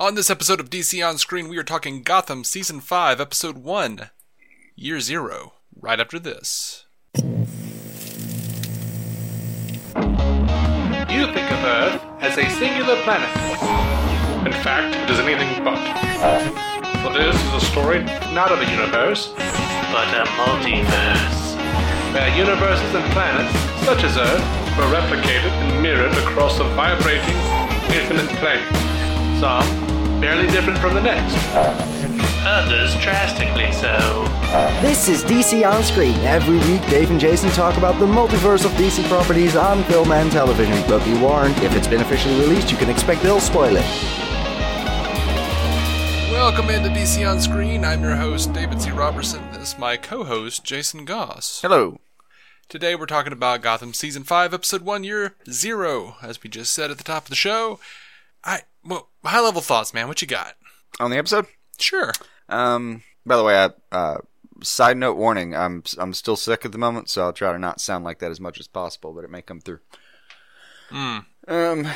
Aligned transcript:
On 0.00 0.14
this 0.14 0.30
episode 0.30 0.60
of 0.60 0.70
DC 0.70 1.04
On 1.04 1.18
Screen, 1.18 1.48
we 1.48 1.58
are 1.58 1.64
talking 1.64 2.04
Gotham 2.04 2.44
Season 2.44 2.78
5, 2.78 3.20
Episode 3.20 3.58
1, 3.58 4.10
Year 4.76 5.00
Zero, 5.00 5.54
right 5.74 5.98
after 5.98 6.20
this. 6.20 6.86
You 7.16 7.24
think 11.34 11.50
of 11.50 11.64
Earth 11.66 12.00
as 12.20 12.38
a 12.38 12.48
singular 12.48 12.94
planet. 13.02 13.28
In 14.46 14.52
fact, 14.62 14.94
it 14.94 15.10
is 15.10 15.18
anything 15.18 15.64
but. 15.64 15.82
For 17.02 17.12
this 17.12 17.34
is 17.34 17.54
a 17.54 17.60
story 17.66 18.04
not 18.32 18.52
of 18.52 18.60
a 18.60 18.70
universe, 18.70 19.32
but 19.34 20.06
a 20.14 20.22
multiverse. 20.38 21.58
where 22.14 22.38
universes 22.38 22.94
and 22.94 23.12
planets, 23.12 23.52
such 23.84 24.04
as 24.04 24.16
Earth, 24.16 24.78
were 24.78 24.86
replicated 24.94 25.50
and 25.50 25.82
mirrored 25.82 26.16
across 26.18 26.60
a 26.60 26.64
vibrating, 26.78 27.34
infinite 27.92 28.28
plane. 28.38 28.87
Some 29.40 30.20
barely 30.20 30.48
different 30.48 30.80
from 30.80 30.94
the 30.94 31.00
next. 31.00 31.36
Others 32.44 32.94
drastically 32.96 33.70
so. 33.70 34.24
This 34.82 35.08
is 35.08 35.22
DC 35.22 35.64
On 35.64 35.84
Screen. 35.84 36.16
Every 36.22 36.56
week, 36.56 36.84
Dave 36.90 37.12
and 37.12 37.20
Jason 37.20 37.48
talk 37.50 37.76
about 37.76 38.00
the 38.00 38.06
multiverse 38.06 38.64
of 38.64 38.72
DC 38.72 39.08
properties 39.08 39.54
on 39.54 39.84
film 39.84 40.10
and 40.10 40.32
television. 40.32 40.82
But 40.88 41.04
be 41.04 41.16
warned, 41.20 41.56
if 41.58 41.76
it's 41.76 41.86
been 41.86 42.00
officially 42.00 42.34
released, 42.40 42.72
you 42.72 42.76
can 42.76 42.90
expect 42.90 43.22
they'll 43.22 43.38
spoil 43.38 43.76
it. 43.76 43.84
Welcome 46.32 46.70
into 46.70 46.88
DC 46.88 47.24
On 47.30 47.40
Screen. 47.40 47.84
I'm 47.84 48.02
your 48.02 48.16
host, 48.16 48.52
David 48.52 48.82
C. 48.82 48.90
Robertson. 48.90 49.48
This 49.52 49.74
is 49.74 49.78
my 49.78 49.96
co 49.96 50.24
host, 50.24 50.64
Jason 50.64 51.04
Goss. 51.04 51.60
Hello. 51.62 52.00
Today 52.68 52.96
we're 52.96 53.06
talking 53.06 53.32
about 53.32 53.62
Gotham 53.62 53.94
Season 53.94 54.24
5, 54.24 54.52
Episode 54.52 54.82
1, 54.82 55.04
Year 55.04 55.36
Zero. 55.48 56.16
As 56.22 56.42
we 56.42 56.50
just 56.50 56.72
said 56.72 56.90
at 56.90 56.98
the 56.98 57.04
top 57.04 57.26
of 57.26 57.30
the 57.30 57.36
show, 57.36 57.78
I, 58.44 58.62
well, 58.88 59.08
high 59.24 59.40
level 59.40 59.60
thoughts, 59.60 59.94
man. 59.94 60.08
What 60.08 60.22
you 60.22 60.28
got? 60.28 60.54
On 61.00 61.10
the 61.10 61.18
episode? 61.18 61.46
Sure. 61.78 62.12
Um, 62.48 63.02
by 63.24 63.36
the 63.36 63.44
way, 63.44 63.56
I, 63.56 63.70
uh, 63.94 64.18
side 64.62 64.96
note 64.96 65.16
warning, 65.16 65.54
I'm 65.54 65.82
I'm 65.98 66.14
still 66.14 66.36
sick 66.36 66.64
at 66.64 66.72
the 66.72 66.78
moment, 66.78 67.08
so 67.08 67.22
I'll 67.22 67.32
try 67.32 67.52
to 67.52 67.58
not 67.58 67.80
sound 67.80 68.04
like 68.04 68.18
that 68.18 68.30
as 68.30 68.40
much 68.40 68.58
as 68.58 68.66
possible, 68.66 69.12
but 69.12 69.24
it 69.24 69.30
may 69.30 69.42
come 69.42 69.60
through. 69.60 69.80
Hmm. 70.88 71.18
Um, 71.46 71.88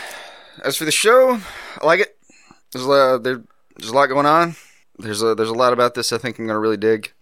as 0.64 0.76
for 0.76 0.84
the 0.84 0.92
show, 0.92 1.40
I 1.80 1.86
like 1.86 2.00
it. 2.00 2.16
There's 2.72 2.86
a 2.86 3.18
there, 3.22 3.42
there's 3.76 3.90
a 3.90 3.94
lot 3.94 4.06
going 4.06 4.26
on. 4.26 4.56
There's 4.98 5.22
a 5.22 5.34
there's 5.34 5.48
a 5.48 5.54
lot 5.54 5.72
about 5.72 5.94
this 5.94 6.12
I 6.12 6.18
think 6.18 6.38
I'm 6.38 6.46
gonna 6.46 6.58
really 6.58 6.76
dig. 6.76 7.12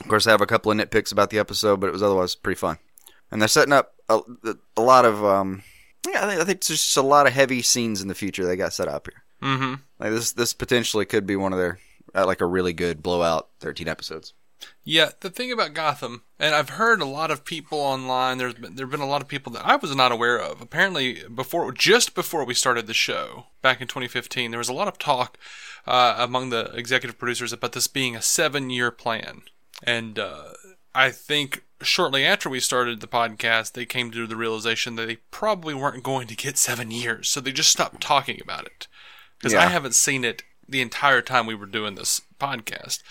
Of 0.00 0.08
course, 0.08 0.26
I 0.26 0.30
have 0.30 0.40
a 0.40 0.46
couple 0.46 0.70
of 0.70 0.78
nitpicks 0.78 1.12
about 1.12 1.30
the 1.30 1.38
episode, 1.38 1.80
but 1.80 1.88
it 1.88 1.92
was 1.92 2.02
otherwise 2.02 2.34
pretty 2.34 2.58
fun. 2.58 2.78
And 3.30 3.40
they're 3.42 3.48
setting 3.48 3.72
up 3.72 3.94
a, 4.08 4.20
a 4.76 4.80
lot 4.80 5.04
of 5.04 5.24
um, 5.24 5.62
yeah, 6.12 6.24
I 6.24 6.28
think, 6.28 6.40
I 6.40 6.44
think 6.44 6.64
there's 6.64 6.80
just 6.80 6.96
a 6.96 7.02
lot 7.02 7.26
of 7.26 7.32
heavy 7.32 7.62
scenes 7.62 8.00
in 8.00 8.08
the 8.08 8.14
future 8.14 8.44
they 8.44 8.56
got 8.56 8.72
set 8.72 8.88
up 8.88 9.08
here. 9.08 9.22
Mm-hmm. 9.42 9.74
Like 9.98 10.10
this 10.10 10.32
this 10.32 10.52
potentially 10.52 11.04
could 11.04 11.26
be 11.26 11.36
one 11.36 11.52
of 11.52 11.58
their 11.58 11.78
uh, 12.14 12.26
like 12.26 12.40
a 12.40 12.46
really 12.46 12.72
good 12.72 13.02
blowout 13.02 13.48
13 13.60 13.88
episodes. 13.88 14.32
Yeah, 14.82 15.10
the 15.20 15.30
thing 15.30 15.52
about 15.52 15.74
Gotham, 15.74 16.22
and 16.38 16.54
I've 16.54 16.70
heard 16.70 17.00
a 17.00 17.06
lot 17.06 17.30
of 17.30 17.44
people 17.44 17.78
online. 17.78 18.38
There's 18.38 18.54
been 18.54 18.74
there've 18.74 18.90
been 18.90 19.00
a 19.00 19.06
lot 19.06 19.22
of 19.22 19.28
people 19.28 19.52
that 19.52 19.64
I 19.64 19.76
was 19.76 19.94
not 19.94 20.10
aware 20.10 20.38
of. 20.38 20.60
Apparently, 20.60 21.22
before 21.32 21.70
just 21.72 22.14
before 22.14 22.44
we 22.44 22.54
started 22.54 22.86
the 22.86 22.94
show 22.94 23.46
back 23.62 23.80
in 23.80 23.86
2015, 23.86 24.50
there 24.50 24.58
was 24.58 24.68
a 24.68 24.74
lot 24.74 24.88
of 24.88 24.98
talk 24.98 25.38
uh, 25.86 26.16
among 26.18 26.50
the 26.50 26.72
executive 26.74 27.18
producers 27.18 27.52
about 27.52 27.72
this 27.72 27.86
being 27.86 28.16
a 28.16 28.22
seven-year 28.22 28.90
plan, 28.90 29.42
and 29.84 30.18
uh, 30.18 30.48
I 30.94 31.10
think 31.10 31.64
shortly 31.82 32.24
after 32.24 32.48
we 32.48 32.60
started 32.60 33.00
the 33.00 33.06
podcast, 33.06 33.72
they 33.72 33.86
came 33.86 34.10
to 34.10 34.26
the 34.26 34.36
realization 34.36 34.96
that 34.96 35.06
they 35.06 35.16
probably 35.30 35.74
weren't 35.74 36.02
going 36.02 36.26
to 36.28 36.36
get 36.36 36.56
seven 36.58 36.90
years, 36.90 37.28
so 37.28 37.40
they 37.40 37.52
just 37.52 37.70
stopped 37.70 38.00
talking 38.00 38.40
about 38.42 38.66
it. 38.66 38.86
Because 39.38 39.54
I 39.54 39.66
haven't 39.66 39.94
seen 39.94 40.24
it 40.24 40.42
the 40.68 40.80
entire 40.80 41.22
time 41.22 41.46
we 41.46 41.54
were 41.54 41.66
doing 41.66 41.94
this 41.94 42.20
podcast. 42.40 43.02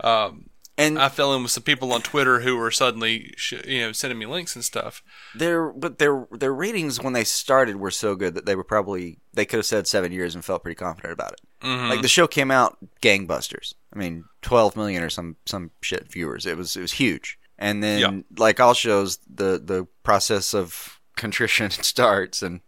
Um, 0.00 0.50
And 0.78 0.98
I 0.98 1.08
fell 1.08 1.34
in 1.34 1.42
with 1.42 1.52
some 1.52 1.62
people 1.62 1.92
on 1.92 2.02
Twitter 2.02 2.40
who 2.40 2.56
were 2.56 2.70
suddenly, 2.70 3.32
sh- 3.36 3.54
you 3.66 3.80
know, 3.80 3.92
sending 3.92 4.18
me 4.18 4.26
links 4.26 4.54
and 4.54 4.64
stuff. 4.64 5.02
their 5.34 5.70
but 5.70 5.98
their 5.98 6.26
their 6.30 6.52
ratings 6.52 7.00
when 7.02 7.12
they 7.14 7.24
started 7.24 7.76
were 7.76 7.90
so 7.90 8.14
good 8.14 8.34
that 8.34 8.44
they 8.46 8.54
were 8.54 8.64
probably 8.64 9.18
they 9.32 9.46
could 9.46 9.56
have 9.58 9.66
said 9.66 9.86
seven 9.86 10.12
years 10.12 10.34
and 10.34 10.44
felt 10.44 10.62
pretty 10.62 10.74
confident 10.74 11.12
about 11.14 11.32
it. 11.32 11.40
Mm-hmm. 11.62 11.88
Like 11.88 12.02
the 12.02 12.08
show 12.08 12.26
came 12.26 12.50
out 12.50 12.76
gangbusters. 13.00 13.72
I 13.94 13.98
mean, 13.98 14.24
12 14.42 14.76
million 14.76 15.02
or 15.02 15.08
some 15.10 15.36
some 15.46 15.70
shit 15.80 16.10
viewers. 16.12 16.44
It 16.44 16.56
was 16.58 16.76
it 16.76 16.82
was 16.82 16.92
huge. 16.92 17.38
And 17.58 17.82
then 17.82 18.00
Yeah. 18.00 18.20
like 18.38 18.60
all 18.60 18.74
shows, 18.74 19.18
the 19.26 19.58
the 19.62 19.86
process 20.02 20.54
of 20.54 21.00
contrition 21.16 21.70
starts, 21.92 22.42
and 22.42 22.60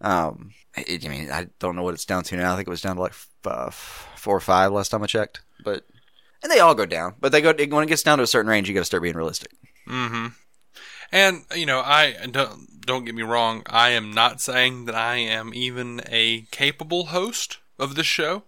um, 0.00 0.50
it, 0.76 1.04
I 1.04 1.08
mean, 1.08 1.30
I 1.30 1.48
don't 1.58 1.76
know 1.76 1.82
what 1.82 1.94
it's 1.94 2.04
down 2.04 2.24
to 2.24 2.36
now. 2.36 2.52
I 2.52 2.56
think 2.56 2.68
it 2.68 2.70
was 2.70 2.82
down 2.82 2.96
to 2.96 3.02
like 3.02 3.12
f- 3.12 3.28
uh, 3.44 3.70
four 3.70 4.36
or 4.36 4.40
five 4.40 4.72
last 4.72 4.90
time 4.90 5.02
I 5.02 5.06
checked, 5.06 5.42
but. 5.64 5.84
And 6.42 6.52
they 6.52 6.60
all 6.60 6.74
go 6.74 6.84
down, 6.84 7.14
but 7.20 7.32
they 7.32 7.40
go 7.40 7.54
when 7.54 7.84
it 7.84 7.88
gets 7.88 8.02
down 8.02 8.18
to 8.18 8.24
a 8.24 8.26
certain 8.26 8.50
range, 8.50 8.68
you 8.68 8.74
got 8.74 8.80
to 8.82 8.84
start 8.84 9.02
being 9.02 9.16
realistic. 9.16 9.50
Mm-hmm. 9.88 10.26
And 11.10 11.44
you 11.54 11.64
know, 11.64 11.80
I 11.80 12.16
don't 12.30 12.82
don't 12.84 13.06
get 13.06 13.14
me 13.14 13.22
wrong. 13.22 13.62
I 13.66 13.90
am 13.90 14.12
not 14.12 14.42
saying 14.42 14.84
that 14.84 14.94
I 14.94 15.16
am 15.16 15.54
even 15.54 16.02
a 16.06 16.42
capable 16.50 17.06
host 17.06 17.60
of 17.78 17.94
this 17.94 18.04
show. 18.04 18.42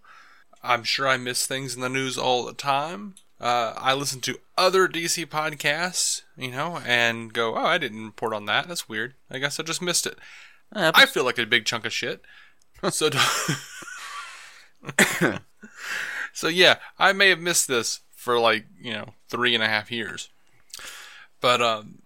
I'm 0.63 0.85
sure 0.85 1.09
I 1.09 1.17
miss 1.17 1.47
things 1.47 1.75
in 1.75 1.81
the 1.81 1.89
news 1.89 2.19
all 2.19 2.45
the 2.45 2.53
time. 2.53 3.15
Uh, 3.41 3.75
I 3.77 3.93
listen 3.95 4.21
to 4.23 4.39
other 4.57 4.89
DC 4.89 5.27
podcasts, 5.27 6.23
you 6.37 6.51
know, 6.51 6.79
and 6.87 7.33
go, 7.33 7.55
"Oh, 7.55 7.67
I 7.67 7.79
didn't 7.79 8.07
report 8.07 8.33
on 8.33 8.47
that. 8.47 8.67
That's 8.69 8.89
weird. 8.89 9.15
I 9.31 9.39
guess 9.39 9.61
I 9.61 9.63
just 9.63 9.83
missed 9.83 10.07
it." 10.07 10.19
I 10.73 11.07
feel 11.07 11.25
like 11.25 11.39
a 11.39 11.47
big 11.47 11.65
chunk 11.65 11.85
of 11.85 11.93
shit. 11.93 12.23
So, 12.91 13.11
so 16.33 16.49
yeah, 16.49 16.77
I 16.99 17.13
may 17.13 17.29
have 17.29 17.41
missed 17.41 17.69
this 17.69 18.01
for 18.15 18.39
like 18.39 18.67
you 18.81 18.93
know 18.93 19.15
three 19.29 19.55
and 19.55 19.63
a 19.63 19.69
half 19.69 19.91
years. 19.91 20.31
But 21.41 21.61
um, 21.61 22.03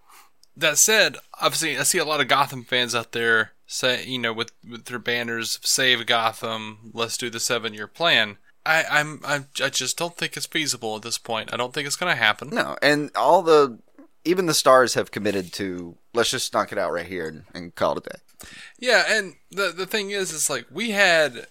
that 0.55 0.77
said, 0.77 1.17
obviously, 1.39 1.77
I 1.77 1.83
see 1.83 1.97
a 1.97 2.05
lot 2.05 2.21
of 2.21 2.27
Gotham 2.27 2.63
fans 2.63 2.93
out 2.93 3.13
there 3.13 3.53
say, 3.65 4.05
you 4.05 4.19
know, 4.19 4.33
with 4.33 4.51
with 4.69 4.85
their 4.85 4.99
banners, 4.99 5.59
"Save 5.63 6.05
Gotham, 6.05 6.91
let's 6.93 7.17
do 7.17 7.29
the 7.29 7.39
seven-year 7.39 7.87
plan." 7.87 8.37
I, 8.65 8.85
I'm, 8.89 9.21
I, 9.25 9.45
I 9.63 9.69
just 9.69 9.97
don't 9.97 10.15
think 10.15 10.37
it's 10.37 10.45
feasible 10.45 10.95
at 10.95 11.01
this 11.01 11.17
point. 11.17 11.53
I 11.53 11.57
don't 11.57 11.73
think 11.73 11.87
it's 11.87 11.95
going 11.95 12.11
to 12.11 12.21
happen. 12.21 12.49
No, 12.49 12.77
and 12.81 13.11
all 13.15 13.41
the 13.41 13.79
even 14.23 14.45
the 14.45 14.53
stars 14.53 14.93
have 14.93 15.11
committed 15.11 15.51
to 15.53 15.97
let's 16.13 16.29
just 16.29 16.53
knock 16.53 16.71
it 16.71 16.77
out 16.77 16.91
right 16.91 17.07
here 17.07 17.27
and, 17.27 17.43
and 17.53 17.75
call 17.75 17.97
it 17.97 18.05
a 18.05 18.09
day. 18.09 18.47
Yeah, 18.79 19.03
and 19.07 19.35
the 19.49 19.73
the 19.75 19.85
thing 19.85 20.11
is, 20.11 20.33
it's 20.33 20.49
like 20.49 20.65
we 20.71 20.91
had 20.91 21.47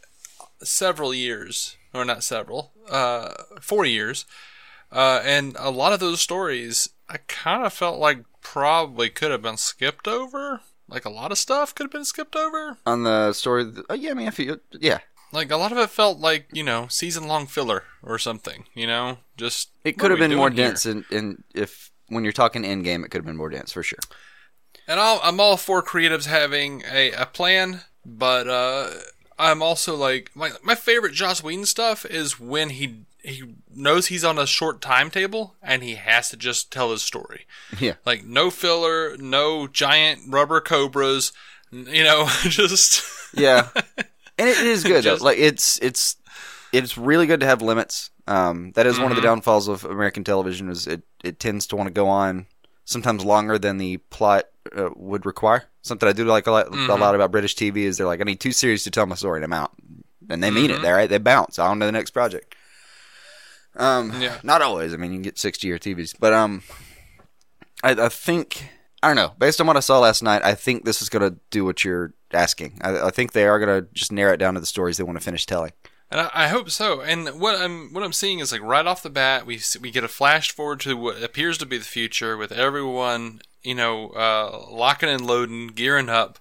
several 0.63 1.15
years, 1.15 1.77
or 1.93 2.05
not 2.05 2.23
several, 2.23 2.73
uh, 2.89 3.33
four 3.61 3.85
years, 3.85 4.25
uh, 4.93 5.21
and 5.25 5.57
a 5.59 5.71
lot 5.71 5.93
of 5.93 6.01
those 6.01 6.21
stories, 6.21 6.91
I 7.09 7.19
kind 7.29 7.65
of 7.65 7.73
felt 7.73 7.99
like 7.99 8.25
probably 8.41 9.11
could 9.11 9.31
have 9.31 9.43
been 9.43 9.57
skipped 9.57 10.09
over. 10.09 10.61
Like 10.89 11.05
a 11.05 11.11
lot 11.11 11.31
of 11.31 11.39
stuff 11.39 11.73
could 11.75 11.85
have 11.85 11.93
been 11.93 12.05
skipped 12.05 12.35
over. 12.35 12.79
On 12.85 13.05
the 13.05 13.33
story, 13.33 13.65
th- 13.65 13.87
oh, 13.89 13.95
yeah, 13.95 14.11
I 14.11 14.15
mean, 14.15 14.27
I 14.27 14.33
feel, 14.33 14.57
yeah, 14.73 14.99
Like 15.33 15.51
a 15.51 15.57
lot 15.57 15.73
of 15.73 15.79
it 15.79 15.91
felt 15.91 16.19
like 16.19 16.47
you 16.53 16.63
know 16.63 16.87
season 16.89 17.27
long 17.27 17.47
filler 17.47 17.85
or 18.03 18.19
something. 18.19 18.65
You 18.75 18.87
know, 18.87 19.19
just 19.37 19.71
it 19.85 19.99
could 19.99 20.11
have 20.11 20.21
been 20.21 20.35
more 20.35 20.51
dense. 20.51 20.87
In, 20.87 21.05
in 21.11 21.45
if 21.55 21.91
when 22.09 22.25
you're 22.25 22.33
talking 22.33 22.65
end 22.65 22.85
game, 22.85 23.05
it 23.05 23.11
could 23.11 23.19
have 23.19 23.27
been 23.27 23.37
more 23.37 23.51
dense 23.51 23.73
for 23.73 23.83
sure. 23.83 24.01
And 24.87 24.99
I'll, 24.99 25.21
I'm 25.23 25.39
all 25.39 25.57
for 25.57 25.83
creatives 25.83 26.27
having 26.27 26.83
a, 26.91 27.13
a 27.13 27.27
plan, 27.27 27.83
but 28.05 28.49
uh, 28.49 28.91
I'm 29.39 29.63
also 29.63 29.97
like 29.97 30.31
my 30.35 30.51
my 30.63 30.75
favorite 30.75 31.15
Joss 31.15 31.43
Whedon 31.43 31.65
stuff 31.65 32.05
is 32.05 32.39
when 32.39 32.71
he 32.71 33.05
he 33.23 33.55
knows 33.75 34.07
he's 34.07 34.25
on 34.25 34.39
a 34.39 34.47
short 34.47 34.81
timetable 34.81 35.55
and 35.63 35.83
he 35.83 35.95
has 35.95 36.31
to 36.31 36.37
just 36.37 36.71
tell 36.73 36.91
his 36.91 37.03
story. 37.03 37.47
Yeah. 37.79 37.95
Like 38.05 38.25
no 38.25 38.51
filler, 38.51 39.17
no 39.17 39.67
giant 39.67 40.23
rubber 40.29 40.61
cobras, 40.61 41.33
you 41.71 42.03
know, 42.03 42.29
just 42.43 43.03
Yeah, 43.33 43.69
and 44.41 44.49
it 44.49 44.59
is 44.59 44.83
good. 44.91 45.05
Just- 45.05 45.23
Like 45.23 45.39
it's 45.39 45.79
it's 45.81 46.17
it's 46.73 46.97
really 46.99 47.27
good 47.27 47.41
to 47.41 47.47
have 47.47 47.63
limits. 47.63 48.11
Um, 48.27 48.73
that 48.77 48.87
is 48.87 48.99
one 48.99 49.11
of 49.11 49.17
the 49.17 49.23
downfalls 49.23 49.67
of 49.69 49.85
American 49.85 50.23
television 50.25 50.69
is 50.69 50.87
it 50.87 51.03
it 51.25 51.39
tends 51.41 51.67
to 51.69 51.77
want 51.77 51.89
to 51.89 51.93
go 51.93 52.07
on 52.09 52.47
sometimes 52.85 53.25
longer 53.25 53.59
than 53.59 53.79
the 53.79 53.97
plot 54.11 54.45
uh, 54.77 54.91
would 54.97 55.27
require. 55.27 55.65
Something 55.83 56.09
I 56.09 56.13
do 56.13 56.25
like 56.25 56.47
a 56.47 56.51
lot, 56.53 56.69
a 56.69 56.95
lot 56.97 57.15
about 57.15 57.31
British 57.33 57.57
TV 57.57 57.79
is 57.79 57.97
they're 57.99 58.07
like, 58.07 58.21
I 58.21 58.25
need 58.25 58.39
two 58.41 58.53
series 58.53 58.85
to 58.85 58.91
tell 58.91 59.07
my 59.07 59.15
story, 59.17 59.39
and 59.39 59.45
I'm 59.45 59.53
out. 59.53 59.73
And 60.29 60.43
they 60.43 60.51
mean 60.51 60.71
it. 60.71 60.83
They 60.83 60.91
right, 60.93 61.09
they 61.09 61.19
bounce 61.19 61.59
on 61.59 61.81
to 61.81 61.87
the 61.87 61.93
next 61.93 62.11
project. 62.11 62.55
Um, 63.77 64.21
Yeah. 64.21 64.39
not 64.43 64.63
always. 64.63 64.93
I 64.93 64.97
mean, 64.97 65.13
you 65.13 65.17
can 65.17 65.23
get 65.23 65.39
sixty 65.39 65.67
year 65.69 65.79
TVs, 65.79 66.15
but 66.21 66.33
um, 66.33 66.63
I, 67.83 67.93
I 67.93 68.09
think 68.09 68.69
I 69.03 69.07
don't 69.09 69.17
know. 69.17 69.33
Based 69.39 69.61
on 69.61 69.67
what 69.67 69.77
I 69.77 69.81
saw 69.81 69.99
last 70.01 70.23
night, 70.23 70.43
I 70.45 70.55
think 70.55 70.85
this 70.85 71.01
is 71.03 71.09
going 71.09 71.29
to 71.33 71.39
do 71.51 71.65
what 71.65 71.85
you're 71.85 72.13
asking. 72.33 72.79
I, 72.83 73.07
I 73.07 73.11
think 73.11 73.33
they 73.33 73.47
are 73.47 73.59
going 73.59 73.83
to 73.83 73.89
just 73.93 74.13
narrow 74.13 74.33
it 74.33 74.39
down 74.39 74.55
to 74.55 74.61
the 74.61 74.67
stories 74.67 74.97
they 74.97 75.05
want 75.05 75.19
to 75.19 75.25
finish 75.25 75.47
telling. 75.47 75.73
And 76.11 76.21
I, 76.21 76.31
I 76.35 76.49
hope 76.49 76.71
so. 76.71 77.01
And 77.01 77.41
what 77.41 77.61
I'm 77.61 77.93
what 77.93 78.03
I'm 78.03 78.13
seeing 78.13 78.41
is 78.41 78.53
like 78.53 78.63
right 78.63 78.87
off 78.87 79.03
the 79.03 79.11
bat, 79.11 79.47
we 79.47 79.61
we 79.81 79.91
get 79.91 80.05
a 80.05 80.09
flash 80.09 80.51
forward 80.51 80.81
to 80.81 80.97
what 80.97 81.23
appears 81.23 81.59
to 81.59 81.67
be 81.67 81.79
the 81.79 81.85
future 81.85 82.37
with 82.37 82.53
everyone, 82.53 83.41
you 83.63 83.75
know, 83.75 84.11
uh, 84.11 84.67
locking 84.71 85.09
and 85.09 85.27
loading, 85.27 85.69
gearing 85.69 86.09
up, 86.09 86.39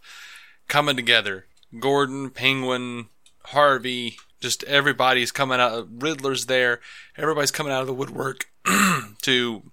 coming 0.68 0.96
together. 0.96 1.46
Gordon, 1.80 2.32
Penguin, 2.32 3.10
Harvey, 3.46 4.18
just 4.42 4.64
everybody's 4.64 5.32
coming 5.32 5.60
out. 5.60 5.88
Riddler's 5.92 6.48
there. 6.48 6.80
Everybody's 7.18 7.52
coming 7.52 7.74
out 7.74 7.82
of 7.82 7.88
the 7.88 7.94
woodwork 7.94 8.48
to 9.22 9.64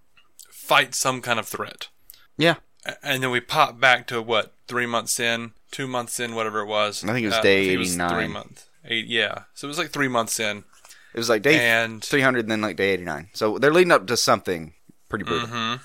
fight 0.50 0.94
some 0.94 1.22
kind 1.22 1.38
of 1.38 1.46
threat. 1.46 1.88
Yeah, 2.36 2.56
And 3.02 3.22
then 3.22 3.30
we 3.30 3.40
pop 3.40 3.80
back 3.80 4.06
to 4.08 4.20
what 4.20 4.52
three 4.68 4.84
months 4.84 5.18
in, 5.18 5.52
two 5.70 5.86
months 5.86 6.20
in, 6.20 6.34
whatever 6.34 6.60
it 6.60 6.66
was. 6.66 7.04
I 7.04 7.08
think 7.12 7.24
it 7.24 7.26
was 7.28 7.36
Uh, 7.36 7.42
day 7.42 7.76
Three 7.76 8.28
month. 8.28 8.66
Eight, 8.84 9.06
yeah. 9.06 9.42
So 9.54 9.66
it 9.66 9.68
was 9.68 9.78
like 9.78 9.90
three 9.90 10.08
months 10.08 10.38
in. 10.38 10.58
it 11.14 11.18
was 11.18 11.28
like 11.28 11.42
day 11.42 11.58
And- 11.58 12.02
three 12.04 12.20
hundred, 12.22 12.40
and 12.44 12.50
then 12.50 12.60
like 12.60 12.76
day 12.76 12.90
eighty 12.90 13.04
nine. 13.04 13.28
So 13.32 13.58
they're 13.58 13.72
leading 13.72 13.92
up 13.92 14.06
to 14.06 14.16
something 14.16 14.74
pretty 15.08 15.24
brutal. 15.24 15.48
Mm-hmm. 15.48 15.82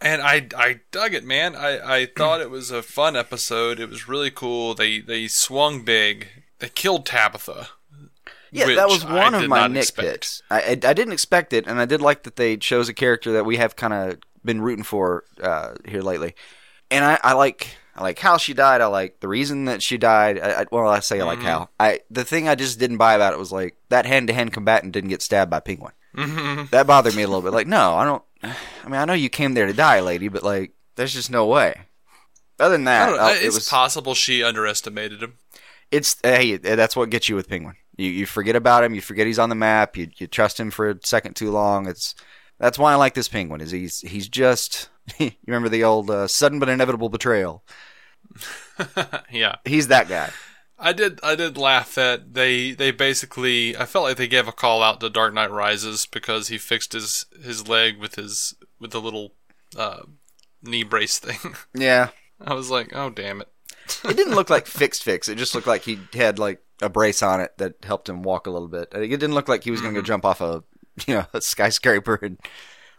And 0.00 0.20
I 0.22 0.48
I 0.56 0.80
dug 0.90 1.14
it, 1.14 1.24
man. 1.24 1.54
I, 1.54 2.00
I 2.00 2.06
thought 2.16 2.40
it 2.40 2.50
was 2.50 2.70
a 2.70 2.82
fun 2.82 3.16
episode. 3.16 3.78
It 3.80 3.88
was 3.88 4.08
really 4.08 4.30
cool. 4.30 4.74
They 4.74 5.00
they 5.00 5.28
swung 5.28 5.84
big. 5.84 6.28
They 6.58 6.68
killed 6.68 7.06
Tabitha. 7.06 7.68
Yeah, 8.54 8.66
that 8.74 8.88
was 8.88 9.04
I 9.04 9.14
one 9.16 9.34
of 9.34 9.48
my 9.48 9.66
nitpicks. 9.66 10.42
I, 10.50 10.60
I 10.60 10.70
I 10.72 10.92
didn't 10.92 11.12
expect 11.12 11.52
it, 11.54 11.66
and 11.66 11.80
I 11.80 11.86
did 11.86 12.02
like 12.02 12.24
that 12.24 12.36
they 12.36 12.56
chose 12.58 12.88
a 12.88 12.94
character 12.94 13.32
that 13.32 13.46
we 13.46 13.56
have 13.56 13.76
kind 13.76 13.94
of 13.94 14.18
been 14.44 14.60
rooting 14.60 14.84
for 14.84 15.24
uh, 15.40 15.74
here 15.86 16.02
lately. 16.02 16.34
And 16.90 17.02
I, 17.04 17.18
I 17.22 17.32
like 17.32 17.68
I 17.94 18.02
like 18.02 18.18
how 18.18 18.36
she 18.38 18.54
died. 18.54 18.80
I 18.80 18.86
like 18.86 19.20
the 19.20 19.28
reason 19.28 19.66
that 19.66 19.82
she 19.82 19.98
died. 19.98 20.38
I, 20.40 20.62
I, 20.62 20.66
well, 20.72 20.88
I 20.88 21.00
say 21.00 21.16
I 21.16 21.18
Mm-hmm. 21.20 21.26
like 21.28 21.38
how. 21.40 21.68
I 21.78 22.00
the 22.10 22.24
thing 22.24 22.48
I 22.48 22.54
just 22.54 22.78
didn't 22.78 22.96
buy 22.96 23.14
about 23.14 23.32
it 23.34 23.38
was 23.38 23.52
like 23.52 23.76
that 23.90 24.06
hand 24.06 24.28
to 24.28 24.34
hand 24.34 24.52
combatant 24.52 24.92
didn't 24.92 25.10
get 25.10 25.20
stabbed 25.22 25.50
by 25.50 25.60
Penguin. 25.60 25.92
Mm-hmm. 26.16 26.64
That 26.70 26.86
bothered 26.86 27.14
me 27.14 27.22
a 27.22 27.26
little 27.26 27.42
bit. 27.42 27.52
Like, 27.52 27.66
no, 27.66 27.94
I 27.94 28.04
don't. 28.04 28.22
I 28.42 28.88
mean, 28.88 29.00
I 29.00 29.04
know 29.04 29.12
you 29.12 29.28
came 29.28 29.54
there 29.54 29.66
to 29.66 29.72
die, 29.72 30.00
lady, 30.00 30.28
but 30.28 30.42
like, 30.42 30.72
there's 30.96 31.12
just 31.14 31.30
no 31.30 31.46
way. 31.46 31.82
Other 32.58 32.74
than 32.74 32.84
that, 32.84 33.06
don't 33.10 33.18
uh, 33.20 33.28
It's 33.32 33.42
it 33.42 33.54
was 33.54 33.68
possible 33.68 34.14
she 34.14 34.42
underestimated 34.42 35.22
him. 35.22 35.34
it's 35.90 36.16
hey, 36.22 36.56
that's 36.56 36.94
what 36.96 37.10
gets 37.10 37.28
you 37.28 37.34
with 37.36 37.48
Penguin. 37.48 37.76
You 37.96 38.08
you 38.10 38.26
forget 38.26 38.56
about 38.56 38.84
him, 38.84 38.94
you 38.94 39.00
forget 39.00 39.26
he's 39.26 39.38
on 39.38 39.48
the 39.48 39.54
map, 39.54 39.96
you 39.96 40.08
you 40.16 40.26
trust 40.26 40.58
him 40.60 40.70
for 40.70 40.90
a 40.90 40.98
second 41.04 41.34
too 41.34 41.50
long. 41.50 41.86
It's 41.88 42.14
that's 42.58 42.78
why 42.78 42.92
I 42.92 42.96
like 42.96 43.14
this 43.14 43.28
Penguin. 43.28 43.60
Is 43.60 43.70
he's 43.70 44.00
he's 44.00 44.28
just 44.28 44.88
you 45.18 45.32
remember 45.46 45.68
the 45.68 45.84
old 45.84 46.10
uh, 46.10 46.28
sudden 46.28 46.58
but 46.58 46.68
inevitable 46.68 47.08
betrayal. 47.08 47.64
yeah. 49.30 49.56
He's 49.64 49.88
that 49.88 50.08
guy. 50.08 50.30
I 50.78 50.92
did 50.92 51.20
I 51.22 51.36
did 51.36 51.56
laugh 51.56 51.94
that 51.94 52.34
they 52.34 52.72
they 52.72 52.90
basically 52.90 53.76
I 53.76 53.84
felt 53.84 54.04
like 54.04 54.16
they 54.16 54.26
gave 54.26 54.48
a 54.48 54.52
call 54.52 54.82
out 54.82 55.00
to 55.00 55.08
Dark 55.08 55.32
Knight 55.32 55.52
Rises 55.52 56.06
because 56.06 56.48
he 56.48 56.58
fixed 56.58 56.92
his 56.92 57.26
his 57.40 57.68
leg 57.68 57.98
with 57.98 58.16
his 58.16 58.54
with 58.80 58.90
the 58.90 59.00
little 59.00 59.34
uh, 59.76 60.02
knee 60.60 60.82
brace 60.82 61.18
thing. 61.18 61.54
Yeah, 61.74 62.08
I 62.40 62.54
was 62.54 62.68
like, 62.68 62.94
oh 62.96 63.10
damn 63.10 63.40
it. 63.40 63.48
it 64.04 64.16
didn't 64.16 64.34
look 64.34 64.50
like 64.50 64.66
fixed 64.66 65.04
fix. 65.04 65.28
It 65.28 65.38
just 65.38 65.54
looked 65.54 65.68
like 65.68 65.82
he 65.82 66.00
had 66.14 66.40
like 66.40 66.60
a 66.80 66.88
brace 66.88 67.22
on 67.22 67.40
it 67.40 67.56
that 67.58 67.76
helped 67.84 68.08
him 68.08 68.24
walk 68.24 68.48
a 68.48 68.50
little 68.50 68.68
bit. 68.68 68.88
It 68.92 69.06
didn't 69.06 69.34
look 69.34 69.48
like 69.48 69.62
he 69.62 69.70
was 69.70 69.80
going 69.80 69.94
to 69.94 70.00
go 70.00 70.04
jump 70.04 70.24
off 70.24 70.40
a 70.40 70.64
you 71.06 71.14
know 71.14 71.26
a 71.32 71.40
skyscraper 71.40 72.18
and 72.20 72.40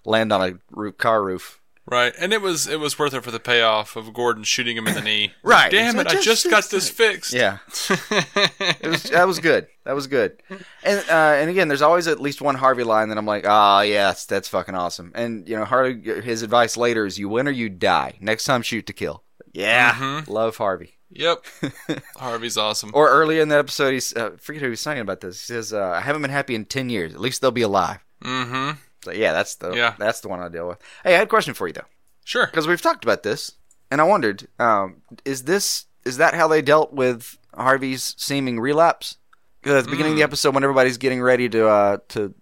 land 0.05 0.31
on 0.31 0.49
a 0.49 0.53
roof, 0.71 0.97
car 0.97 1.21
roof. 1.21 1.59
Right, 1.85 2.13
and 2.17 2.31
it 2.31 2.41
was 2.41 2.65
it 2.65 2.79
was 2.79 2.97
worth 2.97 3.13
it 3.13 3.23
for 3.25 3.31
the 3.31 3.41
payoff 3.41 3.97
of 3.97 4.13
Gordon 4.13 4.43
shooting 4.45 4.77
him 4.77 4.87
in 4.87 4.95
the 4.95 5.01
knee. 5.01 5.33
Right. 5.43 5.69
Damn 5.69 5.95
So 5.95 5.99
it! 5.99 6.07
I 6.07 6.11
just 6.13 6.23
just 6.23 6.49
got 6.49 6.69
this 6.69 6.89
it. 6.89 6.93
fixed. 6.93 7.33
Yeah, 7.33 7.57
it 8.09 8.87
was 8.87 9.03
that 9.03 9.27
was 9.27 9.39
good. 9.39 9.67
That 9.83 9.93
was 9.93 10.07
good. 10.07 10.41
And 10.83 10.99
uh, 11.09 11.35
and 11.37 11.49
again, 11.49 11.67
there's 11.67 11.81
always 11.81 12.07
at 12.07 12.21
least 12.21 12.41
one 12.41 12.55
Harvey 12.55 12.83
line 12.83 13.09
that 13.09 13.17
I'm 13.17 13.25
like, 13.25 13.45
ah, 13.47 13.81
yes, 13.81 14.25
that's 14.25 14.47
fucking 14.47 14.75
awesome. 14.75 15.11
And 15.13 15.47
you 15.47 15.57
know, 15.57 15.65
Harvey, 15.65 16.21
his 16.21 16.41
advice 16.41 16.77
later 16.77 17.05
is, 17.05 17.19
you 17.19 17.27
win 17.27 17.47
or 17.47 17.51
you 17.51 17.67
die. 17.69 18.17
Next 18.21 18.45
time, 18.45 18.61
shoot 18.61 18.85
to 18.87 18.93
kill. 18.93 19.23
Yeah, 19.51 20.23
love 20.27 20.55
Harvey. 20.57 20.97
Yep. 21.11 21.45
Harvey's 22.15 22.57
awesome. 22.57 22.91
Or 22.93 23.09
earlier 23.09 23.41
in 23.41 23.49
the 23.49 23.57
episode, 23.57 23.91
he's 23.91 24.15
uh, 24.15 24.31
I 24.33 24.37
forget 24.37 24.61
who 24.61 24.67
he 24.67 24.71
was 24.71 24.81
saying 24.81 24.99
about 25.01 25.19
this. 25.19 25.39
He 25.41 25.53
says, 25.53 25.73
uh, 25.73 25.89
"I 25.89 25.99
haven't 26.01 26.21
been 26.21 26.31
happy 26.31 26.55
in 26.55 26.65
ten 26.65 26.89
years. 26.89 27.13
At 27.13 27.19
least 27.19 27.41
they'll 27.41 27.51
be 27.51 27.61
alive." 27.61 27.99
mm-hmm. 28.23 28.77
So 29.03 29.11
yeah, 29.11 29.33
that's 29.33 29.55
the 29.55 29.71
Yeah. 29.73 29.95
that's 29.97 30.21
the 30.21 30.27
one 30.29 30.39
I 30.39 30.49
deal 30.49 30.67
with. 30.67 30.79
Hey, 31.03 31.15
I 31.15 31.17
had 31.19 31.27
a 31.27 31.29
question 31.29 31.53
for 31.53 31.67
you 31.67 31.73
though. 31.73 31.85
Sure. 32.25 32.45
because 32.47 32.67
we've 32.67 32.81
talked 32.81 33.03
about 33.03 33.23
this, 33.23 33.51
and 33.91 33.99
I 33.99 34.05
wondered, 34.05 34.47
um, 34.59 35.01
is 35.25 35.43
this 35.43 35.85
is 36.05 36.17
that 36.17 36.33
how 36.33 36.47
they 36.47 36.61
dealt 36.61 36.93
with 36.93 37.37
Harvey's 37.53 38.15
seeming 38.17 38.59
relapse? 38.59 39.17
Because 39.61 39.79
at 39.79 39.85
the 39.85 39.91
beginning 39.91 40.13
of 40.13 40.17
the 40.17 40.23
episode, 40.23 40.53
when 40.53 40.63
everybody's 40.63 40.97
getting 40.97 41.21
ready 41.21 41.47
to 41.49 41.67
uh, 41.67 41.97
to 42.09 42.33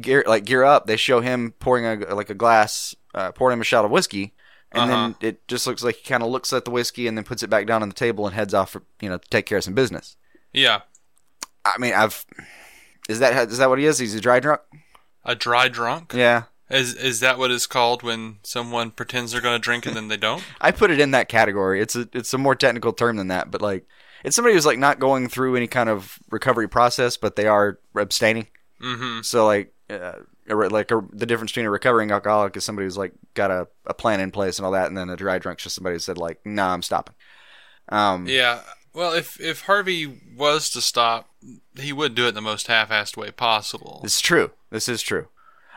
gear 0.00 0.24
like 0.26 0.44
gear 0.44 0.64
up, 0.64 0.86
they 0.86 0.96
show 0.96 1.20
him 1.20 1.52
pouring 1.58 1.84
a 2.02 2.14
like 2.14 2.30
a 2.30 2.34
glass, 2.34 2.94
uh, 3.14 3.32
pouring 3.32 3.54
him 3.54 3.60
a 3.60 3.64
shot 3.64 3.84
of 3.84 3.90
whiskey, 3.90 4.34
and 4.72 4.90
then 4.90 5.14
it 5.20 5.46
just 5.48 5.66
looks 5.66 5.82
like 5.82 5.96
he 5.96 6.04
kind 6.08 6.22
of 6.22 6.28
looks 6.30 6.52
at 6.52 6.64
the 6.64 6.70
whiskey 6.70 7.06
and 7.08 7.16
then 7.16 7.24
puts 7.24 7.42
it 7.42 7.50
back 7.50 7.66
down 7.66 7.82
on 7.82 7.88
the 7.88 7.94
table 7.94 8.26
and 8.26 8.34
heads 8.34 8.54
off, 8.54 8.70
for, 8.70 8.82
you 9.00 9.08
know, 9.08 9.18
to 9.18 9.28
take 9.30 9.46
care 9.46 9.58
of 9.58 9.64
some 9.64 9.74
business. 9.74 10.16
Yeah. 10.52 10.80
I 11.64 11.78
mean, 11.78 11.92
I've 11.94 12.24
is 13.08 13.18
that 13.20 13.50
is 13.50 13.58
that 13.58 13.68
what 13.68 13.78
he 13.78 13.84
is? 13.86 13.98
He's 13.98 14.14
a 14.14 14.20
dry 14.20 14.40
drunk. 14.40 14.60
A 15.28 15.34
dry 15.34 15.68
drunk. 15.68 16.14
Yeah, 16.14 16.44
Is 16.70 16.94
is 16.94 17.20
that 17.20 17.38
what 17.38 17.50
it's 17.50 17.66
called 17.66 18.02
when 18.02 18.38
someone 18.42 18.90
pretends 18.90 19.32
they're 19.32 19.42
gonna 19.42 19.58
drink 19.58 19.84
and 19.84 19.94
then 19.94 20.08
they 20.08 20.16
don't? 20.16 20.42
I 20.60 20.70
put 20.70 20.90
it 20.90 21.00
in 21.00 21.10
that 21.10 21.28
category. 21.28 21.82
It's 21.82 21.94
a 21.94 22.08
it's 22.14 22.32
a 22.32 22.38
more 22.38 22.54
technical 22.54 22.94
term 22.94 23.16
than 23.16 23.28
that, 23.28 23.50
but 23.50 23.60
like 23.60 23.86
it's 24.24 24.34
somebody 24.34 24.54
who's 24.54 24.64
like 24.64 24.78
not 24.78 24.98
going 24.98 25.28
through 25.28 25.54
any 25.54 25.66
kind 25.66 25.90
of 25.90 26.18
recovery 26.30 26.66
process, 26.66 27.18
but 27.18 27.36
they 27.36 27.46
are 27.46 27.78
abstaining. 27.94 28.46
Mm-hmm. 28.82 29.20
So 29.20 29.44
like 29.44 29.74
uh, 29.90 30.12
like 30.48 30.90
a, 30.90 31.06
the 31.12 31.26
difference 31.26 31.52
between 31.52 31.66
a 31.66 31.70
recovering 31.70 32.10
alcoholic 32.10 32.56
is 32.56 32.64
somebody 32.64 32.86
who's 32.86 32.96
like 32.96 33.12
got 33.34 33.50
a, 33.50 33.68
a 33.84 33.92
plan 33.92 34.20
in 34.20 34.30
place 34.30 34.58
and 34.58 34.64
all 34.64 34.72
that, 34.72 34.88
and 34.88 34.96
then 34.96 35.10
a 35.10 35.16
dry 35.16 35.38
drunk's 35.38 35.62
just 35.62 35.74
somebody 35.74 35.94
who 35.94 36.00
said 36.00 36.16
like, 36.16 36.40
"Nah, 36.46 36.72
I'm 36.72 36.82
stopping." 36.82 37.14
Um, 37.90 38.26
Yeah. 38.26 38.62
Well, 38.94 39.12
if 39.12 39.38
if 39.40 39.62
Harvey 39.62 40.20
was 40.36 40.70
to 40.70 40.80
stop, 40.80 41.28
he 41.78 41.92
would 41.92 42.14
do 42.14 42.24
it 42.24 42.30
in 42.30 42.34
the 42.34 42.40
most 42.40 42.66
half-assed 42.66 43.16
way 43.16 43.30
possible. 43.30 44.00
It's 44.02 44.20
true. 44.20 44.50
This 44.70 44.88
is 44.88 45.02
true. 45.02 45.28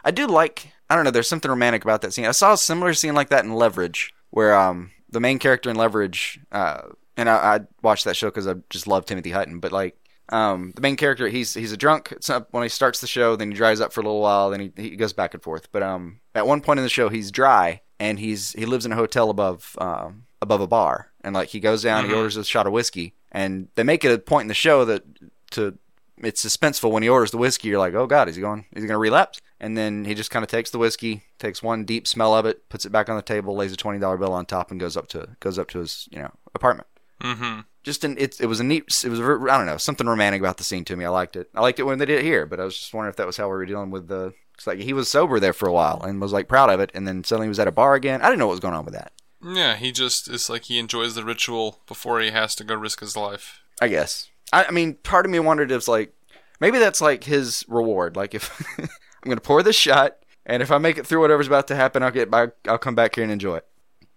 I 0.03 0.11
do 0.11 0.27
like. 0.27 0.73
I 0.89 0.95
don't 0.95 1.05
know. 1.05 1.11
There's 1.11 1.27
something 1.27 1.49
romantic 1.49 1.83
about 1.83 2.01
that 2.01 2.13
scene. 2.13 2.25
I 2.25 2.31
saw 2.31 2.53
a 2.53 2.57
similar 2.57 2.93
scene 2.93 3.13
like 3.13 3.29
that 3.29 3.45
in 3.45 3.53
Leverage, 3.53 4.13
where 4.29 4.55
um 4.55 4.91
the 5.09 5.19
main 5.19 5.39
character 5.39 5.69
in 5.69 5.75
Leverage, 5.75 6.39
uh, 6.51 6.81
and 7.17 7.29
I, 7.29 7.35
I 7.55 7.59
watched 7.81 8.05
that 8.05 8.15
show 8.15 8.27
because 8.27 8.47
I 8.47 8.55
just 8.69 8.87
love 8.87 9.05
Timothy 9.05 9.31
Hutton. 9.31 9.59
But 9.59 9.71
like, 9.71 9.97
um, 10.29 10.71
the 10.75 10.81
main 10.81 10.95
character, 10.95 11.27
he's 11.27 11.53
he's 11.53 11.71
a 11.71 11.77
drunk 11.77 12.13
when 12.51 12.63
he 12.63 12.69
starts 12.69 13.01
the 13.01 13.07
show, 13.07 13.35
then 13.35 13.51
he 13.51 13.57
dries 13.57 13.81
up 13.81 13.93
for 13.93 14.01
a 14.01 14.03
little 14.03 14.21
while, 14.21 14.49
then 14.49 14.59
he 14.59 14.71
he 14.75 14.95
goes 14.95 15.13
back 15.13 15.33
and 15.33 15.43
forth. 15.43 15.71
But 15.71 15.83
um, 15.83 16.21
at 16.33 16.47
one 16.47 16.61
point 16.61 16.79
in 16.79 16.83
the 16.83 16.89
show, 16.89 17.09
he's 17.09 17.31
dry 17.31 17.81
and 17.99 18.19
he's 18.19 18.53
he 18.53 18.65
lives 18.65 18.85
in 18.85 18.91
a 18.91 18.95
hotel 18.95 19.29
above 19.29 19.75
um 19.77 20.23
above 20.41 20.61
a 20.61 20.67
bar, 20.67 21.11
and 21.23 21.35
like 21.35 21.49
he 21.49 21.59
goes 21.59 21.83
down, 21.83 22.07
he 22.07 22.13
orders 22.13 22.37
a 22.37 22.43
shot 22.43 22.65
of 22.65 22.73
whiskey, 22.73 23.13
and 23.31 23.67
they 23.75 23.83
make 23.83 24.03
it 24.03 24.11
a 24.11 24.17
point 24.17 24.43
in 24.43 24.47
the 24.47 24.53
show 24.53 24.85
that 24.85 25.03
to 25.51 25.77
it's 26.23 26.45
suspenseful 26.45 26.91
when 26.91 27.03
he 27.03 27.09
orders 27.09 27.31
the 27.31 27.37
whiskey. 27.37 27.69
You're 27.69 27.79
like, 27.79 27.93
oh 27.93 28.07
god, 28.07 28.29
is 28.29 28.35
he 28.35 28.41
going? 28.41 28.65
Is 28.73 28.83
he 28.83 28.87
going 28.87 28.95
to 28.95 28.97
relapse? 28.97 29.39
And 29.59 29.77
then 29.77 30.05
he 30.05 30.15
just 30.15 30.31
kind 30.31 30.43
of 30.43 30.49
takes 30.49 30.71
the 30.71 30.77
whiskey, 30.77 31.23
takes 31.37 31.61
one 31.61 31.85
deep 31.85 32.07
smell 32.07 32.35
of 32.35 32.45
it, 32.45 32.67
puts 32.69 32.85
it 32.85 32.91
back 32.91 33.09
on 33.09 33.15
the 33.15 33.21
table, 33.21 33.55
lays 33.55 33.71
a 33.71 33.77
twenty 33.77 33.99
dollar 33.99 34.17
bill 34.17 34.33
on 34.33 34.45
top, 34.45 34.71
and 34.71 34.79
goes 34.79 34.97
up 34.97 35.07
to 35.09 35.29
goes 35.39 35.59
up 35.59 35.69
to 35.69 35.79
his 35.79 36.07
you 36.11 36.19
know 36.19 36.31
apartment. 36.55 36.87
Mm-hmm. 37.21 37.61
Just 37.83 38.03
an 38.03 38.17
it, 38.17 38.39
it 38.39 38.47
was 38.47 38.59
a 38.59 38.63
neat 38.63 39.03
it 39.03 39.09
was 39.09 39.19
a, 39.19 39.23
I 39.23 39.57
don't 39.57 39.65
know 39.65 39.77
something 39.77 40.07
romantic 40.07 40.41
about 40.41 40.57
the 40.57 40.63
scene 40.63 40.85
to 40.85 40.95
me. 40.95 41.05
I 41.05 41.09
liked 41.09 41.35
it. 41.35 41.49
I 41.55 41.61
liked 41.61 41.79
it 41.79 41.83
when 41.83 41.99
they 41.99 42.05
did 42.05 42.19
it 42.19 42.25
here, 42.25 42.45
but 42.45 42.59
I 42.59 42.63
was 42.63 42.77
just 42.77 42.93
wondering 42.93 43.11
if 43.11 43.17
that 43.17 43.27
was 43.27 43.37
how 43.37 43.45
we 43.45 43.53
were 43.53 43.65
dealing 43.65 43.91
with 43.91 44.07
the. 44.07 44.33
It's 44.55 44.67
like 44.67 44.79
he 44.79 44.93
was 44.93 45.09
sober 45.09 45.39
there 45.39 45.53
for 45.53 45.67
a 45.67 45.73
while 45.73 46.01
and 46.03 46.21
was 46.21 46.33
like 46.33 46.47
proud 46.47 46.69
of 46.69 46.79
it, 46.79 46.91
and 46.93 47.07
then 47.07 47.23
suddenly 47.23 47.47
he 47.47 47.49
was 47.49 47.59
at 47.59 47.67
a 47.67 47.71
bar 47.71 47.95
again. 47.95 48.21
I 48.21 48.25
didn't 48.25 48.39
know 48.39 48.47
what 48.47 48.53
was 48.53 48.59
going 48.59 48.75
on 48.75 48.85
with 48.85 48.93
that. 48.93 49.11
Yeah, 49.43 49.75
he 49.75 49.91
just 49.91 50.27
it's 50.27 50.49
like 50.49 50.65
he 50.65 50.77
enjoys 50.77 51.15
the 51.15 51.25
ritual 51.25 51.79
before 51.87 52.19
he 52.21 52.29
has 52.31 52.55
to 52.55 52.63
go 52.63 52.75
risk 52.75 52.99
his 52.99 53.17
life. 53.17 53.61
I 53.81 53.87
guess. 53.87 54.29
I, 54.53 54.65
I 54.65 54.71
mean, 54.71 54.95
part 54.95 55.25
of 55.25 55.31
me 55.31 55.39
wondered 55.39 55.71
if 55.71 55.77
it's 55.77 55.87
like 55.87 56.13
maybe 56.59 56.79
that's 56.79 57.01
like 57.01 57.23
his 57.23 57.65
reward. 57.67 58.15
Like 58.15 58.33
if 58.33 58.65
I'm 58.79 59.29
gonna 59.29 59.41
pour 59.41 59.63
this 59.63 59.75
shot, 59.75 60.17
and 60.45 60.63
if 60.63 60.71
I 60.71 60.77
make 60.77 60.97
it 60.97 61.05
through 61.05 61.21
whatever's 61.21 61.47
about 61.47 61.67
to 61.67 61.75
happen, 61.75 62.03
I'll 62.03 62.11
get 62.11 62.31
back. 62.31 62.49
I'll 62.67 62.77
come 62.77 62.95
back 62.95 63.15
here 63.15 63.23
and 63.23 63.31
enjoy 63.31 63.57
it. 63.57 63.67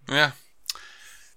Yeah. 0.08 0.32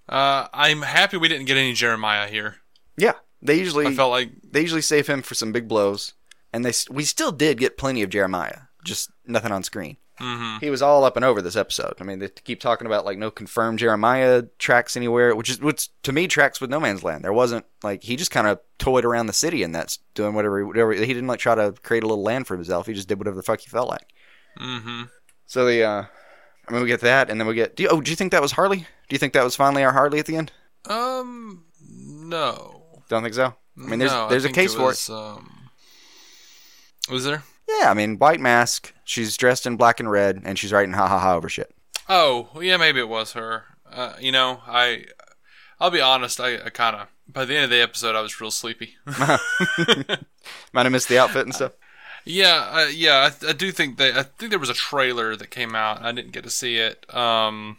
Uh, 0.08 0.48
I'm 0.54 0.82
happy 0.82 1.18
we 1.18 1.28
didn't 1.28 1.46
get 1.46 1.56
any 1.56 1.74
Jeremiah 1.74 2.28
here. 2.28 2.56
Yeah, 2.96 3.12
they 3.42 3.58
usually 3.58 3.86
I 3.86 3.94
felt 3.94 4.10
like 4.10 4.30
they 4.42 4.62
usually 4.62 4.82
save 4.82 5.06
him 5.06 5.22
for 5.22 5.34
some 5.34 5.52
big 5.52 5.68
blows, 5.68 6.14
and 6.52 6.64
they 6.64 6.72
we 6.90 7.04
still 7.04 7.32
did 7.32 7.58
get 7.58 7.76
plenty 7.76 8.02
of 8.02 8.10
Jeremiah, 8.10 8.60
just 8.84 9.10
nothing 9.26 9.52
on 9.52 9.62
screen. 9.62 9.98
Mhm. 10.18 10.60
He 10.60 10.70
was 10.70 10.82
all 10.82 11.04
up 11.04 11.16
and 11.16 11.24
over 11.24 11.40
this 11.40 11.56
episode. 11.56 11.94
I 12.00 12.04
mean, 12.04 12.18
they 12.18 12.28
keep 12.28 12.60
talking 12.60 12.86
about 12.86 13.04
like 13.04 13.18
no 13.18 13.30
confirmed 13.30 13.78
Jeremiah 13.78 14.44
tracks 14.58 14.96
anywhere, 14.96 15.34
which 15.34 15.50
is 15.50 15.60
which 15.60 15.88
to 16.02 16.12
me 16.12 16.26
tracks 16.26 16.60
with 16.60 16.70
No 16.70 16.80
Man's 16.80 17.02
Land. 17.02 17.24
There 17.24 17.32
wasn't 17.32 17.66
like 17.82 18.02
he 18.02 18.16
just 18.16 18.30
kind 18.30 18.46
of 18.46 18.60
toyed 18.78 19.04
around 19.04 19.26
the 19.26 19.32
city 19.32 19.62
and 19.62 19.74
that's 19.74 19.98
doing 20.14 20.34
whatever 20.34 20.66
whatever 20.66 20.92
he 20.92 21.06
didn't 21.06 21.28
like 21.28 21.40
try 21.40 21.54
to 21.54 21.72
create 21.82 22.02
a 22.02 22.06
little 22.06 22.24
land 22.24 22.46
for 22.46 22.54
himself. 22.54 22.86
He 22.86 22.94
just 22.94 23.08
did 23.08 23.18
whatever 23.18 23.36
the 23.36 23.42
fuck 23.42 23.60
he 23.60 23.68
felt 23.68 23.88
like. 23.88 24.08
Mm-hmm. 24.60 25.02
So 25.46 25.64
the 25.64 25.82
uh, 25.84 26.04
I 26.68 26.72
mean, 26.72 26.82
we 26.82 26.88
get 26.88 27.00
that, 27.00 27.30
and 27.30 27.40
then 27.40 27.46
we 27.46 27.54
get. 27.54 27.76
Do 27.76 27.84
you, 27.84 27.88
oh, 27.88 28.00
do 28.00 28.10
you 28.10 28.16
think 28.16 28.32
that 28.32 28.42
was 28.42 28.52
Harley? 28.52 28.78
Do 28.78 29.14
you 29.14 29.18
think 29.18 29.32
that 29.32 29.44
was 29.44 29.56
finally 29.56 29.84
our 29.84 29.92
Harley 29.92 30.18
at 30.18 30.26
the 30.26 30.36
end? 30.36 30.52
Um, 30.84 31.64
no. 31.80 33.00
Don't 33.08 33.22
think 33.22 33.34
so. 33.34 33.54
I 33.78 33.80
mean, 33.80 33.98
there's 33.98 34.12
No, 34.12 34.28
there's 34.28 34.44
a 34.44 34.48
think 34.48 34.56
case 34.56 34.74
for 34.74 34.82
was, 34.82 35.08
it. 35.08 35.14
Um, 35.14 35.70
was 37.10 37.24
there? 37.24 37.42
Yeah, 37.68 37.90
I 37.90 37.94
mean, 37.94 38.18
white 38.18 38.40
mask. 38.40 38.94
She's 39.04 39.36
dressed 39.36 39.66
in 39.66 39.76
black 39.76 40.00
and 40.00 40.10
red, 40.10 40.40
and 40.44 40.58
she's 40.58 40.72
writing 40.72 40.94
ha 40.94 41.06
ha 41.06 41.18
ha 41.18 41.34
over 41.34 41.48
shit. 41.48 41.74
Oh, 42.08 42.48
yeah, 42.60 42.76
maybe 42.78 43.00
it 43.00 43.08
was 43.08 43.32
her. 43.34 43.64
Uh, 43.90 44.14
you 44.18 44.32
know, 44.32 44.62
I, 44.66 45.04
I'll 45.78 45.90
be 45.90 46.00
honest. 46.00 46.40
I, 46.40 46.54
I 46.64 46.70
kind 46.70 46.96
of 46.96 47.08
by 47.30 47.44
the 47.44 47.54
end 47.54 47.64
of 47.64 47.70
the 47.70 47.82
episode, 47.82 48.16
I 48.16 48.22
was 48.22 48.40
real 48.40 48.50
sleepy. 48.50 48.96
Might 49.06 50.86
have 50.86 50.92
missed 50.92 51.08
the 51.08 51.18
outfit 51.18 51.44
and 51.44 51.54
stuff. 51.54 51.72
yeah, 52.24 52.68
uh, 52.72 52.86
yeah. 52.90 53.30
I, 53.42 53.48
I 53.48 53.52
do 53.52 53.70
think 53.70 53.98
that 53.98 54.16
I 54.16 54.22
think 54.22 54.50
there 54.50 54.58
was 54.58 54.70
a 54.70 54.74
trailer 54.74 55.36
that 55.36 55.50
came 55.50 55.74
out. 55.74 56.02
I 56.02 56.12
didn't 56.12 56.32
get 56.32 56.44
to 56.44 56.50
see 56.50 56.76
it. 56.76 57.04
Um, 57.14 57.78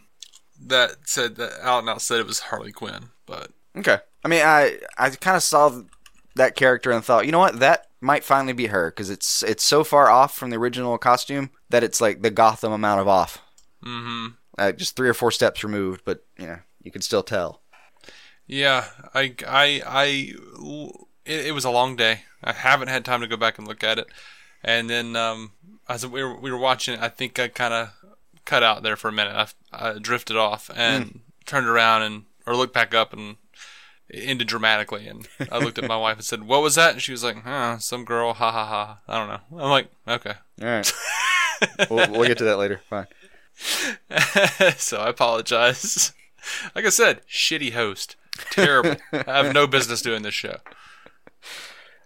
that 0.64 1.08
said 1.08 1.36
that 1.36 1.52
out 1.62 1.80
and 1.80 1.88
out 1.88 2.02
said 2.02 2.20
it 2.20 2.26
was 2.26 2.40
Harley 2.40 2.72
Quinn, 2.72 3.10
but 3.26 3.50
Okay. 3.76 3.98
I 4.24 4.28
mean, 4.28 4.42
I 4.44 4.78
I 4.98 5.10
kind 5.10 5.36
of 5.36 5.42
saw 5.42 5.82
that 6.36 6.54
character 6.54 6.90
and 6.90 7.04
thought, 7.04 7.26
you 7.26 7.32
know 7.32 7.38
what, 7.38 7.58
that 7.60 7.86
might 8.00 8.24
finally 8.24 8.52
be 8.52 8.66
her 8.68 8.90
because 8.90 9.10
it's 9.10 9.42
it's 9.42 9.64
so 9.64 9.84
far 9.84 10.10
off 10.10 10.34
from 10.36 10.50
the 10.50 10.56
original 10.56 10.98
costume 10.98 11.50
that 11.70 11.84
it's 11.84 12.00
like 12.00 12.22
the 12.22 12.30
Gotham 12.30 12.72
amount 12.72 13.00
of 13.00 13.08
off. 13.08 13.42
hmm 13.82 14.36
Uh, 14.58 14.72
just 14.72 14.96
three 14.96 15.08
or 15.08 15.14
four 15.14 15.30
steps 15.30 15.64
removed, 15.64 16.02
but 16.04 16.24
you 16.38 16.46
know 16.46 16.58
you 16.82 16.90
can 16.90 17.02
still 17.02 17.22
tell. 17.22 17.62
Yeah, 18.46 18.86
I, 19.14 19.34
I, 19.46 19.82
I, 19.86 20.34
it, 21.24 21.46
it 21.46 21.54
was 21.54 21.64
a 21.64 21.70
long 21.70 21.96
day. 21.96 22.22
I 22.42 22.52
haven't 22.52 22.88
had 22.88 23.04
time 23.04 23.20
to 23.20 23.26
go 23.28 23.36
back 23.36 23.58
and 23.58 23.68
look 23.68 23.84
at 23.84 23.98
it. 23.98 24.08
And 24.62 24.90
then, 24.90 25.16
um, 25.16 25.52
as 25.88 26.06
we 26.06 26.22
were, 26.22 26.38
we 26.38 26.50
were 26.50 26.58
watching 26.58 26.98
I 26.98 27.08
think 27.08 27.38
I 27.38 27.48
kind 27.48 27.72
of 27.72 27.90
cut 28.44 28.62
out 28.62 28.82
there 28.82 28.96
for 28.96 29.08
a 29.08 29.12
minute. 29.12 29.54
I, 29.72 29.90
I 29.90 29.98
drifted 29.98 30.36
off 30.36 30.70
and 30.74 31.20
turned 31.46 31.66
around 31.66 32.02
and, 32.02 32.24
or 32.46 32.56
looked 32.56 32.74
back 32.74 32.94
up 32.94 33.12
and 33.12 33.36
it 34.10 34.20
ended 34.20 34.48
dramatically. 34.48 35.06
And 35.06 35.28
I 35.50 35.58
looked 35.58 35.78
at 35.78 35.88
my 35.88 35.96
wife 35.96 36.16
and 36.16 36.24
said, 36.24 36.42
what 36.42 36.62
was 36.62 36.74
that? 36.74 36.92
And 36.92 37.02
she 37.02 37.12
was 37.12 37.24
like, 37.24 37.42
huh, 37.42 37.78
some 37.78 38.04
girl, 38.04 38.34
ha 38.34 38.50
ha 38.50 38.66
ha. 38.66 38.98
I 39.08 39.18
don't 39.18 39.28
know. 39.28 39.62
I'm 39.62 39.70
like, 39.70 39.90
okay. 40.06 40.34
All 40.60 40.68
right, 40.68 40.92
we'll, 41.90 42.10
we'll 42.10 42.28
get 42.28 42.38
to 42.38 42.44
that 42.44 42.58
later. 42.58 42.80
Fine. 42.90 43.06
so 44.76 44.98
I 44.98 45.08
apologize. 45.08 46.12
Like 46.74 46.86
I 46.86 46.88
said, 46.88 47.20
shitty 47.26 47.72
host. 47.72 48.16
Terrible. 48.50 48.96
I 49.12 49.44
have 49.44 49.54
no 49.54 49.66
business 49.66 50.02
doing 50.02 50.22
this 50.22 50.34
show. 50.34 50.56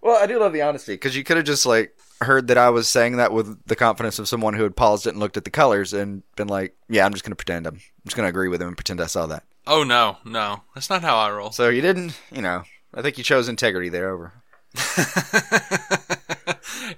Well, 0.03 0.23
I 0.23 0.27
do 0.27 0.39
love 0.39 0.53
the 0.53 0.63
honesty 0.63 0.95
because 0.95 1.17
you 1.17 1.25
could 1.25 1.37
have 1.37 1.47
just 1.47 1.65
like 1.65 1.97
heard 2.21 2.49
that 2.49 2.59
I 2.59 2.71
was 2.71 2.89
saying 2.89 3.17
that 3.17 3.33
with 3.33 3.65
the 3.67 3.77
confidence 3.77 4.19
of 4.19 4.29
someone 4.29 4.55
who 4.55 4.65
had 4.65 4.77
paused 4.77 5.07
it 5.07 5.11
and 5.11 5.21
looked 5.21 5.37
at 5.37 5.45
the 5.45 5.51
colors 5.51 5.93
and 5.93 6.23
been 6.37 6.49
like, 6.49 6.75
"Yeah, 6.89 7.07
I'm 7.07 7.13
just 7.13 7.25
going 7.25 7.33
to 7.33 7.37
pretend 7.37 7.67
I'm, 7.67 7.75
I'm 7.75 7.81
just 8.05 8.17
going 8.17 8.27
to 8.27 8.31
agree 8.31 8.49
with 8.49 8.61
him 8.61 8.69
and 8.69 8.77
pretend 8.77 9.01
I 9.01 9.07
saw 9.07 9.27
that." 9.27 9.45
Oh 9.67 9.83
no, 9.83 10.19
no, 10.25 10.63
that's 10.75 10.91
not 10.91 11.03
how 11.03 11.17
I 11.17 11.31
roll. 11.31 11.51
So 11.51 11.69
you 11.69 11.81
didn't, 11.81 12.19
you 12.31 12.43
know. 12.43 12.65
I 12.93 13.03
think 13.03 13.19
you 13.19 13.25
chose 13.25 13.49
integrity 13.49 13.89
there 13.89 14.11
over. 14.11 14.33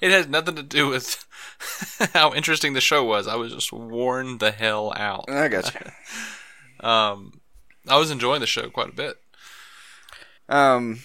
it 0.00 0.10
has 0.10 0.28
nothing 0.28 0.56
to 0.56 0.62
do 0.62 0.88
with 0.88 1.24
how 2.12 2.34
interesting 2.34 2.72
the 2.72 2.80
show 2.80 3.04
was. 3.04 3.26
I 3.26 3.36
was 3.36 3.52
just 3.52 3.72
worn 3.72 4.38
the 4.38 4.50
hell 4.50 4.92
out. 4.96 5.30
I 5.30 5.48
got 5.48 5.72
you. 5.74 5.80
Um, 6.78 7.40
I 7.88 7.96
was 7.96 8.10
enjoying 8.10 8.40
the 8.40 8.46
show 8.46 8.68
quite 8.68 8.90
a 8.90 8.94
bit. 8.94 9.16
Um, 10.46 11.00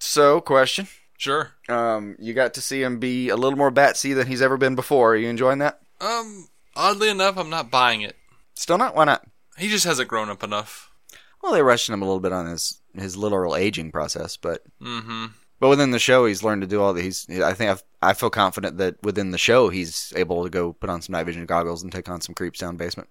so 0.00 0.40
question. 0.40 0.88
Sure. 1.18 1.52
Um, 1.68 2.16
you 2.18 2.32
got 2.32 2.54
to 2.54 2.62
see 2.62 2.82
him 2.82 2.98
be 2.98 3.28
a 3.28 3.36
little 3.36 3.58
more 3.58 3.70
batsy 3.70 4.14
than 4.14 4.26
he's 4.26 4.40
ever 4.40 4.56
been 4.56 4.74
before. 4.74 5.12
Are 5.12 5.16
you 5.16 5.28
enjoying 5.28 5.58
that? 5.58 5.80
Um, 6.00 6.48
oddly 6.74 7.10
enough, 7.10 7.36
I'm 7.36 7.50
not 7.50 7.70
buying 7.70 8.00
it. 8.00 8.16
Still 8.54 8.78
not? 8.78 8.96
Why 8.96 9.04
not? 9.04 9.26
He 9.58 9.68
just 9.68 9.84
hasn't 9.84 10.08
grown 10.08 10.28
up 10.30 10.42
enough. 10.42 10.90
Well, 11.42 11.52
they 11.52 11.62
rushed 11.62 11.88
him 11.88 12.02
a 12.02 12.04
little 12.04 12.20
bit 12.20 12.32
on 12.32 12.46
his 12.46 12.80
his 12.94 13.16
literal 13.16 13.56
aging 13.56 13.92
process, 13.92 14.36
but 14.36 14.62
Mm-hmm. 14.80 15.26
but 15.60 15.68
within 15.68 15.90
the 15.90 15.98
show, 15.98 16.26
he's 16.26 16.42
learned 16.42 16.62
to 16.62 16.68
do 16.68 16.80
all 16.82 16.92
these. 16.92 17.26
I 17.30 17.52
think 17.52 17.70
I've, 17.70 17.82
I 18.02 18.12
feel 18.14 18.30
confident 18.30 18.78
that 18.78 19.02
within 19.02 19.30
the 19.30 19.38
show, 19.38 19.68
he's 19.68 20.12
able 20.16 20.42
to 20.44 20.50
go 20.50 20.72
put 20.72 20.90
on 20.90 21.02
some 21.02 21.12
night 21.12 21.24
vision 21.26 21.46
goggles 21.46 21.82
and 21.82 21.92
take 21.92 22.08
on 22.08 22.20
some 22.20 22.34
creeps 22.34 22.58
down 22.60 22.76
basement. 22.76 23.08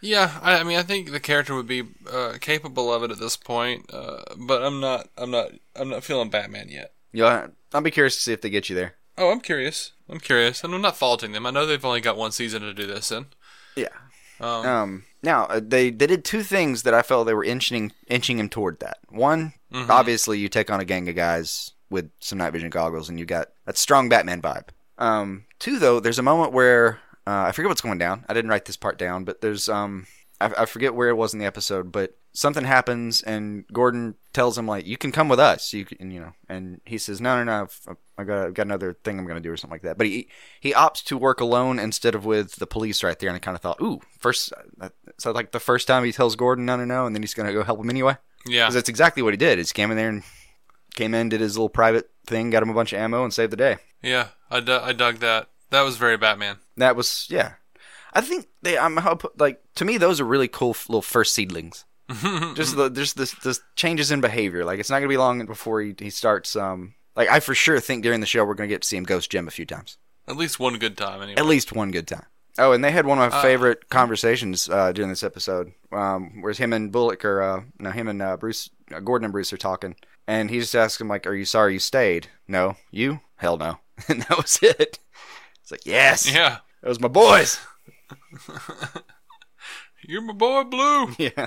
Yeah, 0.00 0.38
I, 0.42 0.58
I 0.58 0.64
mean, 0.64 0.78
I 0.78 0.82
think 0.82 1.12
the 1.12 1.20
character 1.20 1.54
would 1.54 1.68
be 1.68 1.84
uh, 2.10 2.34
capable 2.40 2.92
of 2.92 3.04
it 3.04 3.12
at 3.12 3.20
this 3.20 3.36
point, 3.36 3.88
uh, 3.92 4.22
but 4.36 4.62
I'm 4.62 4.80
not. 4.80 5.08
I'm 5.16 5.30
not. 5.30 5.52
I'm 5.76 5.88
not 5.90 6.02
feeling 6.04 6.30
Batman 6.30 6.68
yet. 6.68 6.92
Yeah, 7.12 7.48
I'll 7.72 7.80
be 7.82 7.90
curious 7.90 8.16
to 8.16 8.20
see 8.22 8.32
if 8.32 8.40
they 8.40 8.50
get 8.50 8.68
you 8.68 8.74
there. 8.74 8.94
Oh, 9.18 9.30
I'm 9.30 9.40
curious. 9.40 9.92
I'm 10.08 10.18
curious, 10.20 10.64
and 10.64 10.74
I'm 10.74 10.80
not 10.80 10.96
faulting 10.96 11.32
them. 11.32 11.46
I 11.46 11.50
know 11.50 11.66
they've 11.66 11.84
only 11.84 12.00
got 12.00 12.16
one 12.16 12.32
season 12.32 12.62
to 12.62 12.72
do 12.74 12.86
this 12.86 13.12
in. 13.12 13.26
Yeah. 13.76 13.88
Um, 14.42 14.66
Um, 14.66 15.04
now 15.22 15.44
uh, 15.44 15.60
they 15.62 15.90
they 15.90 16.06
did 16.06 16.24
two 16.24 16.42
things 16.42 16.82
that 16.82 16.94
I 16.94 17.02
felt 17.02 17.26
they 17.26 17.34
were 17.34 17.44
inching 17.44 17.92
inching 18.08 18.38
him 18.38 18.48
toward 18.48 18.80
that. 18.80 18.98
One, 19.08 19.52
Mhm. 19.72 19.88
obviously, 19.88 20.38
you 20.38 20.48
take 20.48 20.70
on 20.70 20.80
a 20.80 20.84
gang 20.84 21.08
of 21.08 21.14
guys 21.14 21.72
with 21.90 22.10
some 22.20 22.38
night 22.38 22.52
vision 22.52 22.70
goggles, 22.70 23.08
and 23.08 23.18
you 23.18 23.24
got 23.26 23.48
that 23.66 23.78
strong 23.78 24.08
Batman 24.08 24.42
vibe. 24.42 24.68
Um, 24.98 25.44
two, 25.58 25.78
though, 25.78 26.00
there's 26.00 26.18
a 26.18 26.22
moment 26.22 26.52
where 26.52 27.00
uh, 27.26 27.44
I 27.48 27.52
forget 27.52 27.68
what's 27.68 27.80
going 27.80 27.98
down. 27.98 28.24
I 28.28 28.34
didn't 28.34 28.50
write 28.50 28.64
this 28.64 28.76
part 28.76 28.98
down, 28.98 29.24
but 29.24 29.40
there's 29.42 29.68
um, 29.68 30.06
I, 30.44 30.62
I 30.62 30.66
forget 30.66 30.94
where 30.94 31.08
it 31.08 31.16
was 31.16 31.32
in 31.32 31.38
the 31.40 31.46
episode, 31.46 31.92
but 31.92 32.16
something 32.32 32.64
happens, 32.64 33.22
and 33.22 33.64
Gordon 33.72 34.14
tells 34.32 34.56
him 34.58 34.66
like, 34.66 34.86
"You 34.86 34.96
can 34.96 35.12
come 35.12 35.28
with 35.28 35.38
us." 35.40 35.72
You 35.72 35.84
can, 35.84 36.10
you 36.10 36.20
know, 36.20 36.32
and 36.48 36.80
he 36.84 36.98
says, 36.98 37.20
"No, 37.20 37.36
no, 37.36 37.44
no, 37.44 37.62
I've- 37.62 37.98
I 38.18 38.24
got 38.24 38.46
I've 38.46 38.54
got 38.54 38.66
another 38.66 38.92
thing 38.92 39.18
I'm 39.18 39.24
going 39.26 39.42
to 39.42 39.46
do 39.48 39.52
or 39.52 39.56
something 39.56 39.74
like 39.74 39.82
that." 39.82 39.98
But 39.98 40.06
he 40.06 40.28
he 40.60 40.72
opts 40.72 41.02
to 41.04 41.16
work 41.18 41.40
alone 41.40 41.78
instead 41.78 42.14
of 42.14 42.24
with 42.24 42.56
the 42.56 42.66
police 42.66 43.02
right 43.02 43.18
there, 43.18 43.28
and 43.28 43.36
I 43.36 43.40
kind 43.40 43.54
of 43.54 43.60
thought, 43.60 43.80
"Ooh, 43.80 44.00
first." 44.18 44.52
uh, 44.80 44.88
So 45.18 45.32
like 45.32 45.52
the 45.52 45.60
first 45.60 45.86
time 45.86 46.04
he 46.04 46.12
tells 46.12 46.36
Gordon, 46.36 46.64
"No, 46.66 46.76
no, 46.76 46.84
no," 46.84 47.06
and 47.06 47.14
then 47.14 47.22
he's 47.22 47.34
going 47.34 47.46
to 47.46 47.52
go 47.52 47.62
help 47.64 47.80
him 47.80 47.90
anyway. 47.90 48.16
yeah. 48.46 48.64
Because 48.64 48.74
that's 48.74 48.88
exactly 48.88 49.22
what 49.22 49.32
he 49.32 49.36
did. 49.38 49.58
He 49.58 49.64
came 49.66 49.90
in 49.90 49.96
there 49.96 50.08
and 50.08 50.22
came 50.94 51.14
in, 51.14 51.28
did 51.28 51.40
his 51.40 51.56
little 51.56 51.68
private 51.70 52.10
thing, 52.26 52.50
got 52.50 52.62
him 52.62 52.70
a 52.70 52.74
bunch 52.74 52.92
of 52.92 52.98
ammo, 52.98 53.24
and 53.24 53.32
saved 53.32 53.52
the 53.52 53.56
day. 53.56 53.76
Yeah, 54.02 54.28
I, 54.50 54.58
I 54.58 54.92
dug 54.92 55.18
that. 55.18 55.48
That 55.70 55.82
was 55.82 55.96
very 55.96 56.16
Batman. 56.18 56.58
That 56.76 56.96
was 56.96 57.26
yeah. 57.30 57.54
I 58.12 58.20
think 58.20 58.46
they. 58.62 58.76
I'm 58.78 58.96
hope 58.98 59.24
like 59.38 59.60
to 59.76 59.84
me 59.84 59.96
those 59.98 60.20
are 60.20 60.24
really 60.24 60.48
cool 60.48 60.70
f- 60.70 60.88
little 60.88 61.02
first 61.02 61.34
seedlings. 61.34 61.84
just 62.54 62.76
the 62.76 62.90
just 62.90 63.16
this 63.16 63.32
this 63.42 63.60
changes 63.76 64.10
in 64.10 64.20
behavior. 64.20 64.64
Like 64.64 64.78
it's 64.80 64.90
not 64.90 64.98
gonna 64.98 65.08
be 65.08 65.16
long 65.16 65.44
before 65.46 65.80
he 65.80 65.94
he 65.98 66.10
starts. 66.10 66.54
Um, 66.56 66.94
like 67.16 67.28
I 67.30 67.40
for 67.40 67.54
sure 67.54 67.80
think 67.80 68.02
during 68.02 68.20
the 68.20 68.26
show 68.26 68.44
we're 68.44 68.54
gonna 68.54 68.68
get 68.68 68.82
to 68.82 68.88
see 68.88 68.96
him 68.96 69.04
ghost 69.04 69.30
Jim 69.30 69.48
a 69.48 69.50
few 69.50 69.64
times, 69.64 69.96
At 70.28 70.36
least 70.36 70.60
one 70.60 70.78
good 70.78 70.96
time, 70.96 71.22
anyway. 71.22 71.38
at 71.38 71.46
least 71.46 71.72
one 71.72 71.90
good 71.90 72.06
time. 72.06 72.26
Oh, 72.58 72.72
and 72.72 72.84
they 72.84 72.90
had 72.90 73.06
one 73.06 73.18
of 73.18 73.32
my 73.32 73.38
Uh, 73.38 73.42
favorite 73.42 73.88
conversations 73.88 74.68
uh, 74.68 74.92
during 74.92 75.08
this 75.08 75.22
episode, 75.22 75.72
um, 75.90 76.42
where 76.42 76.52
him 76.52 76.74
and 76.74 76.92
Bullock 76.92 77.24
or 77.24 77.40
uh, 77.42 77.62
no, 77.78 77.90
him 77.92 78.08
and 78.08 78.20
uh, 78.20 78.36
Bruce, 78.36 78.68
uh, 78.94 79.00
Gordon 79.00 79.24
and 79.24 79.32
Bruce 79.32 79.54
are 79.54 79.56
talking, 79.56 79.96
and 80.28 80.50
he 80.50 80.60
just 80.60 80.74
asks 80.76 81.00
him 81.00 81.08
like, 81.08 81.26
"Are 81.26 81.34
you 81.34 81.46
sorry 81.46 81.72
you 81.72 81.78
stayed?" 81.78 82.28
No, 82.46 82.76
you? 82.90 83.20
Hell 83.36 83.56
no, 83.56 83.78
and 84.08 84.20
that 84.22 84.36
was 84.36 84.58
it. 84.60 84.98
It's 85.62 85.70
like 85.70 85.86
yes, 85.86 86.30
Yeah. 86.30 86.58
it 86.82 86.88
was 86.88 87.00
my 87.00 87.08
boys. 87.08 87.58
You're 90.02 90.22
my 90.22 90.32
boy, 90.32 90.64
Blue. 90.64 91.14
Yeah. 91.18 91.46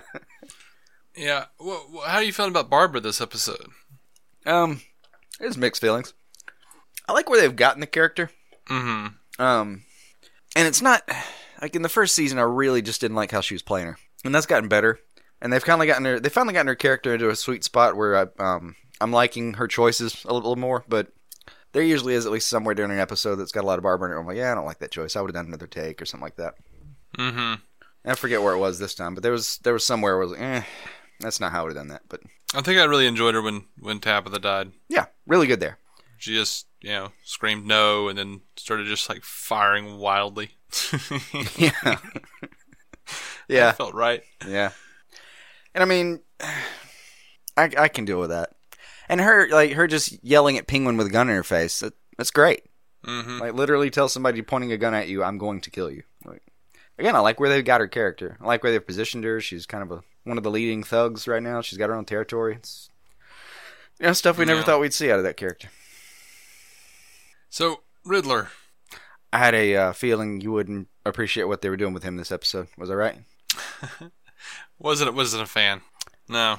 Yeah. 1.15 1.45
Wh- 1.60 2.05
how 2.05 2.17
are 2.17 2.24
you 2.24 2.34
feeling 2.34 2.51
about 2.51 2.69
Barbara 2.69 3.01
this 3.01 3.22
episode? 3.22 3.67
Um, 4.45 4.81
it's 5.39 5.57
mixed 5.57 5.81
feelings. 5.81 6.13
I 7.07 7.13
like 7.13 7.29
where 7.29 7.39
they've 7.39 7.55
gotten 7.55 7.81
the 7.81 7.88
character. 7.88 8.31
Mm-hmm. 8.69 9.41
Um, 9.41 9.84
and 10.55 10.67
it's 10.67 10.81
not 10.81 11.07
like 11.62 11.75
in 11.75 11.81
the 11.81 11.89
first 11.89 12.15
season. 12.15 12.39
I 12.39 12.43
really 12.43 12.81
just 12.81 13.01
didn't 13.01 13.15
like 13.15 13.31
how 13.31 13.41
she 13.41 13.53
was 13.55 13.62
playing 13.62 13.88
her, 13.88 13.98
and 14.24 14.34
that's 14.34 14.45
gotten 14.45 14.69
better. 14.69 15.00
And 15.41 15.51
they've 15.51 15.63
kind 15.63 15.81
of 15.81 15.88
gotten 15.88 16.05
her. 16.05 16.19
They 16.19 16.29
finally 16.29 16.53
gotten 16.53 16.67
her 16.67 16.75
character 16.75 17.13
into 17.13 17.29
a 17.29 17.36
sweet 17.36 17.63
spot 17.63 17.95
where 17.95 18.17
I 18.17 18.43
um 18.43 18.75
I'm 19.01 19.12
liking 19.12 19.55
her 19.55 19.67
choices 19.67 20.24
a 20.25 20.34
little 20.34 20.55
more. 20.55 20.84
But 20.88 21.07
there 21.75 21.84
usually 21.84 22.13
is 22.13 22.25
at 22.25 22.32
least 22.32 22.48
somewhere 22.48 22.74
during 22.74 22.91
an 22.91 23.00
episode 23.00 23.36
that's 23.36 23.51
got 23.51 23.65
a 23.65 23.67
lot 23.67 23.77
of 23.77 23.84
Barbara 23.84 24.10
in 24.10 24.15
it. 24.15 24.22
I'm 24.22 24.25
like, 24.25 24.38
yeah, 24.38 24.50
I 24.50 24.55
don't 24.55 24.65
like 24.65 24.79
that 24.79 24.91
choice. 24.91 25.17
I 25.17 25.22
would 25.22 25.27
have 25.27 25.36
done 25.36 25.48
another 25.48 25.67
take 25.67 26.01
or 26.01 26.05
something 26.05 26.24
like 26.24 26.38
that. 26.38 26.55
Mm-hmm. 27.17 27.55
I 28.10 28.15
forget 28.15 28.41
where 28.41 28.53
it 28.53 28.60
was 28.60 28.79
this 28.79 28.96
time, 28.96 29.13
but 29.13 29.24
there 29.24 29.34
was 29.34 29.58
there 29.58 29.74
was 29.74 29.86
somewhere 29.86 30.17
where 30.17 30.25
was 30.25 30.32
like, 30.32 30.41
eh. 30.41 30.62
That's 31.20 31.41
not 31.41 31.51
how 31.51 31.60
I 31.60 31.63
would 31.63 31.75
have 31.75 31.77
done 31.77 31.89
that, 31.89 32.03
but 32.08 32.22
I 32.53 32.62
think 32.62 32.79
I 32.79 32.86
really 32.86 33.08
enjoyed 33.08 33.34
her 33.36 33.41
when 33.41 33.65
when 33.77 34.00
Tabitha 34.00 34.39
died. 34.39 34.72
yeah, 34.88 35.08
really 35.27 35.48
good 35.48 35.60
there. 35.60 35.77
She 36.17 36.34
just 36.34 36.67
you 36.79 36.91
know 36.91 37.10
screamed 37.25 37.65
no 37.65 38.08
and 38.08 38.17
then 38.17 38.39
started 38.55 38.88
just 38.88 39.10
like 39.10 39.24
firing 39.24 39.98
wildly. 39.98 40.51
Yeah, 41.58 42.00
yeah, 43.48 43.72
felt 43.74 43.94
right. 43.94 44.24
yeah. 44.48 44.72
And 45.74 45.84
I 45.84 45.86
mean, 45.86 46.22
I 46.39 47.70
I 47.77 47.88
can 47.89 48.05
deal 48.05 48.20
with 48.20 48.29
that. 48.29 48.54
And 49.09 49.21
her 49.21 49.47
like 49.50 49.74
her 49.74 49.88
just 49.88 50.24
yelling 50.24 50.57
at 50.57 50.67
Penguin 50.67 50.97
with 50.97 51.07
a 51.07 51.12
gun 51.12 51.29
in 51.29 51.35
her 51.35 51.43
face. 51.43 51.79
That, 51.79 51.93
that's 52.17 52.31
great. 52.31 52.63
hmm 53.03 53.39
Like 53.39 53.53
literally 53.53 53.89
tell 53.89 54.09
somebody 54.09 54.41
pointing 54.41 54.71
a 54.71 54.77
gun 54.77 54.93
at 54.93 55.07
you, 55.07 55.24
I'm 55.24 55.38
going 55.38 55.62
to 55.62 55.69
kill 55.69 55.91
you. 55.91 56.03
Like, 56.25 56.41
again, 56.97 57.15
I 57.15 57.19
like 57.19 57.39
where 57.39 57.50
they've 57.50 57.63
got 57.63 57.81
her 57.81 57.88
character. 57.88 58.38
I 58.41 58.45
like 58.45 58.63
where 58.63 58.71
they've 58.71 58.85
positioned 58.85 59.24
her. 59.24 59.39
She's 59.39 59.65
kind 59.65 59.83
of 59.83 59.91
a 59.91 60.01
one 60.24 60.38
of 60.38 60.43
the 60.43 60.51
leading 60.51 60.83
thugs 60.83 61.27
right 61.27 61.43
now. 61.43 61.62
She's 61.62 61.77
got 61.77 61.89
her 61.89 61.95
own 61.95 62.05
territory. 62.05 62.55
It's 62.55 62.89
you 64.00 64.07
know 64.07 64.13
stuff 64.13 64.38
we 64.38 64.45
never 64.45 64.63
thought 64.63 64.79
we'd 64.81 64.93
see 64.93 65.12
out 65.12 65.19
of 65.19 65.24
that 65.25 65.38
character. 65.38 65.69
So 67.50 67.81
Riddler, 68.03 68.50
I 69.31 69.38
had 69.38 69.55
a 69.55 69.75
uh, 69.75 69.93
feeling 69.93 70.41
you 70.41 70.51
wouldn't 70.51 70.88
appreciate 71.05 71.45
what 71.45 71.62
they 71.62 71.69
were 71.69 71.77
doing 71.77 71.93
with 71.93 72.03
him 72.03 72.17
this 72.17 72.31
episode. 72.31 72.67
Was 72.77 72.89
I 72.89 72.95
right? 72.95 73.17
wasn't 74.79 75.13
wasn't 75.13 75.43
a 75.43 75.47
fan. 75.47 75.81
No, 76.27 76.57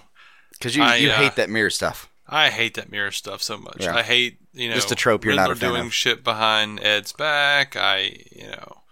Because 0.53 0.77
you 0.77 0.83
I, 0.83 0.97
you 0.97 1.11
uh, 1.11 1.17
hate 1.17 1.37
that 1.37 1.51
mirror 1.51 1.71
stuff. 1.71 2.09
I 2.29 2.51
hate 2.51 2.75
that 2.75 2.91
mirror 2.91 3.11
stuff 3.13 3.43
so 3.43 3.57
much. 3.59 3.79
Yeah. 3.81 3.95
I 3.95 4.03
hate 4.03 4.39
you 4.53 4.69
know 4.69 4.75
Just 4.75 4.91
a 4.93 4.95
trope 4.97 5.25
you're 5.25 5.35
not 5.35 5.49
Riddler 5.49 5.55
fan 5.57 5.71
doing 5.71 5.87
of. 5.87 5.95
shit 5.95 6.25
behind 6.25 6.81
Ed's 6.83 7.13
back. 7.13 7.77
I 7.77 8.17
you 8.33 8.49
know, 8.49 8.83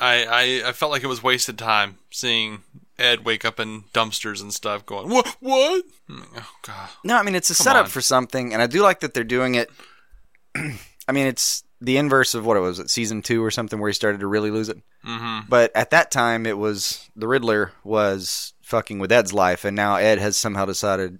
I, 0.00 0.24
I 0.64 0.68
I 0.68 0.72
felt 0.72 0.92
like 0.92 1.02
it 1.04 1.08
was 1.08 1.22
wasted 1.22 1.58
time 1.58 1.98
seeing 2.10 2.62
Ed 2.98 3.24
wake 3.24 3.44
up 3.44 3.60
in 3.60 3.82
dumpsters 3.94 4.40
and 4.42 4.52
stuff, 4.52 4.84
going 4.86 5.08
what 5.08 5.36
what? 5.40 5.84
Oh 6.10 6.50
god, 6.62 6.88
No, 7.04 7.16
I 7.16 7.22
mean 7.22 7.34
it's 7.34 7.50
a 7.50 7.54
Come 7.54 7.64
setup 7.64 7.84
on. 7.84 7.90
for 7.90 8.00
something, 8.00 8.52
and 8.52 8.60
I 8.62 8.66
do 8.66 8.82
like 8.82 9.00
that 9.00 9.14
they're 9.14 9.24
doing 9.24 9.54
it. 9.54 9.70
I 10.56 11.12
mean, 11.12 11.26
it's 11.26 11.62
the 11.80 11.96
inverse 11.96 12.34
of 12.34 12.44
what 12.44 12.56
it 12.56 12.60
was 12.60 12.80
at 12.80 12.90
season 12.90 13.22
two 13.22 13.42
or 13.44 13.50
something, 13.50 13.78
where 13.78 13.88
he 13.88 13.94
started 13.94 14.20
to 14.20 14.26
really 14.26 14.50
lose 14.50 14.68
it. 14.68 14.78
hmm 15.04 15.40
But 15.48 15.70
at 15.76 15.90
that 15.90 16.10
time, 16.10 16.44
it 16.44 16.58
was 16.58 17.08
the 17.14 17.28
Riddler 17.28 17.72
was 17.84 18.52
fucking 18.62 18.98
with 18.98 19.12
Ed's 19.12 19.32
life, 19.32 19.64
and 19.64 19.76
now 19.76 19.94
Ed 19.96 20.18
has 20.18 20.36
somehow 20.36 20.64
decided 20.66 21.18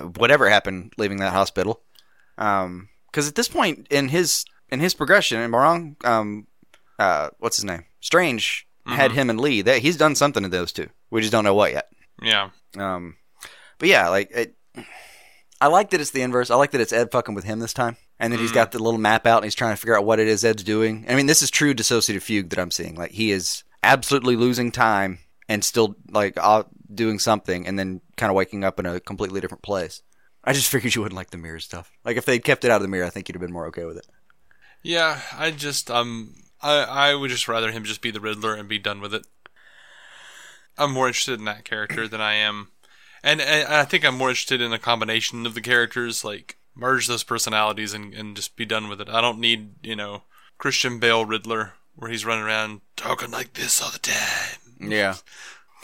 whatever 0.00 0.48
happened 0.48 0.92
leaving 0.96 1.18
that 1.18 1.32
hospital. 1.32 1.82
Because 2.36 3.28
at 3.28 3.34
this 3.34 3.48
point 3.48 3.86
in 3.90 4.08
his 4.08 4.44
in 4.70 4.80
his 4.80 4.94
progression, 4.94 5.38
am 5.38 5.54
I 5.54 5.58
wrong? 5.58 5.96
Um, 6.04 6.46
uh, 6.98 7.30
what's 7.38 7.56
his 7.56 7.64
name? 7.64 7.84
Strange 8.00 8.66
had 8.86 9.12
him 9.12 9.30
and 9.30 9.40
Lee. 9.40 9.62
That 9.62 9.78
he's 9.78 9.96
done 9.96 10.14
something 10.14 10.42
to 10.42 10.48
those 10.48 10.72
two. 10.72 10.88
We 11.10 11.20
just 11.20 11.32
don't 11.32 11.44
know 11.44 11.54
what 11.54 11.72
yet. 11.72 11.88
yeah. 12.22 12.50
Um, 12.76 13.16
but 13.78 13.88
yeah, 13.88 14.08
like 14.08 14.30
it, 14.30 14.56
I 15.60 15.66
like 15.66 15.90
that 15.90 16.00
it's 16.00 16.10
the 16.10 16.22
inverse. 16.22 16.50
I 16.50 16.56
like 16.56 16.70
that 16.70 16.80
it's 16.80 16.92
Ed 16.92 17.12
fucking 17.12 17.34
with 17.34 17.44
him 17.44 17.58
this 17.60 17.74
time, 17.74 17.96
and 18.18 18.32
that 18.32 18.40
he's 18.40 18.52
got 18.52 18.72
the 18.72 18.82
little 18.82 18.98
map 18.98 19.26
out 19.26 19.38
and 19.38 19.44
he's 19.44 19.54
trying 19.54 19.74
to 19.74 19.76
figure 19.76 19.96
out 19.96 20.04
what 20.04 20.18
it 20.18 20.26
is 20.26 20.44
Ed's 20.44 20.64
doing. 20.64 21.04
I 21.08 21.14
mean, 21.14 21.26
this 21.26 21.42
is 21.42 21.50
true 21.50 21.74
dissociative 21.74 22.22
fugue 22.22 22.48
that 22.50 22.58
I'm 22.58 22.70
seeing. 22.70 22.94
Like 22.94 23.10
he 23.10 23.30
is 23.30 23.62
absolutely 23.84 24.36
losing 24.36 24.72
time 24.72 25.18
and 25.52 25.62
still 25.62 25.96
like 26.10 26.38
uh, 26.40 26.64
doing 26.92 27.18
something, 27.18 27.66
and 27.66 27.78
then 27.78 28.00
kind 28.16 28.30
of 28.30 28.36
waking 28.36 28.64
up 28.64 28.80
in 28.80 28.86
a 28.86 29.00
completely 29.00 29.40
different 29.40 29.62
place. 29.62 30.02
I 30.42 30.54
just 30.54 30.70
figured 30.70 30.94
you 30.94 31.02
wouldn't 31.02 31.16
like 31.16 31.30
the 31.30 31.36
mirror 31.36 31.60
stuff. 31.60 31.92
Like 32.04 32.16
if 32.16 32.24
they'd 32.24 32.42
kept 32.42 32.64
it 32.64 32.70
out 32.70 32.76
of 32.76 32.82
the 32.82 32.88
mirror, 32.88 33.04
I 33.04 33.10
think 33.10 33.28
you'd 33.28 33.34
have 33.34 33.42
been 33.42 33.52
more 33.52 33.66
okay 33.66 33.84
with 33.84 33.98
it. 33.98 34.06
Yeah, 34.82 35.20
I 35.36 35.50
just 35.50 35.90
um 35.90 36.34
I 36.62 36.82
I 36.82 37.14
would 37.14 37.30
just 37.30 37.48
rather 37.48 37.70
him 37.70 37.84
just 37.84 38.00
be 38.00 38.10
the 38.10 38.20
Riddler 38.20 38.54
and 38.54 38.68
be 38.68 38.78
done 38.78 39.00
with 39.00 39.14
it. 39.14 39.26
I'm 40.78 40.92
more 40.92 41.06
interested 41.06 41.38
in 41.38 41.44
that 41.44 41.66
character 41.66 42.08
than 42.08 42.22
I 42.22 42.32
am, 42.34 42.68
and, 43.22 43.42
and 43.42 43.68
I 43.68 43.84
think 43.84 44.06
I'm 44.06 44.16
more 44.16 44.30
interested 44.30 44.62
in 44.62 44.72
a 44.72 44.78
combination 44.78 45.44
of 45.44 45.54
the 45.54 45.60
characters, 45.60 46.24
like 46.24 46.56
merge 46.74 47.06
those 47.08 47.24
personalities 47.24 47.92
and 47.92 48.14
and 48.14 48.34
just 48.34 48.56
be 48.56 48.64
done 48.64 48.88
with 48.88 49.02
it. 49.02 49.08
I 49.10 49.20
don't 49.20 49.38
need 49.38 49.74
you 49.86 49.94
know 49.94 50.22
Christian 50.56 50.98
Bale 50.98 51.26
Riddler 51.26 51.74
where 51.94 52.10
he's 52.10 52.24
running 52.24 52.44
around 52.44 52.80
talking 52.96 53.30
like 53.30 53.52
this 53.52 53.82
all 53.82 53.90
the 53.90 53.98
time. 53.98 54.61
Yeah, 54.90 55.14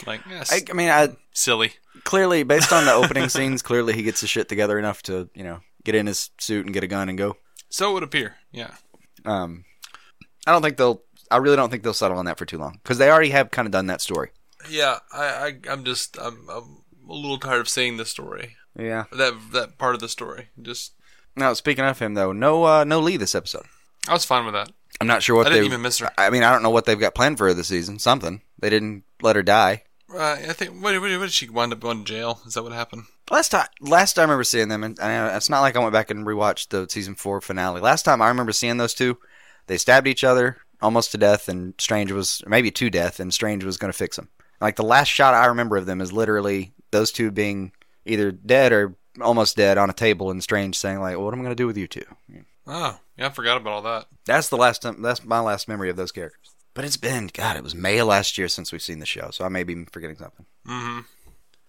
Like 0.05 0.21
yes, 0.29 0.51
I, 0.51 0.61
I 0.69 0.73
mean, 0.73 0.89
I 0.89 1.15
silly. 1.33 1.73
clearly 2.03 2.43
based 2.43 2.71
on 2.73 2.85
the 2.85 2.93
opening 2.93 3.29
scenes, 3.35 3.61
clearly 3.61 3.93
he 3.93 4.03
gets 4.03 4.21
his 4.21 4.29
shit 4.29 4.49
together 4.49 4.77
enough 4.79 5.01
to 5.03 5.29
you 5.33 5.43
know 5.43 5.59
get 5.83 5.95
in 5.95 6.07
his 6.07 6.29
suit 6.39 6.65
and 6.65 6.73
get 6.73 6.83
a 6.83 6.87
gun 6.87 7.09
and 7.09 7.17
go. 7.17 7.37
So 7.69 7.91
it 7.91 7.93
would 7.93 8.03
appear. 8.03 8.35
Yeah. 8.51 8.71
Um, 9.25 9.65
I 10.47 10.51
don't 10.51 10.61
think 10.61 10.77
they'll. 10.77 11.03
I 11.31 11.37
really 11.37 11.55
don't 11.55 11.69
think 11.69 11.83
they'll 11.83 11.93
settle 11.93 12.17
on 12.17 12.25
that 12.25 12.37
for 12.39 12.45
too 12.45 12.57
long 12.57 12.79
because 12.83 12.97
they 12.97 13.09
already 13.11 13.29
have 13.29 13.51
kind 13.51 13.67
of 13.67 13.71
done 13.71 13.87
that 13.87 14.01
story. 14.01 14.31
Yeah, 14.69 14.99
I, 15.13 15.25
I 15.67 15.71
I'm 15.71 15.83
just 15.83 16.17
I'm, 16.19 16.49
I'm 16.49 16.81
a 17.07 17.13
little 17.13 17.37
tired 17.37 17.61
of 17.61 17.69
seeing 17.69 17.97
this 17.97 18.09
story. 18.09 18.55
Yeah. 18.77 19.05
That 19.11 19.33
that 19.53 19.77
part 19.77 19.95
of 19.95 20.01
the 20.01 20.09
story. 20.09 20.49
Just 20.61 20.93
Now 21.35 21.53
speaking 21.53 21.85
of 21.85 21.99
him 21.99 22.13
though, 22.15 22.31
no, 22.31 22.63
uh, 22.63 22.83
no 22.83 22.99
Lee 22.99 23.17
this 23.17 23.35
episode. 23.35 23.65
I 24.07 24.13
was 24.13 24.25
fine 24.25 24.45
with 24.45 24.53
that. 24.55 24.71
I'm 25.01 25.07
not 25.07 25.21
sure 25.23 25.35
what 25.35 25.47
I 25.47 25.49
didn't 25.51 25.63
they 25.63 25.67
even 25.67 25.81
miss 25.81 25.99
her. 25.99 26.09
I 26.17 26.29
mean, 26.29 26.43
I 26.43 26.51
don't 26.51 26.63
know 26.63 26.69
what 26.71 26.85
they've 26.85 26.99
got 26.99 27.15
planned 27.15 27.37
for 27.37 27.53
this 27.53 27.67
season. 27.67 27.99
Something 27.99 28.41
they 28.59 28.69
didn't 28.69 29.03
let 29.21 29.35
her 29.35 29.43
die. 29.43 29.83
Uh, 30.13 30.37
I 30.47 30.53
think 30.53 30.81
what, 30.81 30.99
what, 30.99 31.11
what 31.11 31.19
did 31.19 31.31
she 31.31 31.49
wind 31.49 31.71
up 31.71 31.79
going 31.79 32.03
to 32.03 32.11
jail? 32.11 32.41
Is 32.45 32.55
that 32.55 32.63
what 32.63 32.71
happened? 32.71 33.03
Last 33.29 33.49
time, 33.49 33.67
last 33.79 34.13
time 34.13 34.23
I 34.23 34.25
remember 34.25 34.43
seeing 34.43 34.69
them, 34.69 34.83
and, 34.83 34.99
and 34.99 35.35
it's 35.35 35.49
not 35.49 35.61
like 35.61 35.75
I 35.75 35.79
went 35.79 35.93
back 35.93 36.09
and 36.09 36.25
rewatched 36.25 36.69
the 36.69 36.87
season 36.89 37.13
four 37.13 37.41
finale. 37.41 37.79
Last 37.79 38.03
time 38.03 38.21
I 38.21 38.27
remember 38.27 38.51
seeing 38.51 38.77
those 38.77 38.95
two, 38.95 39.19
they 39.67 39.77
stabbed 39.77 40.07
each 40.07 40.23
other 40.23 40.57
almost 40.81 41.11
to 41.11 41.17
death, 41.17 41.47
and 41.47 41.75
Strange 41.77 42.11
was 42.11 42.41
maybe 42.47 42.71
to 42.71 42.89
death, 42.89 43.19
and 43.19 43.33
Strange 43.33 43.63
was 43.63 43.77
going 43.77 43.91
to 43.91 43.97
fix 43.97 44.15
them. 44.15 44.29
Like 44.59 44.75
the 44.75 44.83
last 44.83 45.09
shot 45.09 45.35
I 45.35 45.45
remember 45.45 45.77
of 45.77 45.85
them 45.85 46.01
is 46.01 46.11
literally 46.11 46.73
those 46.91 47.11
two 47.11 47.29
being 47.29 47.71
either 48.05 48.31
dead 48.31 48.71
or 48.71 48.95
almost 49.21 49.57
dead 49.57 49.77
on 49.77 49.89
a 49.91 49.93
table, 49.93 50.31
and 50.31 50.41
Strange 50.41 50.77
saying 50.77 50.99
like, 50.99 51.17
"What 51.17 51.33
am 51.33 51.41
I 51.41 51.43
going 51.43 51.55
to 51.55 51.63
do 51.63 51.67
with 51.67 51.77
you 51.77 51.87
two? 51.87 52.05
Oh, 52.65 52.99
yeah, 53.17 53.27
I 53.27 53.29
forgot 53.29 53.57
about 53.57 53.73
all 53.73 53.81
that. 53.83 54.05
That's 54.25 54.49
the 54.49 54.57
last 54.57 54.81
time. 54.81 55.01
That's 55.01 55.23
my 55.23 55.39
last 55.39 55.67
memory 55.67 55.89
of 55.89 55.95
those 55.95 56.11
characters. 56.11 56.55
But 56.79 56.85
it's 56.85 56.95
been 56.95 57.29
God. 57.33 57.57
It 57.57 57.63
was 57.63 57.75
May 57.75 57.97
of 57.97 58.07
last 58.07 58.37
year 58.37 58.47
since 58.47 58.71
we've 58.71 58.81
seen 58.81 58.99
the 58.99 59.05
show, 59.05 59.31
so 59.31 59.43
I 59.43 59.49
may 59.49 59.65
be 59.65 59.83
forgetting 59.91 60.15
something. 60.15 60.45
hmm 60.65 60.99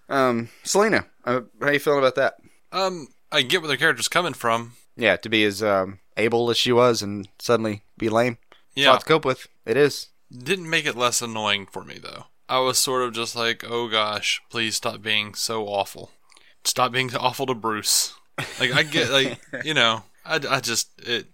Um, 0.09 0.51
Selina, 0.63 1.05
uh, 1.25 1.41
how 1.61 1.71
you 1.71 1.81
feeling 1.81 1.99
about 1.99 2.15
that? 2.15 2.35
Um, 2.71 3.09
I 3.33 3.43
get 3.43 3.61
where 3.61 3.67
the 3.67 3.77
character's 3.77 4.07
coming 4.07 4.35
from. 4.35 4.75
Yeah, 4.97 5.17
to 5.17 5.29
be 5.29 5.43
as 5.43 5.65
um, 5.65 5.99
able 6.17 6.49
as 6.49 6.59
she 6.59 6.71
was 6.71 7.03
and 7.03 7.27
suddenly 7.41 7.83
be 7.99 8.09
lame. 8.09 8.39
Yeah, 8.77 8.97
to 8.97 9.05
cope 9.05 9.25
with. 9.25 9.49
It 9.67 9.77
is. 9.77 10.11
didn't 10.31 10.71
make 10.71 10.87
it 10.87 10.95
less 10.95 11.21
annoying 11.21 11.67
for 11.67 11.83
me 11.83 11.99
though. 12.01 12.27
I 12.49 12.61
was 12.61 12.79
sort 12.79 13.03
of 13.03 13.13
just 13.13 13.35
like, 13.35 13.65
oh 13.69 13.89
gosh, 13.89 14.41
please 14.49 14.77
stop 14.77 15.03
being 15.03 15.35
so 15.35 15.67
awful. 15.67 16.13
Stop 16.63 16.93
being 16.93 17.13
awful 17.17 17.47
to 17.47 17.55
Bruce. 17.57 18.15
Like 18.61 18.73
I 18.73 18.85
get, 18.85 19.11
like 19.11 19.41
you 19.65 19.75
know, 19.75 20.05
I, 20.25 20.37
I 20.49 20.61
just 20.61 20.89
it, 21.01 21.27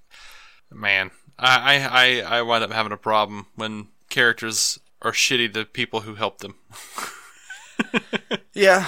man, 0.72 1.10
I 1.38 2.22
I 2.24 2.38
I 2.38 2.42
wind 2.42 2.64
up 2.64 2.72
having 2.72 2.92
a 2.92 2.96
problem 2.96 3.46
when 3.54 3.88
characters 4.08 4.78
are 5.02 5.12
shitty 5.12 5.52
to 5.54 5.64
people 5.64 6.00
who 6.00 6.14
help 6.14 6.38
them. 6.38 6.54
Yeah. 8.54 8.86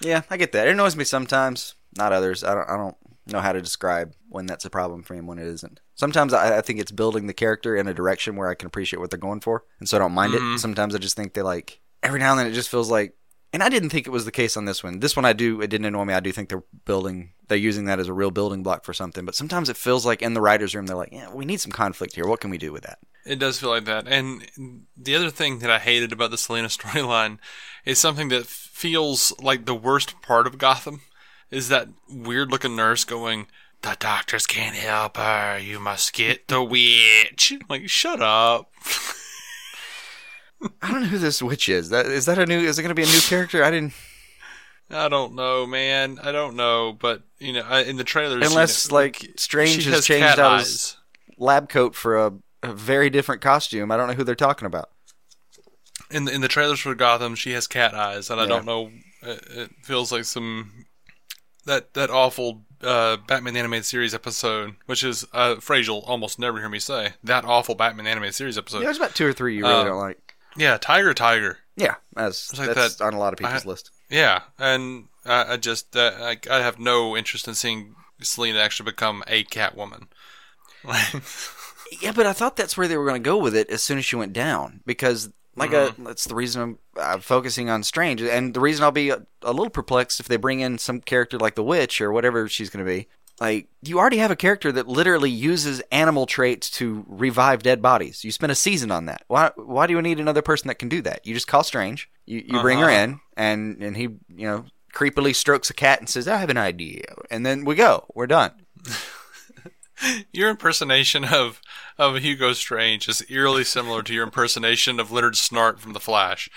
Yeah, 0.00 0.22
I 0.30 0.36
get 0.36 0.52
that. 0.52 0.68
It 0.68 0.72
annoys 0.72 0.94
me 0.94 1.04
sometimes, 1.04 1.74
not 1.96 2.12
others. 2.12 2.44
I 2.44 2.54
don't. 2.54 2.70
I 2.70 2.76
don't 2.76 2.96
know 3.26 3.40
how 3.40 3.52
to 3.52 3.60
describe 3.60 4.14
when 4.28 4.46
that's 4.46 4.64
a 4.64 4.70
problem 4.70 5.02
for 5.02 5.12
me 5.14 5.18
and 5.18 5.28
when 5.28 5.38
it 5.38 5.46
isn't. 5.46 5.80
Sometimes 5.94 6.32
I, 6.32 6.58
I 6.58 6.60
think 6.60 6.78
it's 6.78 6.92
building 6.92 7.26
the 7.26 7.34
character 7.34 7.76
in 7.76 7.88
a 7.88 7.92
direction 7.94 8.36
where 8.36 8.48
I 8.48 8.54
can 8.54 8.66
appreciate 8.68 9.00
what 9.00 9.10
they're 9.10 9.18
going 9.18 9.40
for, 9.40 9.64
and 9.80 9.88
so 9.88 9.96
I 9.96 10.00
don't 10.00 10.12
mind 10.12 10.34
it. 10.34 10.40
Mm-hmm. 10.40 10.56
Sometimes 10.56 10.94
I 10.94 10.98
just 10.98 11.16
think 11.16 11.34
they 11.34 11.42
like 11.42 11.80
every 12.02 12.20
now 12.20 12.30
and 12.30 12.38
then 12.38 12.46
it 12.46 12.52
just 12.52 12.70
feels 12.70 12.90
like. 12.90 13.14
And 13.52 13.62
I 13.62 13.70
didn't 13.70 13.90
think 13.90 14.06
it 14.06 14.10
was 14.10 14.26
the 14.26 14.32
case 14.32 14.56
on 14.56 14.66
this 14.66 14.84
one. 14.84 15.00
This 15.00 15.16
one 15.16 15.24
I 15.24 15.32
do. 15.32 15.62
It 15.62 15.68
didn't 15.68 15.86
annoy 15.86 16.04
me. 16.04 16.14
I 16.14 16.20
do 16.20 16.32
think 16.32 16.50
they're 16.50 16.64
building. 16.84 17.32
They're 17.48 17.56
using 17.56 17.86
that 17.86 17.98
as 17.98 18.08
a 18.08 18.12
real 18.12 18.30
building 18.30 18.62
block 18.62 18.84
for 18.84 18.92
something. 18.92 19.24
But 19.24 19.34
sometimes 19.34 19.70
it 19.70 19.76
feels 19.76 20.04
like 20.04 20.20
in 20.20 20.34
the 20.34 20.40
writers' 20.42 20.74
room 20.74 20.86
they're 20.86 20.96
like, 20.96 21.12
yeah, 21.12 21.32
we 21.32 21.46
need 21.46 21.60
some 21.60 21.72
conflict 21.72 22.14
here. 22.14 22.26
What 22.26 22.40
can 22.40 22.50
we 22.50 22.58
do 22.58 22.72
with 22.72 22.82
that? 22.82 22.98
It 23.24 23.38
does 23.38 23.58
feel 23.58 23.70
like 23.70 23.86
that. 23.86 24.06
And 24.06 24.46
the 24.96 25.14
other 25.14 25.30
thing 25.30 25.60
that 25.60 25.70
I 25.70 25.78
hated 25.78 26.12
about 26.12 26.30
the 26.30 26.38
Selina 26.38 26.68
storyline 26.68 27.38
is 27.86 27.98
something 27.98 28.28
that 28.28 28.46
feels 28.46 29.32
like 29.40 29.64
the 29.64 29.74
worst 29.74 30.20
part 30.20 30.46
of 30.46 30.58
Gotham 30.58 31.00
is 31.50 31.68
that 31.68 31.88
weird 32.10 32.50
looking 32.50 32.76
nurse 32.76 33.04
going, 33.04 33.46
The 33.80 33.96
doctors 33.98 34.46
can't 34.46 34.76
help 34.76 35.16
her. 35.16 35.58
You 35.58 35.80
must 35.80 36.12
get 36.12 36.48
the 36.48 36.62
witch. 36.62 37.54
Like, 37.68 37.88
shut 37.88 38.20
up. 38.20 38.70
I 40.82 40.90
don't 40.90 41.02
know 41.02 41.06
who 41.08 41.18
this 41.18 41.40
witch 41.42 41.68
is. 41.68 41.90
That 41.90 42.06
is 42.06 42.26
that 42.26 42.38
a 42.38 42.46
new? 42.46 42.58
Is 42.58 42.78
it 42.78 42.82
going 42.82 42.90
to 42.90 42.94
be 42.94 43.02
a 43.02 43.12
new 43.12 43.20
character? 43.20 43.62
I 43.64 43.70
didn't. 43.70 43.92
I 44.90 45.08
don't 45.08 45.34
know, 45.34 45.66
man. 45.66 46.18
I 46.22 46.32
don't 46.32 46.56
know. 46.56 46.96
But, 46.98 47.22
you 47.38 47.52
know, 47.52 47.60
I- 47.68 47.82
in 47.82 47.96
the 47.96 48.04
trailers. 48.04 48.46
Unless 48.46 48.86
you 48.86 48.90
know, 48.90 48.94
like 48.96 49.32
Strange 49.36 49.84
has 49.84 49.94
has 49.94 50.06
changed 50.06 50.24
out 50.24 50.38
eyes. 50.38 50.66
his 50.66 50.96
lab 51.36 51.68
coat 51.68 51.94
for 51.94 52.16
a, 52.16 52.32
a 52.62 52.72
very 52.72 53.10
different 53.10 53.40
costume. 53.42 53.90
I 53.92 53.96
don't 53.96 54.08
know 54.08 54.14
who 54.14 54.24
they're 54.24 54.34
talking 54.34 54.66
about. 54.66 54.88
in 56.10 56.24
the, 56.24 56.32
in 56.34 56.40
the 56.40 56.48
trailers 56.48 56.80
for 56.80 56.94
Gotham, 56.94 57.34
she 57.34 57.52
has 57.52 57.66
cat 57.66 57.92
eyes, 57.94 58.30
and 58.30 58.40
I 58.40 58.46
don't 58.46 58.64
know. 58.64 58.90
It, 59.22 59.44
it 59.50 59.70
feels 59.82 60.10
like 60.10 60.24
some 60.24 60.86
that 61.66 61.92
that 61.94 62.08
awful 62.08 62.62
uh, 62.82 63.18
Batman 63.26 63.56
animated 63.56 63.84
series 63.84 64.14
episode, 64.14 64.76
which 64.86 65.04
is 65.04 65.26
uh, 65.34 65.56
phrase 65.56 65.86
you'll 65.86 65.98
almost 66.06 66.38
never 66.38 66.58
hear 66.60 66.68
me 66.70 66.78
say. 66.78 67.10
That 67.22 67.44
awful 67.44 67.74
Batman 67.74 68.06
animated 68.06 68.34
series 68.36 68.56
episode. 68.56 68.78
Yeah, 68.78 68.84
there's 68.84 68.96
about 68.96 69.14
two 69.14 69.26
or 69.26 69.32
three 69.34 69.56
you 69.56 69.64
really 69.64 69.74
Uh, 69.74 69.84
don't 69.84 69.98
like. 69.98 70.27
Yeah, 70.58 70.76
Tiger, 70.76 71.14
Tiger. 71.14 71.58
Yeah, 71.76 71.94
as 72.16 72.50
like 72.58 72.74
that's 72.74 72.96
that- 72.96 73.04
on 73.04 73.14
a 73.14 73.18
lot 73.18 73.32
of 73.32 73.44
I- 73.44 73.48
people's 73.48 73.66
list. 73.66 73.90
Yeah, 74.10 74.40
and 74.58 75.08
I, 75.26 75.52
I 75.52 75.56
just 75.58 75.94
uh, 75.96 76.12
I, 76.18 76.36
I 76.50 76.60
have 76.62 76.78
no 76.78 77.16
interest 77.16 77.46
in 77.46 77.54
seeing 77.54 77.94
Selina 78.22 78.58
actually 78.58 78.90
become 78.90 79.22
a 79.26 79.44
Catwoman. 79.44 80.08
Yeah, 82.02 82.12
but 82.12 82.26
I 82.26 82.32
thought 82.34 82.56
that's 82.56 82.76
where 82.76 82.86
they 82.86 82.96
were 82.98 83.06
going 83.06 83.22
to 83.22 83.26
go 83.26 83.38
with 83.38 83.56
it 83.56 83.70
as 83.70 83.82
soon 83.82 83.96
as 83.98 84.04
she 84.04 84.16
went 84.16 84.32
down 84.34 84.80
because, 84.84 85.30
like, 85.56 85.72
uh 85.72 85.92
that's 85.98 86.24
the 86.24 86.34
reason 86.34 86.60
I'm, 86.62 86.78
I'm 87.00 87.20
focusing 87.20 87.70
on 87.70 87.82
Strange, 87.82 88.20
and 88.20 88.52
the 88.52 88.60
reason 88.60 88.84
I'll 88.84 88.90
be 88.90 89.08
a, 89.10 89.22
a 89.42 89.52
little 89.52 89.70
perplexed 89.70 90.20
if 90.20 90.28
they 90.28 90.36
bring 90.36 90.60
in 90.60 90.76
some 90.78 91.00
character 91.00 91.38
like 91.38 91.54
the 91.54 91.62
Witch 91.62 92.00
or 92.00 92.12
whatever 92.12 92.46
she's 92.48 92.68
going 92.70 92.84
to 92.84 92.90
be. 92.90 93.08
Like, 93.40 93.68
you 93.82 93.98
already 93.98 94.16
have 94.18 94.30
a 94.32 94.36
character 94.36 94.72
that 94.72 94.88
literally 94.88 95.30
uses 95.30 95.80
animal 95.92 96.26
traits 96.26 96.68
to 96.72 97.04
revive 97.08 97.62
dead 97.62 97.80
bodies. 97.80 98.24
You 98.24 98.32
spend 98.32 98.50
a 98.50 98.56
season 98.56 98.90
on 98.90 99.06
that. 99.06 99.22
Why? 99.28 99.50
Why 99.56 99.86
do 99.86 99.92
you 99.92 100.02
need 100.02 100.18
another 100.18 100.42
person 100.42 100.66
that 100.68 100.78
can 100.80 100.88
do 100.88 101.00
that? 101.02 101.24
You 101.26 101.34
just 101.34 101.46
call 101.46 101.62
Strange. 101.62 102.10
You 102.26 102.42
you 102.46 102.60
bring 102.60 102.78
her 102.80 102.86
Uh-huh. 102.90 103.02
in, 103.02 103.20
and 103.36 103.82
and 103.82 103.96
he 103.96 104.02
you 104.02 104.46
know 104.46 104.64
creepily 104.92 105.34
strokes 105.34 105.70
a 105.70 105.74
cat 105.74 106.00
and 106.00 106.08
says, 106.08 106.26
"I 106.26 106.38
have 106.38 106.50
an 106.50 106.56
idea," 106.58 107.04
and 107.30 107.46
then 107.46 107.64
we 107.64 107.74
go. 107.76 108.06
We're 108.14 108.26
done. 108.26 108.52
Your 110.32 110.48
impersonation 110.50 111.24
of 111.24 111.60
of 111.96 112.18
Hugo 112.18 112.52
Strange 112.52 113.08
is 113.08 113.22
eerily 113.28 113.64
similar 113.64 114.02
to 114.04 114.14
your 114.14 114.22
impersonation 114.24 115.00
of 115.00 115.10
Leonard 115.10 115.34
Snart 115.34 115.78
from 115.80 115.92
The 115.92 115.98
Flash. 116.00 116.48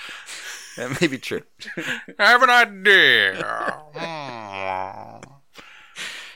That 0.77 1.01
may 1.01 1.07
be 1.07 1.17
true. 1.17 1.41
I 2.19 2.29
have 2.29 2.43
an 2.43 2.49
idea. 2.51 3.43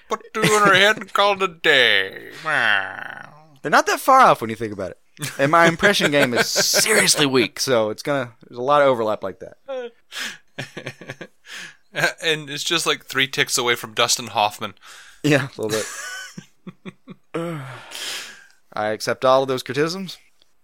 Put 0.09 0.33
two 0.33 0.41
in 0.41 0.47
her 0.47 0.73
head 0.73 0.97
and 0.97 1.11
call 1.11 1.33
it 1.33 1.41
a 1.41 1.47
day. 1.47 2.31
They're 2.43 3.71
not 3.71 3.87
that 3.87 3.99
far 3.99 4.19
off 4.19 4.41
when 4.41 4.49
you 4.49 4.55
think 4.55 4.73
about 4.73 4.91
it. 4.91 4.99
And 5.39 5.51
my 5.51 5.67
impression 5.67 6.11
game 6.11 6.33
is 6.33 6.47
seriously 6.47 7.25
weak, 7.25 7.59
so 7.59 7.89
it's 7.89 8.03
gonna. 8.03 8.33
There's 8.47 8.57
a 8.59 8.63
lot 8.63 8.81
of 8.81 8.89
overlap 8.89 9.23
like 9.23 9.39
that. 9.39 9.57
and 12.21 12.49
it's 12.49 12.63
just 12.63 12.85
like 12.85 13.05
three 13.05 13.27
ticks 13.27 13.57
away 13.57 13.75
from 13.75 13.93
Dustin 13.93 14.27
Hoffman. 14.27 14.73
Yeah, 15.23 15.47
a 15.57 15.61
little 15.61 15.79
bit. 15.79 15.85
I 18.73 18.87
accept 18.89 19.23
all 19.23 19.43
of 19.43 19.47
those 19.47 19.63
criticisms. 19.63 20.17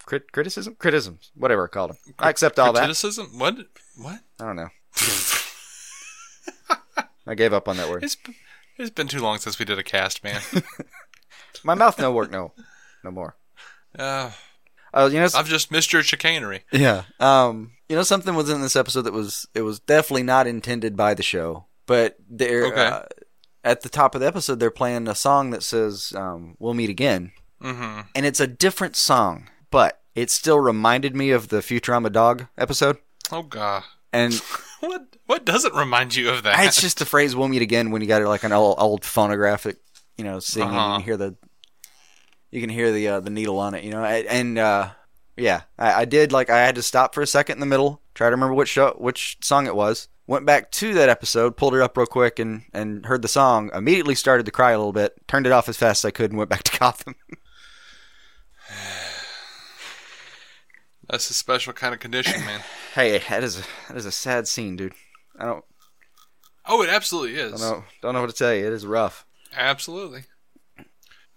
Crit- 0.05 0.31
criticism, 0.33 0.75
criticisms, 0.77 1.31
whatever 1.35 1.65
I 1.65 1.67
call 1.67 1.87
them. 1.87 1.97
I 2.19 2.29
accept 2.29 2.59
all 2.59 2.73
that. 2.73 2.81
Criticism? 2.81 3.39
What? 3.39 3.55
What? 3.95 4.19
I 4.39 4.45
don't 4.45 4.57
know. 4.57 4.69
I 7.25 7.35
gave 7.35 7.53
up 7.53 7.69
on 7.69 7.77
that 7.77 7.89
word. 7.89 8.03
It's 8.03 8.17
it's 8.81 8.89
been 8.91 9.07
too 9.07 9.21
long 9.21 9.37
since 9.37 9.57
we 9.59 9.65
did 9.65 9.79
a 9.79 9.83
cast, 9.83 10.23
man. 10.23 10.41
My 11.63 11.73
mouth 11.75 11.99
no 11.99 12.11
work 12.11 12.31
no, 12.31 12.53
no 13.03 13.11
more. 13.11 13.35
uh, 13.97 14.31
Oh, 14.93 15.07
you 15.07 15.21
know, 15.21 15.27
I've 15.35 15.47
just 15.47 15.71
missed 15.71 15.93
your 15.93 16.03
chicanery. 16.03 16.65
Yeah. 16.71 17.03
Um, 17.19 17.71
you 17.87 17.95
know, 17.95 18.03
something 18.03 18.35
was 18.35 18.49
in 18.49 18.61
this 18.61 18.75
episode 18.75 19.03
that 19.03 19.13
was 19.13 19.47
it 19.55 19.61
was 19.61 19.79
definitely 19.79 20.23
not 20.23 20.47
intended 20.47 20.97
by 20.97 21.13
the 21.13 21.23
show, 21.23 21.67
but 21.85 22.17
they're 22.29 22.65
Okay. 22.65 22.85
uh, 22.87 23.03
at 23.63 23.81
the 23.83 23.89
top 23.89 24.15
of 24.15 24.21
the 24.21 24.27
episode 24.27 24.59
they're 24.59 24.69
playing 24.71 25.07
a 25.07 25.15
song 25.15 25.51
that 25.51 25.63
says 25.63 26.11
um, 26.15 26.55
"We'll 26.59 26.73
meet 26.73 26.89
again," 26.89 27.31
Mm-hmm. 27.63 28.01
and 28.15 28.25
it's 28.25 28.41
a 28.41 28.47
different 28.47 28.97
song, 28.97 29.49
but 29.69 30.01
it 30.13 30.29
still 30.29 30.59
reminded 30.59 31.15
me 31.15 31.31
of 31.31 31.47
the 31.47 31.57
Futurama 31.61 32.11
dog 32.11 32.47
episode, 32.57 32.97
Oh 33.31 33.43
god. 33.43 33.83
and 34.11 34.41
What 34.81 35.15
what 35.27 35.45
doesn't 35.45 35.73
remind 35.73 36.15
you 36.15 36.29
of 36.29 36.43
that? 36.43 36.65
it's 36.65 36.81
just 36.81 36.99
the 36.99 37.05
phrase 37.05 37.35
"We'll 37.35 37.47
meet 37.47 37.61
again" 37.61 37.91
when 37.91 38.01
you 38.01 38.07
got 38.07 38.21
it 38.21 38.27
like 38.27 38.43
an 38.43 38.51
old, 38.51 38.75
old 38.79 39.05
phonographic, 39.05 39.77
you 40.17 40.23
know, 40.23 40.39
singing. 40.39 40.69
Uh-huh. 40.69 40.87
You 40.87 40.95
can 40.97 41.03
hear 41.05 41.17
the 41.17 41.35
you 42.51 42.61
can 42.61 42.69
hear 42.69 42.91
the 42.91 43.07
uh, 43.07 43.19
the 43.19 43.29
needle 43.29 43.59
on 43.59 43.73
it, 43.75 43.83
you 43.83 43.91
know, 43.91 44.03
and 44.03 44.27
and, 44.27 44.57
uh, 44.59 44.89
yeah, 45.37 45.61
I, 45.79 46.01
I 46.01 46.05
did 46.05 46.31
like 46.31 46.49
I 46.49 46.59
had 46.59 46.75
to 46.75 46.81
stop 46.81 47.15
for 47.15 47.21
a 47.21 47.27
second 47.27 47.55
in 47.55 47.59
the 47.59 47.65
middle, 47.65 48.01
try 48.13 48.27
to 48.27 48.31
remember 48.31 48.53
which 48.53 48.69
show, 48.69 48.95
which 48.97 49.37
song 49.41 49.67
it 49.67 49.75
was. 49.75 50.07
Went 50.27 50.45
back 50.45 50.71
to 50.71 50.93
that 50.93 51.09
episode, 51.09 51.57
pulled 51.57 51.75
it 51.75 51.81
up 51.81 51.97
real 51.97 52.05
quick, 52.05 52.39
and 52.39 52.63
and 52.73 53.05
heard 53.05 53.21
the 53.21 53.27
song. 53.27 53.69
Immediately 53.73 54.15
started 54.15 54.45
to 54.45 54.51
cry 54.51 54.71
a 54.71 54.77
little 54.77 54.93
bit. 54.93 55.13
Turned 55.27 55.45
it 55.45 55.51
off 55.51 55.69
as 55.69 55.77
fast 55.77 56.03
as 56.03 56.09
I 56.09 56.11
could, 56.11 56.31
and 56.31 56.37
went 56.37 56.49
back 56.49 56.63
to 56.63 56.77
Gotham. 56.79 57.15
That's 61.11 61.29
a 61.29 61.33
special 61.33 61.73
kind 61.73 61.93
of 61.93 61.99
condition, 61.99 62.39
man. 62.45 62.61
hey, 62.95 63.19
that 63.29 63.43
is 63.43 63.59
a, 63.59 63.63
that 63.89 63.97
is 63.97 64.05
a 64.05 64.11
sad 64.13 64.47
scene, 64.47 64.77
dude. 64.77 64.93
I 65.37 65.45
don't 65.45 65.63
Oh, 66.65 66.81
it 66.83 66.89
absolutely 66.89 67.37
is. 67.37 67.51
don't 67.51 67.61
know 67.61 67.83
don't 68.01 68.13
know 68.13 68.21
what 68.21 68.29
to 68.29 68.35
tell 68.35 68.53
you. 68.53 68.65
It 68.65 68.73
is 68.73 68.85
rough. 68.85 69.25
Absolutely. 69.55 70.23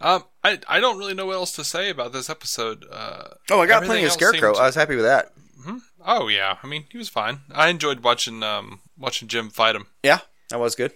Um, 0.00 0.24
I 0.44 0.60
I 0.68 0.80
don't 0.80 0.98
really 0.98 1.14
know 1.14 1.26
what 1.26 1.34
else 1.34 1.52
to 1.52 1.64
say 1.64 1.90
about 1.90 2.12
this 2.12 2.30
episode. 2.30 2.86
Uh, 2.90 3.24
Oh, 3.50 3.60
I 3.60 3.66
got 3.66 3.84
plenty 3.84 4.04
of 4.04 4.12
Scarecrow. 4.12 4.54
I 4.54 4.66
was 4.66 4.74
happy 4.74 4.96
with 4.96 5.04
that. 5.04 5.32
Hmm. 5.64 5.78
oh 6.04 6.28
yeah, 6.28 6.58
I 6.62 6.66
mean 6.66 6.84
he 6.90 6.98
was 6.98 7.08
fine. 7.08 7.40
I 7.52 7.68
enjoyed 7.68 8.00
watching 8.04 8.42
um 8.42 8.80
watching 8.96 9.28
Jim 9.28 9.50
fight 9.50 9.74
him. 9.74 9.86
Yeah, 10.04 10.20
that 10.50 10.60
was 10.60 10.74
good. 10.74 10.92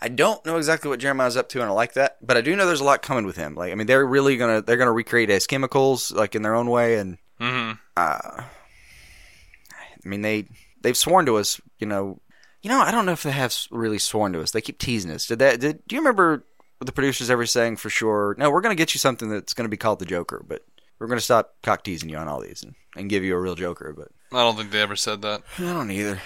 I 0.00 0.08
don't 0.08 0.44
know 0.46 0.56
exactly 0.56 0.88
what 0.88 1.00
Jeremiah's 1.00 1.36
up 1.36 1.48
to, 1.50 1.60
and 1.60 1.68
I 1.68 1.72
like 1.72 1.94
that. 1.94 2.18
But 2.24 2.36
I 2.36 2.42
do 2.42 2.54
know 2.54 2.66
there's 2.66 2.80
a 2.80 2.84
lot 2.84 3.02
coming 3.02 3.26
with 3.26 3.36
him. 3.36 3.54
Like, 3.54 3.70
I 3.70 3.74
mean, 3.74 3.86
they're 3.86 4.06
really 4.06 4.36
gonna 4.36 4.62
they're 4.62 4.76
gonna 4.76 4.92
recreate 4.92 5.30
his 5.30 5.46
chemicals 5.46 6.10
like 6.12 6.34
in 6.34 6.42
their 6.42 6.54
own 6.54 6.68
way, 6.70 6.96
and 6.96 7.18
Mm-hmm. 7.40 7.72
uh, 7.96 8.42
I 8.42 10.08
mean 10.08 10.22
they 10.22 10.46
they've 10.80 10.96
sworn 10.96 11.26
to 11.26 11.36
us. 11.36 11.60
You 11.78 11.86
know, 11.86 12.20
you 12.62 12.70
know, 12.70 12.80
I 12.80 12.90
don't 12.90 13.06
know 13.06 13.12
if 13.12 13.22
they 13.22 13.30
have 13.30 13.54
really 13.70 13.98
sworn 13.98 14.32
to 14.32 14.40
us. 14.42 14.50
They 14.50 14.60
keep 14.60 14.78
teasing 14.78 15.10
us. 15.10 15.26
Did 15.26 15.38
that? 15.40 15.60
Did 15.60 15.86
do 15.86 15.94
you 15.96 16.00
remember 16.00 16.44
the 16.80 16.92
producers 16.92 17.30
ever 17.30 17.46
saying 17.46 17.76
for 17.76 17.90
sure? 17.90 18.34
No, 18.38 18.50
we're 18.50 18.60
gonna 18.60 18.74
get 18.74 18.94
you 18.94 18.98
something 18.98 19.28
that's 19.28 19.54
gonna 19.54 19.68
be 19.68 19.76
called 19.76 19.98
the 19.98 20.04
Joker, 20.06 20.44
but 20.46 20.64
we're 20.98 21.06
gonna 21.06 21.20
stop 21.20 21.54
cock 21.62 21.84
teasing 21.84 22.08
you 22.08 22.16
on 22.16 22.28
all 22.28 22.40
these 22.40 22.62
and, 22.62 22.74
and 22.96 23.10
give 23.10 23.24
you 23.24 23.34
a 23.36 23.40
real 23.40 23.54
Joker. 23.54 23.92
But 23.96 24.08
I 24.36 24.42
don't 24.42 24.56
think 24.56 24.70
they 24.70 24.82
ever 24.82 24.96
said 24.96 25.22
that. 25.22 25.42
I 25.58 25.62
don't 25.62 25.90
either. 25.90 26.20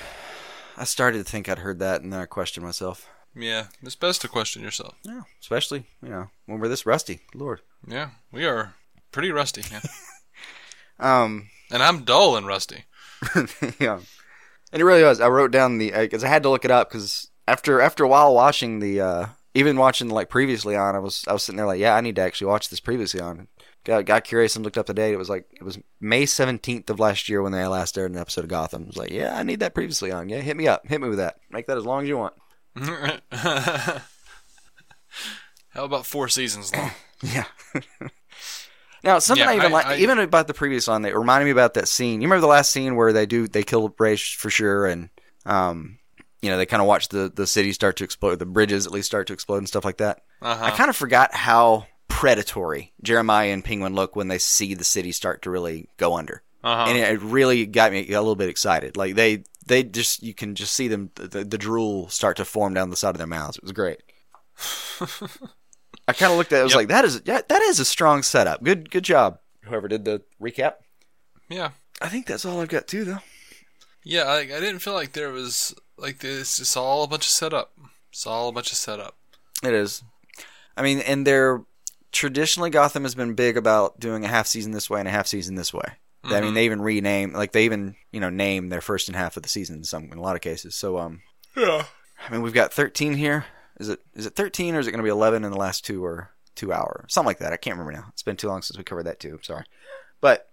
I 0.77 0.85
started 0.85 1.19
to 1.19 1.25
think 1.31 1.49
I'd 1.49 1.59
heard 1.59 1.79
that, 1.81 2.03
and 2.03 2.13
then 2.13 2.21
I 2.21 2.27
questioned 2.27 2.65
myself. 2.65 3.09
Yeah, 3.35 3.67
it's 3.83 3.95
best 3.95 4.21
to 4.23 4.29
question 4.29 4.63
yourself. 4.63 4.95
Yeah, 5.05 5.23
especially 5.41 5.85
you 6.03 6.09
know 6.11 6.29
when 6.47 6.61
we're 6.61 6.69
this 6.69 6.87
rusty. 6.87 7.21
Lord. 7.35 7.61
Yeah, 7.87 8.11
we 8.31 8.45
are 8.45 8.75
pretty 9.11 9.31
rusty, 9.31 9.63
yeah. 9.71 9.81
Um. 10.99 11.49
and 11.71 11.83
I'm 11.83 12.05
dull 12.05 12.37
and 12.37 12.47
rusty. 12.47 12.85
yeah. 13.79 14.01
And 14.73 14.81
it 14.81 14.85
really 14.85 15.03
was. 15.03 15.21
I 15.21 15.29
wrote 15.29 15.51
down 15.51 15.79
the 15.79 15.91
because 15.93 16.25
I 16.25 16.29
had 16.29 16.43
to 16.45 16.49
look 16.49 16.65
it 16.65 16.71
up 16.71 16.89
because 16.91 17.31
after 17.47 17.81
after 17.81 18.05
a 18.05 18.09
while 18.09 18.35
watching 18.35 18.79
the 18.79 19.01
uh 19.01 19.27
even 19.55 19.77
watching 19.77 20.09
like 20.09 20.31
previously 20.31 20.77
on, 20.77 20.97
I 20.97 20.99
was 20.99 21.25
I 21.29 21.33
was 21.33 21.43
sitting 21.43 21.59
there 21.59 21.67
like, 21.67 21.81
yeah, 21.81 21.95
I 21.95 22.01
need 22.01 22.17
to 22.17 22.23
actually 22.23 22.47
watch 22.47 22.71
this 22.71 22.81
previously 22.81 23.21
on. 23.21 23.49
Got 23.85 24.07
got 24.07 24.25
curious 24.25 24.55
and 24.57 24.65
looked 24.65 24.79
up 24.79 24.87
the 24.87 24.95
date. 24.95 25.13
It 25.13 25.19
was 25.19 25.29
like 25.29 25.47
it 25.53 25.63
was 25.63 25.79
May 26.01 26.25
seventeenth 26.25 26.89
of 26.89 27.01
last 27.01 27.29
year 27.29 27.43
when 27.43 27.53
they 27.53 27.67
last 27.67 27.99
aired 27.99 28.13
an 28.13 28.19
episode 28.19 28.45
of 28.45 28.51
Gotham. 28.51 28.85
I 28.85 28.87
was 28.87 28.97
like, 28.97 29.11
yeah, 29.11 29.37
I 29.37 29.43
need 29.43 29.61
that 29.61 29.75
previously 29.75 30.11
on. 30.13 30.29
Yeah, 30.29 30.39
hit 30.39 30.57
me 30.57 30.69
up, 30.69 30.87
hit 30.87 31.01
me 31.01 31.09
with 31.09 31.19
that. 31.19 31.37
Make 31.51 31.67
that 31.67 31.77
as 31.77 31.85
long 31.85 32.03
as 32.03 32.09
you 32.09 32.17
want. 32.17 32.35
How 35.71 35.85
about 35.85 36.07
four 36.07 36.29
seasons 36.29 36.75
long? 36.75 36.91
Yeah. 37.23 37.45
Now 39.05 39.19
something 39.19 39.45
Yeah, 39.45 39.51
I 39.51 39.57
even 39.57 39.73
I- 39.73 39.75
like, 39.75 39.87
I- 39.87 39.97
even 39.97 40.19
about 40.19 40.47
the 40.47 40.55
previous 40.55 40.87
one, 40.87 41.03
that 41.03 41.17
reminded 41.17 41.45
me 41.47 41.51
about 41.51 41.75
that 41.75 41.89
scene. 41.89 42.21
You 42.21 42.27
remember 42.29 42.41
the 42.43 42.47
last 42.47 42.71
scene 42.71 42.95
where 42.97 43.13
they 43.13 43.27
do 43.27 43.49
they 43.49 43.63
kill 43.63 43.95
Ra's 43.99 44.21
for 44.23 44.49
sure, 44.51 44.87
and 44.87 45.09
um, 45.45 45.99
you 46.41 46.51
know 46.51 46.57
they 46.57 46.67
kind 46.67 46.81
of 46.81 46.87
watch 46.89 47.09
the 47.09 47.31
the 47.35 47.47
city 47.47 47.73
start 47.73 47.97
to 47.97 48.05
explode, 48.05 48.39
the 48.39 48.47
bridges 48.47 48.87
at 48.87 48.93
least 48.93 49.07
start 49.09 49.27
to 49.29 49.33
explode 49.33 49.59
and 49.59 49.69
stuff 49.69 49.85
like 49.85 49.99
that. 49.99 50.23
Uh-huh. 50.41 50.65
I 50.65 50.71
kind 50.71 50.91
of 50.91 50.97
forgot 50.97 51.35
how 51.35 51.87
predatory 52.09 52.93
Jeremiah 53.03 53.49
and 53.53 53.65
Penguin 53.65 53.95
look 53.95 54.15
when 54.17 54.29
they 54.29 54.39
see 54.39 54.75
the 54.75 54.85
city 54.85 55.13
start 55.13 55.43
to 55.43 55.51
really 55.51 55.89
go 55.97 56.17
under, 56.17 56.43
Uh-huh. 56.63 56.85
and 56.89 56.97
it 56.99 57.21
really 57.23 57.67
got 57.67 57.91
me 57.93 58.01
a 58.13 58.21
little 58.21 58.37
bit 58.37 58.49
excited. 58.51 58.97
Like 58.97 59.15
they 59.17 59.45
they 59.67 59.83
just 59.85 60.23
you 60.23 60.35
can 60.35 60.55
just 60.55 60.75
see 60.75 60.89
them 60.89 61.11
the, 61.15 61.45
the 61.45 61.59
drool 61.59 62.09
start 62.09 62.37
to 62.37 62.45
form 62.45 62.75
down 62.75 62.91
the 62.91 62.97
side 62.97 63.11
of 63.15 63.19
their 63.19 63.27
mouths. 63.27 63.57
It 63.57 63.63
was 63.65 63.73
great. 63.73 64.01
I 66.09 66.13
kind 66.13 66.33
of 66.33 66.39
looked 66.39 66.53
at 66.53 66.59
it. 66.59 66.61
I 66.61 66.65
was 66.65 66.73
Yep. 66.73 66.77
like, 66.79 66.89
"That 66.89 67.05
is 67.05 67.23
yeah, 67.25 67.41
that 67.49 67.63
is 67.63 67.79
a 67.81 67.85
strong 67.85 68.23
setup. 68.23 68.63
Good 68.63 68.91
good 68.91 69.05
job." 69.05 69.39
Whoever 69.65 69.89
did 69.89 70.05
the 70.05 70.23
recap. 70.41 70.75
yeah. 71.49 71.71
I 72.01 72.09
think 72.09 72.27
that's 72.27 72.45
all 72.45 72.61
I've 72.61 72.69
got 72.69 72.89
too, 72.89 73.05
though. 73.05 73.19
Yeah, 74.03 74.25
I, 74.25 74.39
I 74.41 74.47
didn't 74.47 74.81
feel 74.81 74.95
like 74.95 75.13
there 75.13 75.31
was 75.31 75.73
like 75.97 76.19
this. 76.19 76.59
It's 76.59 76.77
all 76.77 77.05
a 77.05 77.07
bunch 77.07 77.25
of 77.27 77.31
setup. 77.31 77.73
It's 78.11 78.27
all 78.27 78.49
a 78.49 78.53
bunch 78.53 78.73
of 78.73 78.77
setup. 78.79 79.17
It 79.63 79.73
is. 79.73 80.03
I 80.77 80.83
mean, 80.83 80.99
and 80.99 81.25
they're 81.25 81.63
traditionally 82.11 82.71
Gotham 82.71 83.05
has 83.05 83.15
been 83.15 83.35
big 83.35 83.57
about 83.57 84.01
doing 84.01 84.25
a 84.25 84.29
half 84.29 84.49
season 84.49 84.73
this 84.73 84.91
way 84.91 84.99
and 84.99 85.07
a 85.07 85.13
half 85.13 85.29
season 85.29 85.55
this 85.55 85.73
way. 85.73 85.85
I 86.25 86.41
mean, 86.41 86.55
they 86.55 86.65
even 86.67 86.81
rename 86.83 87.33
like 87.33 87.53
they 87.53 87.65
even 87.65 87.95
you 88.11 88.19
know 88.21 88.31
name 88.31 88.69
their 88.69 88.81
first 88.81 89.09
and 89.09 89.15
half 89.17 89.37
of 89.37 89.43
the 89.45 89.49
season 89.49 89.77
in 89.77 89.85
some 89.85 90.05
in 90.11 90.19
a 90.19 90.23
lot 90.23 90.35
of 90.35 90.41
cases. 90.43 90.75
So 90.75 90.99
um, 90.99 91.23
Yeah. 91.57 91.85
I 92.29 92.33
mean, 92.33 92.43
we've 92.43 92.53
got 92.53 92.73
thirteen 92.73 93.15
here. 93.15 93.45
Is 93.83 93.89
it 93.89 94.01
is 94.15 94.27
it 94.27 94.37
thirteen 94.37 94.75
or 94.75 94.79
is 94.79 94.87
it 94.87 94.93
going 94.93 95.01
to 95.01 95.05
be 95.05 95.11
eleven 95.11 95.45
in 95.45 95.51
the 95.51 95.59
last 95.59 95.85
two 95.85 96.05
or 96.05 96.31
two 96.55 96.73
hour 96.73 97.05
something 97.09 97.27
like 97.27 97.39
that? 97.39 97.53
I 97.53 97.57
can't 97.57 97.77
remember 97.77 97.93
now. 97.99 98.07
It's 98.11 98.23
been 98.23 98.37
too 98.37 98.47
long 98.49 98.63
since 98.63 98.79
we 98.79 98.85
covered 98.85 99.07
that 99.07 99.19
too. 99.19 99.35
I'm 99.35 99.43
sorry, 99.43 99.65
but 100.21 100.49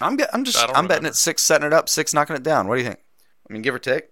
I'm 0.00 0.16
get, 0.16 0.30
I'm 0.32 0.44
just 0.44 0.58
I'm 0.58 0.66
don't 0.66 0.74
betting 0.74 0.88
remember. 0.88 1.08
it 1.08 1.16
six 1.16 1.42
setting 1.42 1.66
it 1.66 1.74
up, 1.74 1.88
six 1.88 2.14
knocking 2.14 2.36
it 2.36 2.42
down. 2.42 2.66
What 2.66 2.76
do 2.76 2.82
you 2.82 2.88
think? 2.88 3.00
I 3.48 3.52
mean, 3.52 3.62
give 3.62 3.74
or 3.74 3.78
take. 3.78 4.04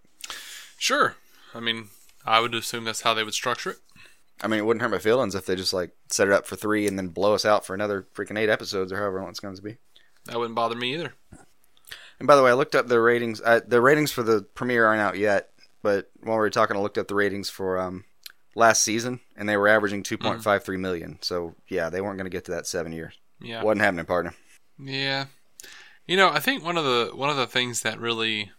Sure. 0.76 1.14
I 1.54 1.60
mean, 1.60 1.88
I 2.26 2.40
would 2.40 2.54
assume 2.54 2.84
that's 2.84 3.00
how 3.00 3.14
they 3.14 3.24
would 3.24 3.34
structure 3.34 3.70
it. 3.70 3.78
I 4.42 4.46
mean, 4.46 4.60
it 4.60 4.66
wouldn't 4.66 4.82
hurt 4.82 4.90
my 4.90 4.98
feelings 4.98 5.34
if 5.34 5.46
they 5.46 5.56
just 5.56 5.72
like 5.72 5.92
set 6.10 6.28
it 6.28 6.34
up 6.34 6.46
for 6.46 6.56
three 6.56 6.86
and 6.86 6.98
then 6.98 7.08
blow 7.08 7.34
us 7.34 7.44
out 7.44 7.64
for 7.64 7.74
another 7.74 8.06
freaking 8.14 8.38
eight 8.38 8.50
episodes 8.50 8.92
or 8.92 8.96
however 8.98 9.20
long 9.20 9.30
it's 9.30 9.40
going 9.40 9.56
to 9.56 9.62
be. 9.62 9.78
That 10.26 10.38
wouldn't 10.38 10.54
bother 10.54 10.76
me 10.76 10.94
either. 10.94 11.14
And 12.18 12.26
by 12.26 12.36
the 12.36 12.42
way, 12.42 12.50
I 12.50 12.54
looked 12.54 12.74
up 12.74 12.88
the 12.88 13.00
ratings. 13.00 13.40
Uh, 13.40 13.60
the 13.66 13.80
ratings 13.80 14.12
for 14.12 14.22
the 14.22 14.42
premiere 14.42 14.86
aren't 14.86 15.00
out 15.00 15.16
yet, 15.16 15.50
but 15.82 16.10
while 16.20 16.36
we 16.36 16.40
were 16.40 16.50
talking, 16.50 16.76
I 16.76 16.80
looked 16.80 16.98
up 16.98 17.08
the 17.08 17.14
ratings 17.14 17.48
for 17.48 17.78
um, 17.78 18.04
last 18.58 18.82
season, 18.82 19.20
and 19.36 19.48
they 19.48 19.56
were 19.56 19.68
averaging 19.68 20.02
2.53 20.02 20.78
million. 20.78 21.18
So 21.22 21.54
yeah, 21.68 21.88
they 21.88 22.00
weren't 22.00 22.18
going 22.18 22.30
to 22.30 22.36
get 22.36 22.44
to 22.46 22.50
that 22.52 22.66
seven 22.66 22.92
years. 22.92 23.14
Yeah. 23.40 23.62
Wasn't 23.62 23.80
happening, 23.80 24.04
partner. 24.04 24.34
Yeah. 24.78 25.26
You 26.06 26.16
know, 26.16 26.28
I 26.30 26.40
think 26.40 26.64
one 26.64 26.76
of 26.76 26.84
the 26.84 27.12
one 27.14 27.30
of 27.30 27.36
the 27.36 27.46
things 27.46 27.82
that 27.82 28.00
really 28.00 28.50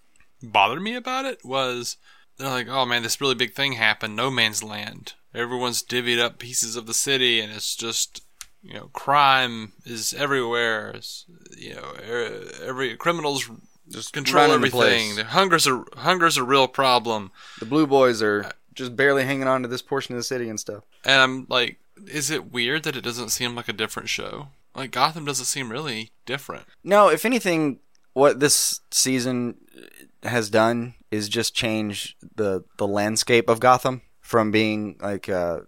bothered 0.41 0.81
me 0.81 0.95
about 0.95 1.25
it 1.25 1.43
was 1.43 1.97
they're 2.37 2.49
like, 2.49 2.67
"Oh 2.69 2.85
man, 2.85 3.03
this 3.03 3.19
really 3.19 3.35
big 3.35 3.53
thing 3.53 3.73
happened, 3.73 4.15
No 4.15 4.31
Man's 4.31 4.63
Land. 4.63 5.13
Everyone's 5.33 5.83
divvied 5.83 6.19
up 6.19 6.39
pieces 6.39 6.75
of 6.75 6.85
the 6.87 6.93
city 6.93 7.39
and 7.39 7.51
it's 7.51 7.75
just, 7.75 8.23
you 8.63 8.73
know, 8.73 8.89
crime 8.93 9.73
is 9.85 10.13
everywhere. 10.13 10.91
It's, 10.91 11.25
you 11.57 11.75
know, 11.75 11.93
er- 12.07 12.43
every 12.63 12.95
criminals 12.95 13.49
Just 13.89 14.13
control 14.13 14.51
everything. 14.51 15.15
The 15.15 15.25
hunger's 15.25 15.65
a 15.67 15.83
hunger's 15.97 16.37
a 16.37 16.43
real 16.43 16.67
problem." 16.67 17.31
The 17.59 17.65
Blue 17.65 17.87
Boys 17.87 18.21
are 18.21 18.51
just 18.79 18.95
barely 18.95 19.25
hanging 19.25 19.47
on 19.47 19.61
to 19.61 19.67
this 19.67 19.83
portion 19.83 20.15
of 20.15 20.19
the 20.19 20.23
city 20.23 20.49
and 20.49 20.59
stuff. 20.59 20.83
And 21.05 21.21
I'm 21.21 21.45
like, 21.49 21.77
is 22.07 22.31
it 22.31 22.51
weird 22.51 22.83
that 22.83 22.95
it 22.95 23.03
doesn't 23.03 23.29
seem 23.29 23.55
like 23.55 23.67
a 23.67 23.73
different 23.73 24.09
show? 24.09 24.47
Like 24.73 24.91
Gotham 24.91 25.25
doesn't 25.25 25.45
seem 25.45 25.69
really 25.69 26.11
different. 26.25 26.65
No, 26.83 27.09
if 27.09 27.25
anything, 27.25 27.79
what 28.13 28.39
this 28.39 28.79
season 28.89 29.57
has 30.23 30.49
done 30.49 30.95
is 31.11 31.29
just 31.29 31.53
change 31.53 32.15
the 32.35 32.63
the 32.77 32.87
landscape 32.87 33.49
of 33.49 33.59
Gotham 33.59 34.01
from 34.21 34.51
being 34.51 34.95
like 35.01 35.27
uh, 35.27 35.59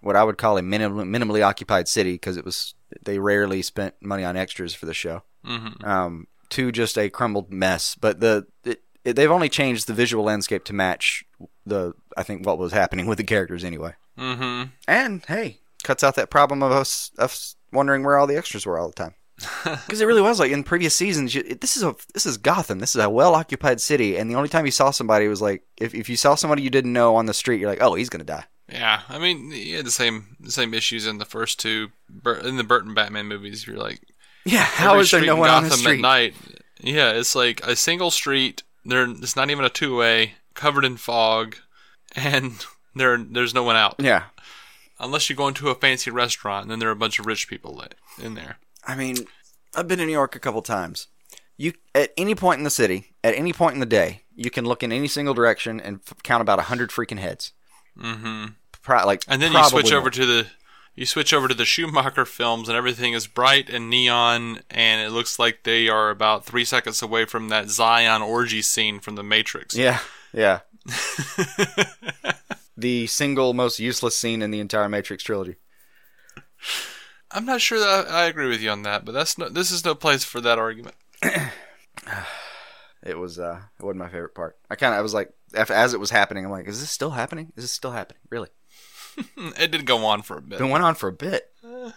what 0.00 0.16
I 0.16 0.22
would 0.22 0.38
call 0.38 0.58
a 0.58 0.62
minim- 0.62 1.12
minimally 1.12 1.44
occupied 1.44 1.88
city 1.88 2.12
because 2.12 2.36
it 2.36 2.44
was 2.44 2.74
they 3.04 3.18
rarely 3.18 3.62
spent 3.62 3.94
money 4.00 4.24
on 4.24 4.36
extras 4.36 4.74
for 4.74 4.86
the 4.86 4.94
show. 4.94 5.22
Mm-hmm. 5.44 5.84
Um, 5.84 6.26
to 6.50 6.70
just 6.70 6.98
a 6.98 7.08
crumbled 7.08 7.50
mess, 7.50 7.94
but 7.94 8.20
the 8.20 8.46
it, 8.64 8.82
it, 9.04 9.16
they've 9.16 9.30
only 9.30 9.48
changed 9.48 9.86
the 9.86 9.94
visual 9.94 10.24
landscape 10.24 10.64
to 10.64 10.72
match 10.72 11.24
the 11.66 11.94
I 12.16 12.22
think 12.22 12.46
what 12.46 12.58
was 12.58 12.72
happening 12.72 13.06
with 13.06 13.18
the 13.18 13.24
characters 13.24 13.64
anyway. 13.64 13.94
Mm-hmm. 14.18 14.70
And 14.88 15.24
hey, 15.26 15.60
cuts 15.84 16.04
out 16.04 16.14
that 16.16 16.30
problem 16.30 16.62
of 16.62 16.72
us 16.72 17.10
us 17.18 17.56
wondering 17.72 18.04
where 18.04 18.18
all 18.18 18.26
the 18.26 18.36
extras 18.36 18.66
were 18.66 18.78
all 18.78 18.88
the 18.88 18.94
time. 18.94 19.14
Because 19.64 20.00
it 20.00 20.06
really 20.06 20.22
was 20.22 20.38
like 20.38 20.52
in 20.52 20.62
previous 20.62 20.94
seasons. 20.94 21.34
You, 21.34 21.42
this 21.42 21.76
is 21.76 21.82
a 21.82 21.94
this 22.14 22.26
is 22.26 22.36
Gotham. 22.36 22.78
This 22.78 22.94
is 22.94 23.02
a 23.02 23.10
well 23.10 23.34
occupied 23.34 23.80
city, 23.80 24.16
and 24.16 24.30
the 24.30 24.34
only 24.34 24.48
time 24.48 24.66
you 24.66 24.70
saw 24.72 24.90
somebody 24.90 25.26
was 25.28 25.42
like 25.42 25.64
if 25.80 25.94
if 25.94 26.08
you 26.08 26.16
saw 26.16 26.34
somebody 26.34 26.62
you 26.62 26.70
didn't 26.70 26.92
know 26.92 27.16
on 27.16 27.26
the 27.26 27.34
street, 27.34 27.60
you're 27.60 27.70
like, 27.70 27.82
oh, 27.82 27.94
he's 27.94 28.08
gonna 28.08 28.24
die. 28.24 28.44
Yeah, 28.68 29.02
I 29.08 29.18
mean, 29.18 29.50
you 29.50 29.76
had 29.76 29.86
the 29.86 29.90
same 29.90 30.36
the 30.40 30.52
same 30.52 30.74
issues 30.74 31.06
in 31.06 31.18
the 31.18 31.24
first 31.24 31.58
two 31.58 31.90
in 32.44 32.56
the 32.56 32.64
Burton 32.64 32.94
Batman 32.94 33.26
movies. 33.26 33.66
You're 33.66 33.76
like, 33.76 34.00
Yeah, 34.44 34.62
how 34.64 34.98
is 34.98 35.10
there 35.10 35.24
no 35.24 35.36
one 35.36 35.50
on 35.50 35.64
the 35.64 35.70
Gotham 35.70 35.80
street? 35.80 35.94
at 35.96 36.00
night? 36.00 36.34
Yeah, 36.80 37.10
it's 37.12 37.34
like 37.34 37.66
a 37.66 37.74
single 37.76 38.10
street. 38.10 38.62
There, 38.84 39.08
it's 39.08 39.36
not 39.36 39.50
even 39.50 39.64
a 39.64 39.68
two 39.70 39.96
way, 39.96 40.34
covered 40.54 40.84
in 40.84 40.96
fog, 40.96 41.56
and 42.16 42.64
there 42.94 43.16
there's 43.18 43.54
no 43.54 43.62
one 43.62 43.76
out 43.76 43.96
Yeah, 43.98 44.24
unless 45.00 45.28
you 45.30 45.36
go 45.36 45.48
into 45.48 45.68
a 45.70 45.74
fancy 45.74 46.10
restaurant. 46.10 46.64
And 46.64 46.70
then 46.70 46.78
there 46.78 46.88
are 46.88 46.92
a 46.92 46.96
bunch 46.96 47.18
of 47.18 47.26
rich 47.26 47.48
people 47.48 47.82
in 48.22 48.34
there. 48.34 48.58
I 48.86 48.94
mean, 48.96 49.16
I've 49.74 49.88
been 49.88 49.98
to 49.98 50.06
New 50.06 50.12
York 50.12 50.34
a 50.36 50.40
couple 50.40 50.62
times. 50.62 51.08
You 51.56 51.72
at 51.94 52.12
any 52.16 52.34
point 52.34 52.58
in 52.58 52.64
the 52.64 52.70
city, 52.70 53.12
at 53.22 53.34
any 53.34 53.52
point 53.52 53.74
in 53.74 53.80
the 53.80 53.86
day, 53.86 54.22
you 54.34 54.50
can 54.50 54.64
look 54.64 54.82
in 54.82 54.90
any 54.92 55.06
single 55.08 55.34
direction 55.34 55.80
and 55.80 56.00
f- 56.06 56.22
count 56.22 56.40
about 56.40 56.58
a 56.58 56.62
hundred 56.62 56.90
freaking 56.90 57.18
heads. 57.18 57.52
Mm-hmm. 57.98 58.46
Pro- 58.82 59.06
like, 59.06 59.22
And 59.28 59.40
then 59.40 59.52
you 59.52 59.62
switch 59.64 59.92
over 59.92 60.04
more. 60.04 60.10
to 60.10 60.26
the 60.26 60.46
you 60.94 61.06
switch 61.06 61.32
over 61.32 61.48
to 61.48 61.54
the 61.54 61.64
Schumacher 61.64 62.24
films, 62.26 62.68
and 62.68 62.76
everything 62.76 63.12
is 63.14 63.26
bright 63.26 63.70
and 63.70 63.88
neon, 63.88 64.60
and 64.70 65.00
it 65.06 65.10
looks 65.10 65.38
like 65.38 65.62
they 65.62 65.88
are 65.88 66.10
about 66.10 66.44
three 66.44 66.64
seconds 66.66 67.00
away 67.00 67.24
from 67.24 67.48
that 67.48 67.70
Zion 67.70 68.20
orgy 68.20 68.60
scene 68.60 69.00
from 69.00 69.14
The 69.14 69.22
Matrix. 69.22 69.74
Yeah, 69.74 70.00
yeah. 70.32 70.60
the 72.76 73.06
single 73.06 73.54
most 73.54 73.78
useless 73.78 74.16
scene 74.16 74.42
in 74.42 74.50
the 74.50 74.60
entire 74.60 74.88
Matrix 74.88 75.22
trilogy. 75.22 75.56
I'm 77.30 77.46
not 77.46 77.60
sure 77.60 77.78
that 77.78 78.08
I 78.10 78.24
agree 78.24 78.48
with 78.48 78.60
you 78.60 78.70
on 78.70 78.82
that, 78.82 79.04
but 79.04 79.12
that's 79.12 79.38
no, 79.38 79.48
this 79.48 79.70
is 79.70 79.84
no 79.84 79.94
place 79.94 80.24
for 80.24 80.40
that 80.40 80.58
argument. 80.58 80.96
It 83.04 83.18
was 83.18 83.38
uh, 83.38 83.60
it 83.78 83.84
wasn't 83.84 83.98
my 83.98 84.08
favorite 84.08 84.34
part. 84.34 84.56
I 84.70 84.76
kind 84.76 84.94
of 84.94 84.98
I 84.98 85.02
was 85.02 85.12
like, 85.12 85.32
as 85.54 85.92
it 85.92 86.00
was 86.00 86.10
happening, 86.10 86.44
I'm 86.44 86.52
like, 86.52 86.68
is 86.68 86.80
this 86.80 86.90
still 86.90 87.10
happening? 87.10 87.52
Is 87.56 87.64
this 87.64 87.72
still 87.72 87.90
happening? 87.90 88.20
Really? 88.30 88.48
It 89.36 89.70
did 89.70 89.84
go 89.84 90.06
on 90.06 90.22
for 90.22 90.38
a 90.38 90.42
bit. 90.42 90.60
It 90.60 90.64
went 90.64 90.84
on 90.84 90.94
for 90.94 91.08
a 91.08 91.12
bit. 91.12 91.52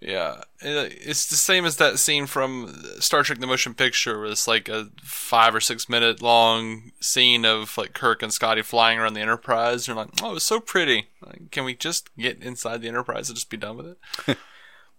Yeah, 0.00 0.42
it's 0.62 1.26
the 1.26 1.34
same 1.34 1.64
as 1.64 1.76
that 1.78 1.98
scene 1.98 2.26
from 2.26 2.72
Star 3.00 3.24
Trek: 3.24 3.40
The 3.40 3.48
Motion 3.48 3.74
Picture, 3.74 4.18
where 4.20 4.30
it's 4.30 4.46
like 4.46 4.68
a 4.68 4.90
five 5.02 5.54
or 5.54 5.60
six 5.60 5.88
minute 5.88 6.22
long 6.22 6.92
scene 7.00 7.44
of 7.44 7.76
like 7.76 7.94
Kirk 7.94 8.22
and 8.22 8.32
Scotty 8.32 8.62
flying 8.62 8.98
around 9.00 9.14
the 9.14 9.20
Enterprise. 9.20 9.88
And 9.88 9.96
you're 9.96 10.04
like, 10.04 10.22
oh, 10.22 10.36
it's 10.36 10.44
so 10.44 10.60
pretty. 10.60 11.08
Like, 11.20 11.50
can 11.50 11.64
we 11.64 11.74
just 11.74 12.14
get 12.16 12.40
inside 12.42 12.80
the 12.80 12.88
Enterprise 12.88 13.28
and 13.28 13.36
just 13.36 13.50
be 13.50 13.56
done 13.56 13.76
with 13.76 13.96
it? 14.26 14.38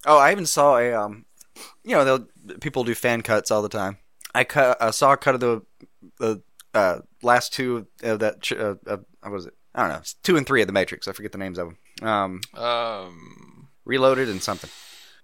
Oh, 0.06 0.18
I 0.18 0.32
even 0.32 0.46
saw 0.46 0.78
a 0.78 0.94
um, 0.94 1.26
you 1.84 1.94
know, 1.94 2.26
people 2.62 2.86
do 2.86 2.96
fan 2.96 3.22
cuts 3.22 3.52
all 3.52 3.62
the 3.62 3.68
time. 3.68 3.98
I 4.34 4.46
cut, 4.46 4.82
I 4.82 4.92
saw 4.92 5.12
a 5.12 5.18
cut 5.18 5.36
of 5.36 5.42
the 5.42 5.62
the 6.20 6.42
uh, 6.74 7.00
last 7.22 7.54
two 7.54 7.86
of 8.02 8.20
that. 8.20 8.50
Uh, 8.52 8.76
uh, 8.90 8.98
what 9.22 9.32
was 9.34 9.46
it? 9.46 9.54
I 9.76 9.82
don't 9.82 9.90
know. 9.90 9.98
It's 9.98 10.14
two 10.14 10.38
and 10.38 10.48
three 10.48 10.62
of 10.62 10.68
the 10.68 10.74
Matrix. 10.74 11.08
I 11.08 11.12
forget 11.12 11.34
the 11.34 11.38
names 11.38 11.58
of 11.58 11.68
them. 12.02 12.08
Um, 12.08 12.42
Um, 12.54 13.68
Reloaded 13.84 14.30
and 14.30 14.42
something. 14.42 14.70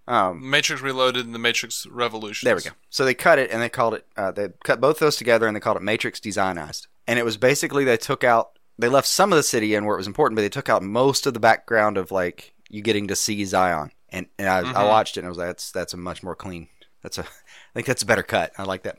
Um, 0.07 0.49
Matrix 0.49 0.81
Reloaded 0.81 1.25
and 1.25 1.33
The 1.33 1.39
Matrix 1.39 1.85
Revolution. 1.87 2.45
There 2.45 2.55
we 2.55 2.61
go. 2.61 2.71
So 2.89 3.05
they 3.05 3.13
cut 3.15 3.39
it 3.39 3.49
and 3.51 3.61
they 3.61 3.69
called 3.69 3.95
it. 3.95 4.05
Uh, 4.15 4.31
they 4.31 4.49
cut 4.63 4.79
both 4.79 4.99
those 4.99 5.15
together 5.15 5.47
and 5.47 5.55
they 5.55 5.59
called 5.59 5.77
it 5.77 5.83
Matrix 5.83 6.19
Dezionized. 6.19 6.87
And 7.07 7.17
it 7.17 7.25
was 7.25 7.37
basically 7.37 7.83
they 7.85 7.97
took 7.97 8.23
out. 8.23 8.51
They 8.77 8.89
left 8.89 9.07
some 9.07 9.31
of 9.31 9.37
the 9.37 9.43
city 9.43 9.73
in 9.73 9.85
where 9.85 9.95
it 9.95 9.99
was 9.99 10.07
important, 10.07 10.35
but 10.35 10.41
they 10.43 10.49
took 10.49 10.69
out 10.69 10.83
most 10.83 11.25
of 11.25 11.33
the 11.33 11.39
background 11.39 11.97
of 11.97 12.11
like 12.11 12.53
you 12.69 12.81
getting 12.81 13.07
to 13.07 13.15
see 13.15 13.43
Zion. 13.45 13.91
And, 14.09 14.27
and 14.37 14.47
I, 14.47 14.59
I 14.59 14.63
Mhm. 14.63 14.87
watched 14.87 15.17
it 15.17 15.21
and 15.21 15.27
I 15.27 15.29
was 15.29 15.37
like, 15.37 15.47
that's 15.47 15.71
that's 15.71 15.93
a 15.93 15.97
much 15.97 16.21
more 16.23 16.35
clean. 16.35 16.67
That's 17.01 17.17
a. 17.17 17.21
I 17.23 17.73
think 17.73 17.87
that's 17.87 18.03
a 18.03 18.05
better 18.05 18.23
cut. 18.23 18.51
I 18.57 18.63
like 18.63 18.83
that. 18.83 18.97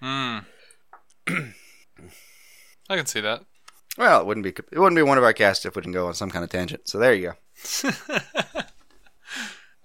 Hmm. 0.00 0.38
I 2.90 2.96
can 2.96 3.06
see 3.06 3.20
that. 3.20 3.44
Well, 3.98 4.20
it 4.20 4.26
wouldn't 4.26 4.44
be 4.44 4.50
it 4.72 4.78
wouldn't 4.78 4.96
be 4.96 5.02
one 5.02 5.18
of 5.18 5.24
our 5.24 5.32
casts 5.32 5.66
if 5.66 5.74
we 5.76 5.82
didn't 5.82 5.92
go 5.94 6.06
on 6.06 6.14
some 6.14 6.30
kind 6.30 6.44
of 6.44 6.50
tangent. 6.50 6.88
So 6.88 6.98
there 6.98 7.12
you 7.12 7.32
go. 7.32 7.34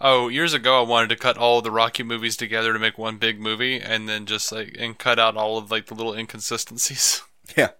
Oh, 0.05 0.27
years 0.27 0.53
ago, 0.53 0.79
I 0.79 0.85
wanted 0.85 1.07
to 1.09 1.15
cut 1.15 1.37
all 1.37 1.61
the 1.61 1.71
Rocky 1.71 2.03
movies 2.03 2.35
together 2.35 2.73
to 2.73 2.79
make 2.79 2.97
one 2.97 3.17
big 3.17 3.39
movie, 3.39 3.79
and 3.79 4.07
then 4.07 4.25
just 4.25 4.51
like 4.51 4.75
and 4.77 4.97
cut 4.97 5.17
out 5.17 5.37
all 5.37 5.57
of 5.57 5.71
like 5.71 5.85
the 5.87 5.95
little 5.95 6.13
inconsistencies. 6.13 7.21
Yeah. 7.57 7.71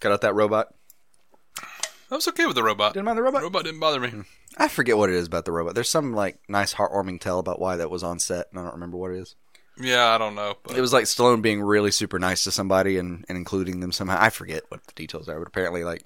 Cut 0.00 0.10
out 0.10 0.20
that 0.22 0.34
robot. 0.34 0.74
I 2.10 2.14
was 2.16 2.26
okay 2.26 2.44
with 2.44 2.56
the 2.56 2.62
robot. 2.64 2.92
Didn't 2.92 3.06
mind 3.06 3.16
the 3.16 3.22
robot. 3.22 3.42
Robot 3.42 3.64
didn't 3.64 3.78
bother 3.78 4.00
me. 4.00 4.08
Hmm. 4.10 4.20
I 4.56 4.66
forget 4.66 4.98
what 4.98 5.10
it 5.10 5.14
is 5.14 5.28
about 5.28 5.44
the 5.44 5.52
robot. 5.52 5.76
There's 5.76 5.88
some 5.88 6.12
like 6.12 6.40
nice 6.48 6.74
heartwarming 6.74 7.20
tale 7.20 7.38
about 7.38 7.60
why 7.60 7.76
that 7.76 7.90
was 7.90 8.02
on 8.02 8.18
set, 8.18 8.48
and 8.50 8.58
I 8.58 8.64
don't 8.64 8.74
remember 8.74 8.96
what 8.96 9.12
it 9.12 9.18
is. 9.18 9.36
Yeah, 9.78 10.08
I 10.08 10.18
don't 10.18 10.34
know. 10.34 10.54
But 10.62 10.76
It 10.76 10.80
was 10.80 10.92
like 10.92 11.04
Stallone 11.04 11.42
being 11.42 11.62
really 11.62 11.90
super 11.90 12.18
nice 12.18 12.44
to 12.44 12.50
somebody 12.50 12.98
and, 12.98 13.24
and 13.28 13.36
including 13.38 13.80
them 13.80 13.92
somehow. 13.92 14.16
I 14.20 14.30
forget 14.30 14.64
what 14.68 14.84
the 14.86 14.92
details 14.92 15.28
are, 15.28 15.38
but 15.38 15.48
apparently, 15.48 15.82
like, 15.82 16.04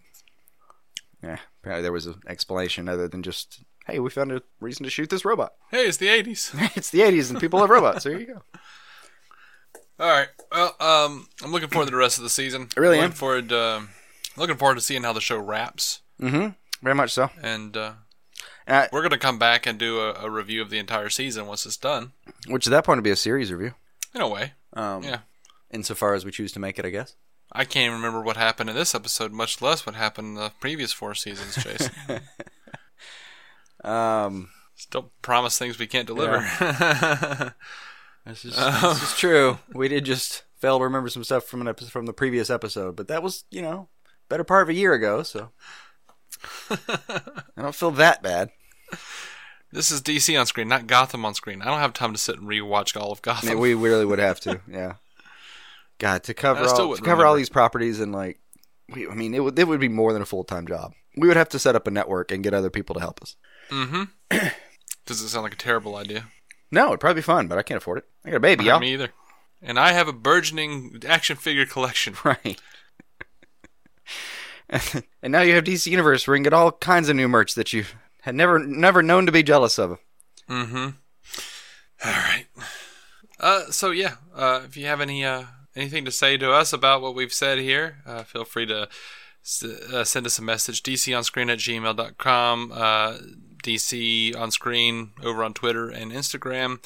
yeah, 1.23 1.39
apparently 1.63 1.83
there 1.83 1.93
was 1.93 2.07
an 2.07 2.21
explanation 2.29 2.89
other 2.89 3.09
than 3.09 3.23
just, 3.23 3.63
hey, 3.89 3.99
we 3.99 4.11
found 4.11 4.31
a 4.33 4.43
reason 4.61 4.85
to 4.85 4.91
shoot 4.91 5.11
this 5.11 5.25
robot. 5.25 5.53
hey, 5.71 5.87
it's 5.87 5.97
the 5.97 6.07
'80s. 6.09 6.53
it's 6.77 6.91
the 6.91 7.01
80s 7.01 7.31
and 7.31 7.41
people 7.41 7.59
have 7.61 7.71
robots. 7.71 8.05
There 8.05 8.19
you 8.19 8.27
go. 8.27 8.43
All 10.01 10.09
right. 10.11 10.29
Well, 10.53 10.77
um, 10.81 11.27
I'm 11.43 11.51
looking 11.51 11.69
forward 11.69 11.87
to 11.87 11.91
the 11.91 11.97
rest 11.97 12.19
of 12.19 12.23
the 12.25 12.31
season. 12.31 12.69
I 12.77 12.81
really 12.81 12.97
looking 12.99 13.11
am. 13.11 13.17
forward. 13.17 13.53
Um, 13.53 13.89
looking 14.37 14.57
forward 14.57 14.77
to 14.77 14.81
seeing 14.81 15.03
how 15.03 15.13
the 15.13 15.21
show 15.21 15.39
wraps, 15.39 16.01
Mm-hmm. 16.21 16.49
Very 16.83 16.95
much 16.95 17.13
so. 17.13 17.31
and 17.43 17.77
uh, 17.77 17.93
And 18.67 18.77
I, 18.77 18.89
we're 18.93 19.03
gonna 19.03 19.19
come 19.19 19.39
back 19.39 19.67
and 19.67 19.79
do 19.79 20.01
a, 20.01 20.13
a 20.25 20.31
review 20.31 20.63
of 20.63 20.71
the 20.71 20.79
entire 20.79 21.09
season 21.11 21.47
once 21.47 21.67
it's 21.67 21.77
done. 21.77 22.13
which 22.47 22.67
at 22.67 22.71
that 22.71 22.85
point 22.85 22.99
would 22.99 23.05
be 23.05 23.11
a 23.11 23.17
series 23.17 23.53
review. 23.53 23.75
In 24.15 24.21
a 24.21 24.29
way, 24.29 24.53
Um, 24.75 25.03
yeah. 25.03 25.19
Insofar 25.73 26.15
as 26.15 26.25
we 26.25 26.31
choose 26.31 26.53
to 26.53 26.61
make 26.61 26.79
it, 26.79 26.87
I 26.87 26.91
guess. 26.91 27.17
I 27.53 27.65
can't 27.65 27.87
even 27.87 27.97
remember 27.97 28.21
what 28.23 28.37
happened 28.37 28.71
in 28.71 28.77
this 28.77 28.95
episode, 28.95 29.33
much 29.33 29.61
less 29.63 29.85
what 29.87 29.95
happened 29.97 30.29
in 30.29 30.35
the 30.35 30.53
previous 30.61 30.93
four 30.93 31.15
seasons, 31.15 31.57
Jason. 31.63 31.93
Um, 33.89 34.51
Still 34.79 35.11
promise 35.23 35.59
things 35.59 35.77
we 35.77 35.89
can't 35.89 36.07
deliver. 36.07 36.39
this 38.25 38.45
is, 38.45 38.55
this 38.55 39.03
is 39.03 39.19
true. 39.19 39.59
We 39.75 39.89
did 39.89 40.05
just 40.05 40.45
fail 40.57 40.79
to 40.79 40.85
remember 40.85 41.09
some 41.09 41.25
stuff 41.25 41.47
from 41.47 41.61
an 41.61 41.69
episode 41.69 41.91
from 41.91 42.07
the 42.07 42.13
previous 42.13 42.49
episode, 42.49 42.95
but 42.95 43.09
that 43.09 43.21
was, 43.21 43.45
you 43.51 43.61
know, 43.61 43.89
better 44.29 44.45
part 44.45 44.63
of 44.63 44.69
a 44.69 44.75
year 44.75 44.93
ago, 44.95 45.25
so 45.25 45.51
I 46.71 46.79
don't 47.57 47.75
feel 47.75 47.91
that 47.93 48.23
bad. 48.23 48.51
this 49.73 49.91
is 49.91 50.01
DC 50.01 50.39
on 50.39 50.47
screen, 50.47 50.69
not 50.69 50.87
Gotham 50.87 51.25
on 51.25 51.35
screen. 51.35 51.61
I 51.61 51.65
don't 51.65 51.81
have 51.81 51.93
time 51.93 52.13
to 52.13 52.19
sit 52.19 52.39
and 52.39 52.49
rewatch 52.49 53.01
all 53.01 53.11
of 53.11 53.19
I 53.25 53.27
Gotham. 53.27 53.49
mean, 53.49 53.59
we 53.59 53.75
really 53.75 54.05
would 54.05 54.21
have 54.21 54.39
to, 54.41 54.61
yeah. 54.71 54.95
God, 55.99 56.23
to 56.23 56.35
cover 56.35 56.65
all, 56.65 56.95
to 56.95 57.03
cover 57.03 57.27
all 57.27 57.35
these 57.35 57.49
properties 57.51 57.99
and 57.99 58.13
like, 58.13 58.39
we, 58.89 59.09
I 59.09 59.15
mean, 59.15 59.35
it 59.35 59.43
would 59.43 59.59
it 59.59 59.67
would 59.67 59.81
be 59.81 59.89
more 59.89 60.13
than 60.13 60.23
a 60.23 60.27
full 60.27 60.45
time 60.45 60.69
job. 60.69 60.93
We 61.17 61.27
would 61.27 61.37
have 61.37 61.49
to 61.49 61.59
set 61.59 61.75
up 61.75 61.89
a 61.89 61.91
network 61.91 62.31
and 62.31 62.45
get 62.45 62.55
other 62.55 62.71
people 62.71 62.95
to 62.95 63.01
help 63.01 63.21
us. 63.21 63.35
Mm-hmm. 63.71 64.03
Does 65.07 65.21
it 65.23 65.29
sound 65.29 65.45
like 65.45 65.55
a 65.55 65.57
terrible 65.57 65.97
idea? 65.97 66.25
No, 66.71 66.89
it'd 66.89 67.01
probably 67.01 67.21
be 67.21 67.25
fun, 67.25 67.49
but 67.49 67.57
I 67.59 67.63
can't 67.63 67.79
afford 67.79 67.99
it. 67.99 68.05
I 68.25 68.31
got 68.31 68.37
a 68.37 68.41
baby, 68.41 68.65
Not 68.65 68.71
y'all. 68.71 68.81
me 68.81 68.93
either. 68.93 69.09
And 69.63 69.79
I 69.79 69.93
have 69.93 70.07
a 70.07 70.13
burgeoning 70.13 71.03
action 71.07 71.37
figure 71.37 71.67
collection. 71.67 72.15
Right. 72.25 72.61
and 75.23 75.33
now 75.33 75.41
you 75.41 75.55
have 75.55 75.65
DC 75.65 75.87
Universe 75.91 76.27
where 76.27 76.35
you 76.37 76.39
can 76.39 76.45
get 76.45 76.53
all 76.53 76.73
kinds 76.73 77.09
of 77.09 77.17
new 77.17 77.27
merch 77.29 77.55
that 77.55 77.73
you 77.73 77.85
had 78.23 78.35
never 78.35 78.59
never 78.59 79.03
known 79.03 79.25
to 79.27 79.33
be 79.33 79.43
jealous 79.43 79.79
of. 79.79 79.99
Mm-hmm. 80.49 80.89
All 82.05 82.13
right. 82.13 82.45
Uh, 83.41 83.71
so 83.71 83.91
yeah, 83.91 84.17
uh, 84.35 84.61
if 84.67 84.77
you 84.77 84.85
have 84.87 85.01
any 85.01 85.25
uh, 85.25 85.45
anything 85.75 86.05
to 86.05 86.11
say 86.11 86.37
to 86.37 86.53
us 86.53 86.73
about 86.75 87.01
what 87.01 87.15
we've 87.15 87.33
said 87.33 87.59
here, 87.59 87.99
uh, 88.05 88.25
feel 88.25 88.45
free 88.45 88.67
to 88.67 88.89
s- 89.43 89.65
uh, 89.65 90.05
send 90.05 90.27
us 90.27 90.39
a 90.39 90.43
message. 90.43 90.83
DConscreen 90.83 91.51
at 91.51 91.59
gmail.com. 91.59 92.73
Uh, 92.75 93.17
DC 93.63 94.37
on 94.37 94.51
screen 94.51 95.11
over 95.23 95.43
on 95.45 95.55
Twitter 95.55 95.89
and 95.89 96.13
Instagram. 96.13 96.83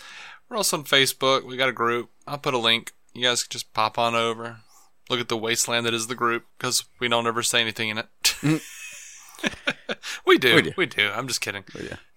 We're 0.49 0.57
also 0.57 0.79
on 0.79 0.85
Facebook. 0.85 1.45
We 1.45 1.57
got 1.57 1.69
a 1.69 1.73
group. 1.73 2.11
I'll 2.27 2.39
put 2.39 2.55
a 2.55 2.59
link. 2.59 2.93
You 3.15 3.23
guys 3.25 3.43
can 3.43 3.51
just 3.51 3.73
pop 3.73 3.99
on 3.99 4.15
over. 4.15 4.59
Look 5.11 5.21
at 5.21 5.29
the 5.29 5.37
wasteland 5.37 5.85
that 5.87 5.95
is 5.95 6.07
the 6.07 6.15
group 6.15 6.45
because 6.59 6.85
we 7.01 7.09
don't 7.09 7.27
ever 7.27 7.43
say 7.43 7.61
anything 7.61 7.89
in 7.91 7.99
it. 7.99 8.07
Mm. 8.23 8.63
we 10.27 10.39
do. 10.39 10.55
We 10.57 10.75
We 10.77 10.87
do. 10.87 10.97
do. 11.09 11.11
I'm 11.11 11.29
just 11.29 11.41
kidding. 11.41 11.65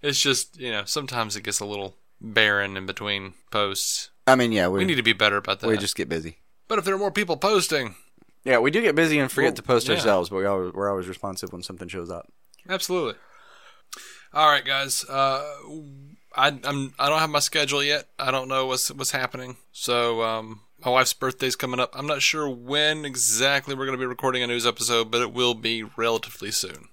It's 0.02 0.22
just, 0.22 0.60
you 0.60 0.72
know, 0.72 0.84
sometimes 0.86 1.36
it 1.36 1.44
gets 1.44 1.60
a 1.60 1.66
little 1.66 1.96
barren 2.22 2.78
in 2.78 2.86
between 2.86 3.34
posts. 3.52 4.12
I 4.28 4.36
mean, 4.36 4.52
yeah, 4.52 4.68
we, 4.68 4.80
We 4.80 4.86
need 4.86 4.96
to 4.96 5.04
be 5.04 5.14
better 5.14 5.38
about 5.38 5.60
that. 5.60 5.68
we 5.68 5.78
just 5.78 5.96
get 5.96 6.10
busy. 6.10 6.38
But 6.68 6.80
if 6.80 6.86
there 6.86 6.96
are 6.96 7.00
more 7.00 7.12
people 7.12 7.38
posting, 7.38 7.96
Yeah, 8.44 8.60
we 8.60 8.72
do 8.72 8.82
get 8.82 8.96
busy 8.96 9.20
and 9.20 9.32
forget 9.32 9.50
Well, 9.52 9.56
to 9.58 9.64
post 9.64 9.88
yeah. 9.88 9.96
ourselves, 9.96 10.30
but 10.30 10.38
we 10.38 10.46
always, 10.46 10.74
we're 10.74 10.90
always 10.90 11.08
responsive 11.08 11.52
when 11.52 11.62
something 11.64 11.88
shows 11.88 12.10
up. 12.10 12.32
absolutely. 12.70 13.16
All 14.36 14.48
right, 14.50 14.66
guys. 14.66 15.04
Uh, 15.06 15.44
I 16.36 16.48
I'm 16.64 16.94
I 17.00 17.08
don't 17.10 17.20
have 17.20 17.30
my 17.30 17.40
schedule 17.40 17.82
yet. 17.82 18.08
I 18.20 18.32
don't 18.32 18.48
know 18.50 18.66
what's 18.66 18.92
what's 18.92 19.12
happening. 19.12 19.56
So 19.72 20.22
um, 20.24 20.60
my 20.84 20.92
wife's 20.92 21.14
birthday's 21.14 21.56
coming 21.56 21.80
up. 21.80 21.92
I'm 21.98 22.06
not 22.08 22.22
sure 22.22 22.50
when 22.50 23.06
exactly 23.06 23.74
we're 23.76 23.86
going 23.86 23.98
to 23.98 24.02
be 24.02 24.06
recording 24.06 24.44
a 24.44 24.48
news 24.48 24.68
episode, 24.68 25.10
but 25.10 25.22
it 25.22 25.32
will 25.34 25.54
be 25.54 25.84
relatively 25.96 26.52
soon. 26.52 26.90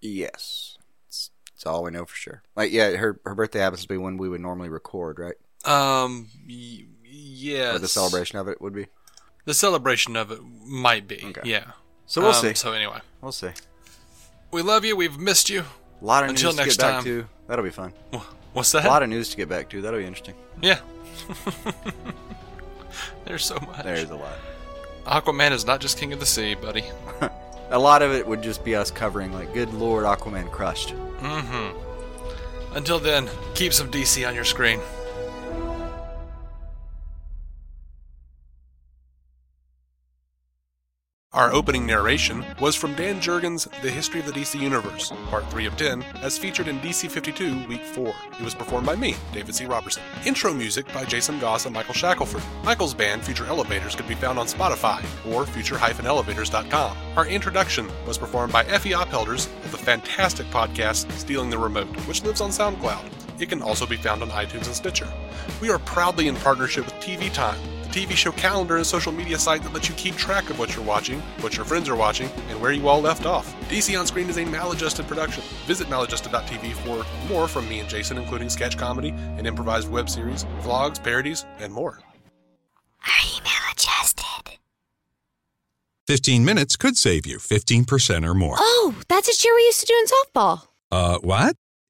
Yes, 0.00 0.78
it's, 1.08 1.30
it's 1.54 1.66
all 1.66 1.82
we 1.82 1.90
know 1.90 2.04
for 2.04 2.14
sure. 2.14 2.42
Like, 2.54 2.70
yeah, 2.70 2.90
her 2.92 3.18
her 3.24 3.34
birthday 3.34 3.58
happens 3.58 3.82
to 3.82 3.88
be 3.88 3.96
when 3.96 4.16
we 4.16 4.28
would 4.28 4.40
normally 4.40 4.68
record, 4.68 5.18
right? 5.18 5.34
Um, 5.64 6.28
y- 6.48 6.84
yes. 7.04 7.74
Or 7.74 7.78
the 7.80 7.88
celebration 7.88 8.38
of 8.38 8.46
it 8.46 8.60
would 8.60 8.74
be. 8.74 8.86
The 9.44 9.54
celebration 9.54 10.14
of 10.14 10.30
it 10.30 10.40
might 10.64 11.08
be. 11.08 11.20
Okay. 11.24 11.40
Yeah. 11.44 11.72
So 12.06 12.20
we'll 12.20 12.30
Um, 12.30 12.36
see. 12.36 12.54
So 12.54 12.72
anyway, 12.72 13.00
We'll 13.20 13.32
see. 13.32 13.50
we 14.52 14.62
love 14.62 14.84
you. 14.84 14.94
We've 14.94 15.18
missed 15.18 15.50
you. 15.50 15.64
A 16.06 16.14
lot 16.16 16.22
of 16.22 16.30
Until 16.30 16.50
news 16.50 16.56
next 16.58 16.76
to 16.76 16.76
get 16.76 16.86
back 16.86 16.94
time. 16.94 17.04
to. 17.04 17.28
That'll 17.48 17.64
be 17.64 17.70
fun. 17.72 17.92
What's 18.52 18.70
that? 18.70 18.84
A 18.84 18.88
lot 18.88 19.02
of 19.02 19.08
news 19.08 19.28
to 19.30 19.36
get 19.36 19.48
back 19.48 19.68
to. 19.70 19.82
That'll 19.82 19.98
be 19.98 20.06
interesting. 20.06 20.36
Yeah. 20.62 20.78
There's 23.24 23.44
so 23.44 23.56
much. 23.66 23.82
There's 23.82 24.08
a 24.10 24.14
lot. 24.14 24.38
Aquaman 25.04 25.50
is 25.50 25.66
not 25.66 25.80
just 25.80 25.98
king 25.98 26.12
of 26.12 26.20
the 26.20 26.26
sea, 26.26 26.54
buddy. 26.54 26.84
A 27.70 27.78
lot 27.78 28.02
of 28.02 28.12
it 28.12 28.24
would 28.24 28.40
just 28.40 28.64
be 28.64 28.76
us 28.76 28.92
covering, 28.92 29.32
like, 29.32 29.52
good 29.52 29.74
lord, 29.74 30.04
Aquaman 30.04 30.48
crushed. 30.52 30.94
Mm-hmm. 31.18 32.76
Until 32.76 33.00
then, 33.00 33.28
keep 33.56 33.72
some 33.72 33.90
DC 33.90 34.26
on 34.28 34.32
your 34.32 34.44
screen. 34.44 34.78
Our 41.36 41.52
opening 41.52 41.84
narration 41.84 42.42
was 42.60 42.74
from 42.74 42.94
Dan 42.94 43.20
Jurgens' 43.20 43.68
The 43.82 43.90
History 43.90 44.20
of 44.20 44.26
the 44.26 44.32
DC 44.32 44.58
Universe, 44.58 45.12
Part 45.28 45.46
3 45.50 45.66
of 45.66 45.76
10, 45.76 46.02
as 46.22 46.38
featured 46.38 46.66
in 46.66 46.80
DC 46.80 47.10
52, 47.10 47.66
Week 47.66 47.82
4. 47.84 48.08
It 48.40 48.40
was 48.40 48.54
performed 48.54 48.86
by 48.86 48.96
me, 48.96 49.16
David 49.34 49.54
C. 49.54 49.66
Robertson. 49.66 50.02
Intro 50.24 50.54
music 50.54 50.90
by 50.94 51.04
Jason 51.04 51.38
Goss 51.38 51.66
and 51.66 51.74
Michael 51.74 51.92
Shackelford. 51.92 52.42
Michael's 52.64 52.94
band, 52.94 53.22
Future 53.22 53.44
Elevators, 53.44 53.94
could 53.94 54.08
be 54.08 54.14
found 54.14 54.38
on 54.38 54.46
Spotify 54.46 55.04
or 55.30 55.44
future-elevators.com. 55.44 56.96
Our 57.16 57.26
introduction 57.26 57.90
was 58.06 58.16
performed 58.16 58.54
by 58.54 58.64
Effie 58.64 58.92
Ophelders 58.92 59.44
of 59.62 59.72
the 59.72 59.76
fantastic 59.76 60.46
podcast 60.46 61.12
Stealing 61.12 61.50
the 61.50 61.58
Remote, 61.58 61.94
which 62.06 62.24
lives 62.24 62.40
on 62.40 62.48
SoundCloud. 62.48 63.12
It 63.38 63.50
can 63.50 63.60
also 63.60 63.84
be 63.84 63.98
found 63.98 64.22
on 64.22 64.30
iTunes 64.30 64.68
and 64.68 64.74
Stitcher. 64.74 65.12
We 65.60 65.68
are 65.68 65.80
proudly 65.80 66.28
in 66.28 66.36
partnership 66.36 66.86
with 66.86 66.94
TV 66.94 67.30
Time, 67.30 67.58
TV 67.96 68.12
show 68.12 68.32
calendar 68.32 68.76
and 68.76 68.86
social 68.86 69.10
media 69.10 69.38
site 69.38 69.62
that 69.62 69.72
lets 69.72 69.88
you 69.88 69.94
keep 69.94 70.14
track 70.16 70.50
of 70.50 70.58
what 70.58 70.76
you're 70.76 70.84
watching, 70.84 71.20
what 71.40 71.56
your 71.56 71.64
friends 71.64 71.88
are 71.88 71.96
watching, 71.96 72.28
and 72.50 72.60
where 72.60 72.70
you 72.70 72.86
all 72.88 73.00
left 73.00 73.24
off. 73.24 73.54
DC 73.70 73.98
On 73.98 74.06
Screen 74.06 74.28
is 74.28 74.36
a 74.36 74.44
maladjusted 74.44 75.06
production. 75.06 75.42
Visit 75.66 75.88
maladjusted.tv 75.88 76.74
for 76.74 77.06
more 77.32 77.48
from 77.48 77.66
me 77.70 77.80
and 77.80 77.88
Jason, 77.88 78.18
including 78.18 78.50
sketch 78.50 78.76
comedy, 78.76 79.08
an 79.38 79.46
improvised 79.46 79.88
web 79.88 80.10
series, 80.10 80.44
vlogs, 80.60 81.02
parodies, 81.02 81.46
and 81.58 81.72
more. 81.72 81.98
Are 83.06 83.26
you 83.34 83.40
maladjusted? 83.42 84.58
15 86.06 86.44
minutes 86.44 86.76
could 86.76 86.98
save 86.98 87.24
you 87.24 87.38
15% 87.38 88.28
or 88.28 88.34
more. 88.34 88.56
Oh, 88.58 88.94
that's 89.08 89.28
a 89.28 89.32
cheer 89.32 89.54
we 89.54 89.62
used 89.62 89.80
to 89.80 89.86
do 89.86 89.94
in 89.94 90.04
softball. 90.04 90.68
Uh, 90.92 91.18
what? 91.20 91.56